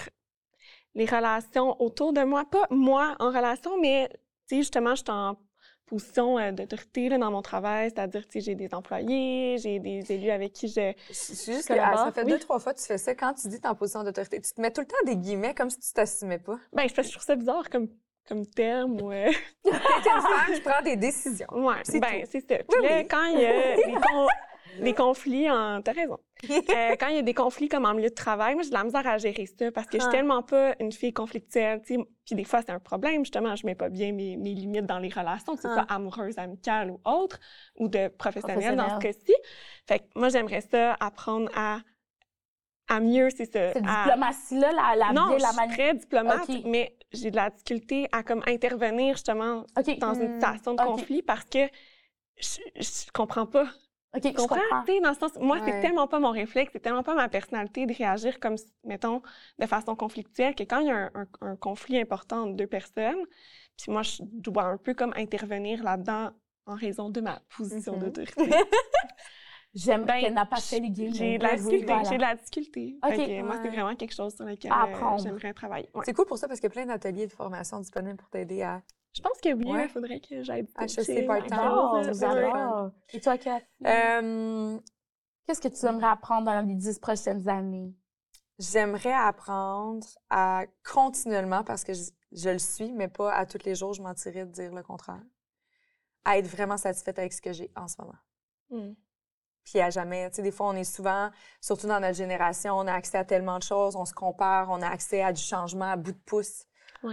les 0.95 1.07
relations 1.07 1.81
autour 1.81 2.13
de 2.13 2.23
moi. 2.23 2.45
Pas 2.51 2.67
moi 2.71 3.17
en 3.21 3.29
relation, 3.29 3.81
mais, 3.81 4.09
tu 4.49 4.57
sais, 4.57 4.57
justement, 4.57 4.95
je 4.95 5.03
suis 5.03 5.11
en 5.11 5.37
position 5.89 6.39
euh, 6.39 6.53
d'autorité 6.53 7.09
là, 7.09 7.19
dans 7.19 7.31
mon 7.31 7.43
travail, 7.43 7.91
c'est-à-dire, 7.91 8.23
tu 8.27 8.33
sais, 8.35 8.41
j'ai 8.41 8.55
des 8.55 8.73
employés, 8.75 9.57
j'ai 9.59 9.79
des 9.81 10.13
élus 10.13 10.31
avec 10.31 10.53
qui 10.53 10.69
je. 10.69 10.93
C'est 11.11 11.53
juste 11.53 11.69
Que 11.69 11.75
ah, 11.81 11.97
ça 12.07 12.13
fait 12.13 12.25
oui. 12.25 12.31
deux, 12.33 12.39
trois 12.39 12.59
fois 12.59 12.75
que 12.75 12.79
tu 12.79 12.87
fais 12.87 12.99
ça. 12.99 13.15
Quand 13.15 13.35
tu 13.35 13.49
dis 13.49 13.59
en 13.65 13.75
position 13.75 14.05
d'autorité, 14.05 14.41
tu 14.41 14.53
te 14.53 14.61
mets 14.61 14.71
tout 14.71 14.81
le 14.83 14.87
temps 14.87 14.97
des 15.07 15.17
guillemets 15.17 15.55
comme 15.55 15.71
si 15.71 15.81
tu 15.81 15.93
t'assumais 15.93 16.39
pas. 16.39 16.59
Ben, 16.73 16.87
je, 16.89 17.03
je 17.03 17.11
trouve 17.11 17.23
ça 17.25 17.35
bizarre 17.37 17.69
comme, 17.71 17.89
comme 18.29 18.47
terme. 18.47 19.01
ou, 19.01 19.11
euh, 19.11 19.31
T'es 19.65 19.71
une 19.71 20.21
femme 20.21 20.55
qui 20.55 20.61
prend 20.61 20.83
des 20.83 20.97
décisions. 20.97 21.49
Ouais, 21.53 21.77
C'est 21.85 22.01
ben, 22.01 22.25
c'est 22.31 22.41
ça. 22.41 22.57
Puis 22.57 22.67
Oui, 22.81 22.87
là, 22.89 22.97
oui. 22.99 23.07
quand 23.09 23.25
il 23.25 23.41
y 23.41 23.47
a 23.47 23.77
des, 23.77 23.93
con- 23.95 24.27
des 24.81 24.95
conflits 24.95 25.51
en... 25.51 25.81
T'as 25.83 25.93
raison. 25.93 26.19
Euh, 26.51 26.95
quand 27.01 27.09
il 27.09 27.17
y 27.17 27.19
a 27.19 27.23
des 27.23 27.35
conflits 27.35 27.69
comme 27.69 27.85
en 27.85 27.95
milieu 27.95 28.11
de 28.11 28.15
travail, 28.15 28.55
moi, 28.55 28.63
j'ai 28.63 28.69
de 28.69 28.75
la 28.75 28.85
misère 28.85 29.07
à 29.07 29.19
gérer 29.19 29.47
ça 29.47 29.73
parce 29.73 29.87
que 29.89 29.99
je 29.99 30.03
suis 30.03 30.09
Ah. 30.09 30.13
tellement 30.17 30.43
pas 30.43 30.75
une 30.79 30.93
fille 30.93 31.13
conflictuelle. 31.13 31.81
Puis 31.83 31.99
des 32.31 32.45
fois, 32.45 32.61
c'est 32.63 32.71
un 32.71 32.79
problème, 32.79 33.25
justement, 33.25 33.57
je 33.57 33.67
mets 33.67 33.75
pas 33.75 33.89
bien 33.89 34.13
mes, 34.13 34.37
mes 34.37 34.55
limites 34.55 34.87
dans 34.87 34.99
les 35.01 35.09
relations, 35.09 35.57
que 35.57 35.63
ce 35.63 35.69
Ah. 35.69 35.75
soit 35.75 35.87
amoureuse, 35.93 36.39
amicale 36.39 36.91
ou 36.93 37.01
autre, 37.05 37.41
ou 37.77 37.89
de 37.89 38.07
professionnelle 38.09 38.77
dans 38.77 38.95
ce 38.97 39.01
cas-ci. 39.01 39.35
Fait 39.89 39.99
que 39.99 40.05
moi, 40.15 40.29
j'aimerais 40.29 40.61
ça 40.61 40.95
apprendre 41.01 41.51
à, 41.57 41.81
à 42.89 43.01
mieux, 43.01 43.31
c'est 43.31 43.53
ça. 43.53 43.73
Cette 43.73 43.83
à- 43.87 44.05
diplomatie-là, 44.05 44.73
la, 44.73 44.97
la 44.97 45.13
non, 45.13 45.37
je 45.39 45.45
suis 45.45 45.69
très 45.77 45.95
diplomate, 45.95 46.49
mais 46.65 46.97
j'ai 47.13 47.31
de 47.31 47.37
la 47.37 47.51
difficulté 47.51 48.07
à 48.13 48.23
comme 48.23 48.43
intervenir 48.47 49.17
justement 49.17 49.65
dans 49.99 50.15
une 50.15 50.29
Hmm, 50.29 50.35
situation 50.35 50.75
de 50.75 50.83
conflit 50.83 51.23
parce 51.23 51.45
que 51.47 51.67
je, 52.39 52.61
je 52.77 53.11
comprends 53.13 53.47
pas. 53.47 53.67
OK, 54.17 54.23
je 54.25 54.29
Tu 54.31 54.35
comprends? 54.35 54.57
comprends. 54.71 55.01
Dans 55.03 55.11
le 55.11 55.15
sens, 55.15 55.33
moi, 55.39 55.59
Ouais. 55.59 55.63
c'est 55.67 55.81
tellement 55.81 56.07
pas 56.09 56.19
mon 56.19 56.31
réflexe, 56.31 56.71
c'est 56.73 56.81
tellement 56.81 57.03
pas 57.03 57.15
ma 57.15 57.29
personnalité 57.29 57.85
de 57.87 57.93
réagir 57.95 58.41
comme, 58.41 58.57
mettons, 58.85 59.21
de 59.59 59.67
façon 59.67 59.95
conflictuelle 59.97 60.55
que 60.55 60.63
quand 60.65 60.79
il 60.81 60.87
y 60.87 60.91
a 60.91 60.97
un, 60.97 61.11
un- 61.15 61.27
un 61.43 61.57
conflit 61.57 61.99
important 62.01 62.45
entre 62.45 62.55
deux 62.57 62.67
personnes, 62.67 63.19
puis 63.77 63.93
moi, 63.93 64.03
je 64.03 64.23
dois 64.23 64.65
un 64.65 64.79
peu 64.79 64.95
comme 64.95 65.13
intervenir 65.17 65.83
là-dedans 65.85 66.31
en 66.67 66.75
raison 66.75 67.11
de 67.11 67.21
ma 67.21 67.41
position 67.57 67.95
Mhm. 67.95 67.99
d'autorité. 68.01 68.35
J'aime 69.75 70.07
Ben, 70.07 70.21
qu'elle 70.21 70.35
n'a 70.35 70.47
pas 70.47 70.57
fait 70.61 70.81
les 70.81 70.91
games. 70.91 71.13
J'ai 71.15 71.37
de 71.39 71.43
la 71.45 71.57
difficulté. 71.57 71.85
voilà. 71.87 72.03
J'ai 72.09 72.17
de 72.17 72.23
la 72.23 72.35
difficulté. 72.35 72.97
Que 73.03 73.43
moi, 73.43 73.57
c'est 73.63 73.69
vraiment 73.69 73.95
quelque 73.95 74.15
chose 74.15 74.35
sur 74.35 74.45
lequel 74.47 74.73
euh, 74.73 75.19
j'aimerais 75.19 75.53
travailler. 75.53 75.91
Ouais. 75.95 76.03
C'est 76.07 76.15
cool 76.15 76.25
pour 76.25 76.39
ça 76.39 76.49
parce 76.49 76.59
qu'il 76.59 76.69
y 76.69 76.73
a 76.73 76.75
plein 76.75 76.87
d'ateliers 76.87 77.27
de 77.27 77.33
formation 77.33 77.79
disponibles 77.79 78.17
pour 78.17 78.31
t'aider 78.31 78.63
à. 78.63 78.83
Je 79.15 79.23
pense 79.23 79.41
que 79.41 79.53
oui, 79.53 79.65
il 79.67 79.73
Ouais. 79.73 79.89
faudrait 79.89 80.21
que 80.21 80.43
j'aille 80.43 80.61
HEC 80.79 80.97
coacher 80.97 81.27
part-time. 81.27 82.93
Et 83.13 83.21
toi, 83.21 83.39
Cathy? 83.39 83.67
Euh, 83.87 84.79
Qu'est-ce 85.47 85.61
que 85.63 85.69
tu 85.69 85.87
aimerais 85.87 86.09
apprendre 86.09 86.45
dans 86.45 86.61
les 86.67 86.75
dix 86.75 86.99
prochaines 86.99 87.49
années? 87.49 87.95
J'aimerais 88.59 89.15
apprendre 89.15 90.07
à 90.29 90.65
continuellement, 90.85 91.65
parce 91.65 91.85
que 91.85 91.95
je, 91.95 92.03
je 92.33 92.51
le 92.51 92.59
suis, 92.59 92.93
mais 92.93 93.09
pas 93.09 93.33
à 93.33 93.47
tous 93.47 93.65
les 93.65 93.75
jours, 93.75 93.95
je 93.95 94.03
mentirais 94.03 94.45
de 94.45 94.51
dire 94.53 94.75
le 94.75 94.83
contraire, 94.83 95.23
à 96.25 96.37
être 96.39 96.47
vraiment 96.49 96.77
satisfaite 96.77 97.19
avec 97.19 97.33
ce 97.33 97.41
que 97.41 97.53
j'ai 97.53 97.71
en 97.77 97.89
ce 97.89 97.97
moment. 98.01 98.19
Hmm. 98.71 98.93
Puis 99.65 99.81
à 99.81 99.89
jamais, 99.91 100.29
tu 100.31 100.37
sais, 100.37 100.43
des 100.43 100.51
fois, 100.51 100.69
on 100.69 100.75
est 100.77 100.85
souvent, 100.85 101.31
surtout 101.63 101.87
dans 101.87 102.01
notre 102.01 102.17
génération, 102.17 102.75
on 102.77 102.87
a 102.87 102.93
accès 102.93 103.17
à 103.19 103.25
tellement 103.25 103.59
de 103.59 103.63
choses, 103.63 103.97
on 103.97 104.05
se 104.05 104.15
compare, 104.15 104.69
on 104.71 104.83
a 104.83 104.89
accès 104.89 105.23
à 105.23 105.33
du 105.33 105.43
changement 105.43 105.91
à 105.93 105.97
bout 105.97 106.13
de 106.13 106.19
pouce. 106.27 106.65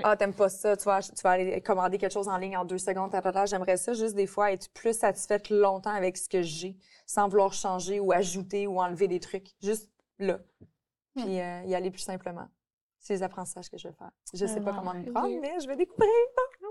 Ah, 0.04 0.16
t'aimes 0.16 0.34
pas 0.34 0.50
ça, 0.50 0.76
tu 0.76 0.86
vas, 0.86 1.02
tu 1.02 1.22
vas 1.24 1.32
aller 1.32 1.62
commander 1.62 1.98
quelque 1.98 2.14
chose 2.14 2.28
en 2.28 2.38
ligne 2.38 2.58
en 2.58 2.66
deux 2.66 2.78
secondes. 2.78 3.12
J'aimerais 3.46 3.78
ça 3.78 3.94
juste 3.94 4.16
des 4.16 4.28
fois 4.28 4.52
être 4.52 4.70
plus 4.74 4.98
satisfaite 4.98 5.50
longtemps 5.50 5.94
avec 5.94 6.18
ce 6.18 6.28
que 6.28 6.42
j'ai, 6.42 6.76
sans 7.06 7.28
vouloir 7.28 7.54
changer 7.54 8.00
ou 8.00 8.12
ajouter 8.12 8.68
ou 8.68 8.82
enlever 8.82 9.08
des 9.08 9.20
trucs. 9.20 9.50
Juste 9.62 9.90
là. 10.20 10.40
Puis 11.16 11.40
euh, 11.40 11.64
y 11.66 11.76
aller 11.76 11.92
plus 11.92 12.02
simplement. 12.02 12.48
C'est 13.08 13.14
les 13.14 13.22
apprentissages 13.24 13.70
que 13.70 13.78
je 13.78 13.88
vais 13.88 13.94
faire. 13.94 14.10
Je 14.34 14.48
sais 14.48 14.60
pas 14.62 14.72
Ah, 14.74 14.78
comment 14.80 14.96
me 14.96 15.12
prendre, 15.12 15.40
mais 15.40 15.60
je 15.62 15.68
vais 15.68 15.76
découvrir. 15.76 16.10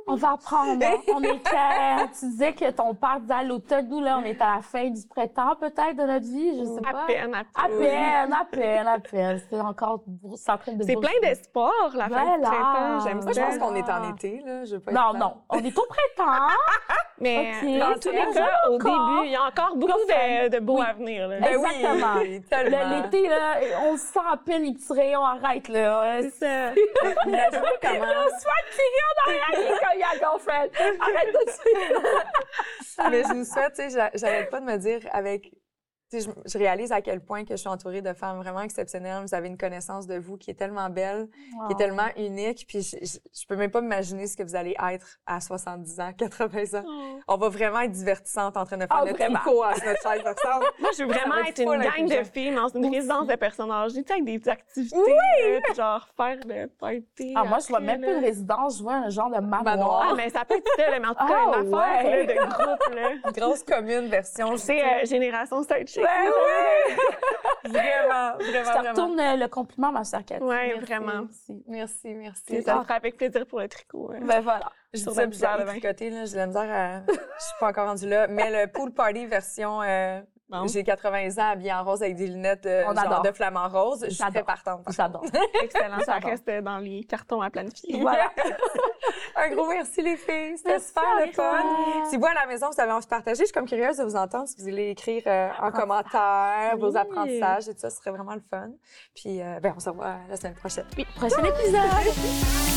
On 0.08 0.16
va 0.16 0.32
apprendre. 0.32 0.84
hein. 0.84 0.96
On 1.14 1.22
est 1.22 1.38
clair. 1.40 2.08
Tu 2.18 2.26
disais 2.28 2.52
que 2.52 2.68
ton 2.72 2.92
père 2.92 3.20
disait 3.20 3.34
à 3.34 3.44
l'automne, 3.44 3.88
nous, 3.88 4.00
là, 4.00 4.18
on 4.18 4.24
est 4.24 4.40
à 4.42 4.56
la 4.56 4.62
fin 4.62 4.90
du 4.90 5.06
printemps, 5.06 5.54
peut-être, 5.60 5.94
de 5.96 6.02
notre 6.02 6.26
vie. 6.26 6.58
Je 6.58 6.64
sais 6.64 6.80
pas. 6.80 7.02
À 7.02 7.06
peine, 7.06 7.32
à 7.36 7.38
À 7.54 7.68
peine. 7.68 8.32
à 8.32 8.44
peine, 8.46 8.86
à 8.88 8.98
peine. 8.98 9.40
C'est 9.48 9.60
encore, 9.60 10.02
c'est 10.34 10.50
en 10.50 10.58
train 10.58 10.72
de 10.72 10.82
C'est 10.82 10.96
plein 10.96 11.20
d'espoir, 11.22 11.72
la 11.94 12.08
fin 12.08 12.36
du 12.36 12.42
printemps. 12.42 13.00
J'aime 13.04 13.18
Moi, 13.22 13.28
je 13.28 13.34
ça. 13.34 13.46
pense 13.46 13.58
qu'on 13.58 13.74
est 13.76 13.82
en 13.84 14.02
Ah. 14.02 14.12
été, 14.12 14.40
là. 14.44 14.64
Je 14.64 14.74
veux 14.74 14.80
pas 14.80 14.90
être 14.90 14.96
Non, 15.12 15.16
non. 15.16 15.36
On 15.50 15.58
est 15.58 15.78
au 15.78 15.86
printemps. 15.86 16.48
Mais 17.20 17.52
Ok. 17.62 17.78
dans 17.78 17.98
tous 18.00 18.10
les 18.10 18.34
cas, 18.34 18.58
au 18.68 18.76
début, 18.78 19.24
il 19.26 19.30
y 19.30 19.36
a 19.36 19.42
encore 19.44 19.76
beaucoup 19.76 19.92
de, 19.92 20.48
de 20.48 20.58
beaux 20.58 20.80
Oui. 20.80 20.86
à 20.88 20.92
venir. 20.94 21.28
Là. 21.28 21.38
Ben 21.40 21.56
oui, 21.56 21.68
Exactement. 21.76 22.40
tellement. 22.50 22.90
Le- 22.90 23.02
L'été, 23.02 23.28
là, 23.28 23.54
on 23.84 23.96
sent 23.96 24.18
à 24.32 24.36
peine 24.36 24.62
les 24.64 24.72
petits 24.72 24.92
rayons. 24.92 25.24
Arrête, 25.24 25.68
là. 25.68 26.22
C'est 26.22 26.30
ça. 26.30 26.46
Imaginez 27.26 27.68
comment... 27.80 28.04
On 28.04 28.28
se 28.28 28.44
fait 28.44 28.66
tirer 28.74 29.04
en 29.06 29.30
arrière 29.30 29.80
quand 29.80 29.94
il 29.94 30.00
y 30.00 30.02
a 30.02 30.18
girlfriend. 30.18 30.68
Arrête 31.00 31.32
de 31.34 31.50
suivre. 31.52 33.10
Mais 33.10 33.22
je 33.22 33.32
vous 33.34 33.44
souhaite, 33.44 33.74
tu 33.74 33.82
sais, 33.82 33.90
j'a- 33.90 34.10
j'arrête 34.14 34.50
pas 34.50 34.60
de 34.60 34.64
me 34.66 34.76
dire 34.76 35.00
avec. 35.12 35.50
Je, 36.20 36.30
je 36.46 36.58
réalise 36.58 36.92
à 36.92 37.00
quel 37.00 37.20
point 37.20 37.44
que 37.44 37.50
je 37.52 37.56
suis 37.56 37.68
entourée 37.68 38.02
de 38.02 38.12
femmes 38.12 38.38
vraiment 38.38 38.60
exceptionnelles. 38.62 39.22
Vous 39.26 39.34
avez 39.34 39.48
une 39.48 39.58
connaissance 39.58 40.06
de 40.06 40.16
vous 40.18 40.36
qui 40.36 40.50
est 40.50 40.54
tellement 40.54 40.88
belle, 40.90 41.28
qui 41.66 41.72
est 41.72 41.76
tellement 41.76 42.08
unique. 42.16 42.64
Puis 42.68 42.82
je, 42.82 42.96
je, 43.04 43.18
je 43.40 43.46
peux 43.46 43.56
même 43.56 43.70
pas 43.70 43.80
m'imaginer 43.80 44.26
ce 44.26 44.36
que 44.36 44.42
vous 44.42 44.56
allez 44.56 44.74
être 44.92 45.06
à 45.26 45.40
70 45.40 46.00
ans, 46.00 46.12
80 46.16 46.78
ans. 46.80 46.84
Oh. 46.86 47.18
On 47.28 47.36
va 47.36 47.48
vraiment 47.48 47.80
être 47.80 47.92
divertissantes 47.92 48.56
en 48.56 48.64
train 48.64 48.76
de 48.76 48.82
faire 48.86 48.96
Ah, 49.00 49.04
notre 49.04 49.16
tricot 49.16 49.62
à 49.62 49.70
notre 49.74 50.02
chaise 50.02 50.20
ensemble. 50.26 50.66
Moi, 50.80 50.90
je 50.96 51.04
veux 51.04 51.08
vraiment 51.12 51.36
être 51.46 51.60
une 51.60 51.82
gang 51.82 52.08
de 52.08 52.24
filles 52.24 52.54
dans 52.54 52.68
une 52.68 52.86
résidence 52.94 53.26
de 53.26 53.34
personnes 53.36 53.70
âgées, 53.70 54.02
tu 54.02 54.08
sais, 54.08 54.12
avec 54.14 54.24
des 54.24 54.38
petites 54.38 54.48
activités, 54.52 54.96
là, 54.96 55.60
puis 55.64 55.74
genre 55.74 56.08
faire 56.16 56.36
le 56.46 56.66
party. 56.66 57.32
Ah, 57.36 57.44
moi, 57.44 57.58
je 57.60 57.68
vois 57.68 57.80
même 57.80 58.00
là. 58.00 58.06
pas 58.08 58.12
une 58.14 58.24
résidence, 58.24 58.78
je 58.78 58.82
vois 58.82 58.94
un 58.94 59.10
genre 59.10 59.30
de 59.30 59.40
manoir. 59.40 60.06
Ah, 60.10 60.14
mais 60.16 60.28
ça 60.30 60.44
peut 60.44 60.56
être 60.56 60.68
ça, 60.76 60.98
mais 61.00 61.06
en 61.06 61.14
tout 61.14 61.26
cas, 61.26 61.34
Ah, 61.54 61.60
une 61.60 61.74
affaire 61.74 62.04
ouais. 62.04 62.26
là, 62.26 62.34
de 62.34 62.38
groupe. 62.48 62.94
Là. 62.94 63.10
Une 63.24 63.32
grosse 63.32 63.62
commune 63.62 64.06
version. 64.08 64.56
C'est 64.56 64.82
euh, 64.82 65.04
Génération 65.04 65.62
Chick. 65.86 66.03
Ben 66.04 66.30
oui! 66.30 66.94
Vraiment, 67.70 68.34
Je 68.40 68.44
vraiment, 68.50 68.64
te 68.64 68.78
vraiment. 68.78 68.90
retourne 68.90 69.16
le 69.40 69.46
compliment, 69.48 69.90
ma 69.90 70.04
chère 70.04 70.22
Cathy. 70.24 70.44
Ouais, 70.44 70.66
Merci. 70.74 70.80
vraiment. 70.84 71.12
Merci. 71.22 71.64
Merci, 71.66 72.14
merci. 72.14 72.62
Ça 72.62 72.76
me 72.76 72.82
ferait 72.82 72.94
avec 72.94 73.16
plaisir 73.16 73.46
pour 73.46 73.58
le 73.60 73.68
tricot. 73.68 74.12
hein. 74.14 74.18
Ben 74.22 74.40
voilà. 74.40 74.70
Je 74.92 74.98
j'ai 74.98 75.26
misère 75.26 75.58
de 75.58 75.64
tricoter, 75.64 76.10
là. 76.10 76.24
J'ai 76.26 76.32
de 76.32 76.36
la 76.36 76.46
misère 76.46 76.70
à... 76.70 77.00
Je 77.08 77.12
suis 77.14 77.54
pas 77.58 77.68
encore 77.68 77.86
rendue 77.88 78.06
là. 78.08 78.26
Mais 78.28 78.50
le 78.66 78.70
pool 78.70 78.92
party 78.92 79.24
version... 79.26 79.80
euh, 79.82 80.20
Bon. 80.48 80.66
J'ai 80.66 80.84
80 80.84 81.38
ans, 81.38 81.50
habillée 81.52 81.72
en 81.72 81.82
rose 81.84 82.02
avec 82.02 82.16
des 82.16 82.26
lunettes 82.26 82.66
euh, 82.66 82.84
On 82.86 82.94
genre 82.94 83.06
adore. 83.06 83.22
de 83.22 83.32
flamant 83.32 83.66
rose. 83.68 84.04
Je 84.06 84.10
suis 84.14 84.24
très 84.30 84.44
partante. 84.44 84.82
J'adore. 84.90 85.24
Excellent, 85.62 86.00
ça 86.00 86.18
reste 86.18 86.46
dans 86.62 86.78
les 86.78 87.02
cartons 87.04 87.40
à 87.40 87.48
planifier. 87.48 88.00
Voilà. 88.00 88.30
Un 89.36 89.50
gros 89.50 89.66
merci, 89.68 90.02
les 90.02 90.16
filles. 90.16 90.56
C'était 90.58 90.78
super 90.78 91.02
le 91.24 91.32
fun. 91.32 91.62
Si 92.10 92.16
vous, 92.18 92.26
à 92.26 92.34
la 92.34 92.46
maison, 92.46 92.68
vous 92.70 92.80
avez 92.80 92.92
envie 92.92 93.04
de 93.04 93.08
partager, 93.08 93.40
je 93.40 93.44
suis 93.46 93.52
comme 93.54 93.66
curieuse 93.66 93.96
de 93.96 94.04
vous 94.04 94.16
entendre. 94.16 94.46
Si 94.46 94.56
vous 94.58 94.64
voulez 94.64 94.90
écrire 94.90 95.22
euh, 95.26 95.48
en 95.60 95.72
commentaire 95.72 96.76
vos 96.78 96.90
Oui. 96.92 96.96
apprentissages 96.98 97.68
et 97.68 97.74
tout 97.74 97.80
ça, 97.80 97.90
ce 97.90 97.96
serait 97.96 98.10
vraiment 98.10 98.34
le 98.34 98.42
fun. 98.50 98.68
Puis, 99.14 99.40
euh, 99.40 99.58
ben, 99.60 99.72
on 99.76 99.80
se 99.80 99.88
revoit 99.88 100.16
la 100.28 100.36
semaine 100.36 100.54
prochaine. 100.54 100.86
Prochain 101.16 101.42
épisode. 101.42 102.73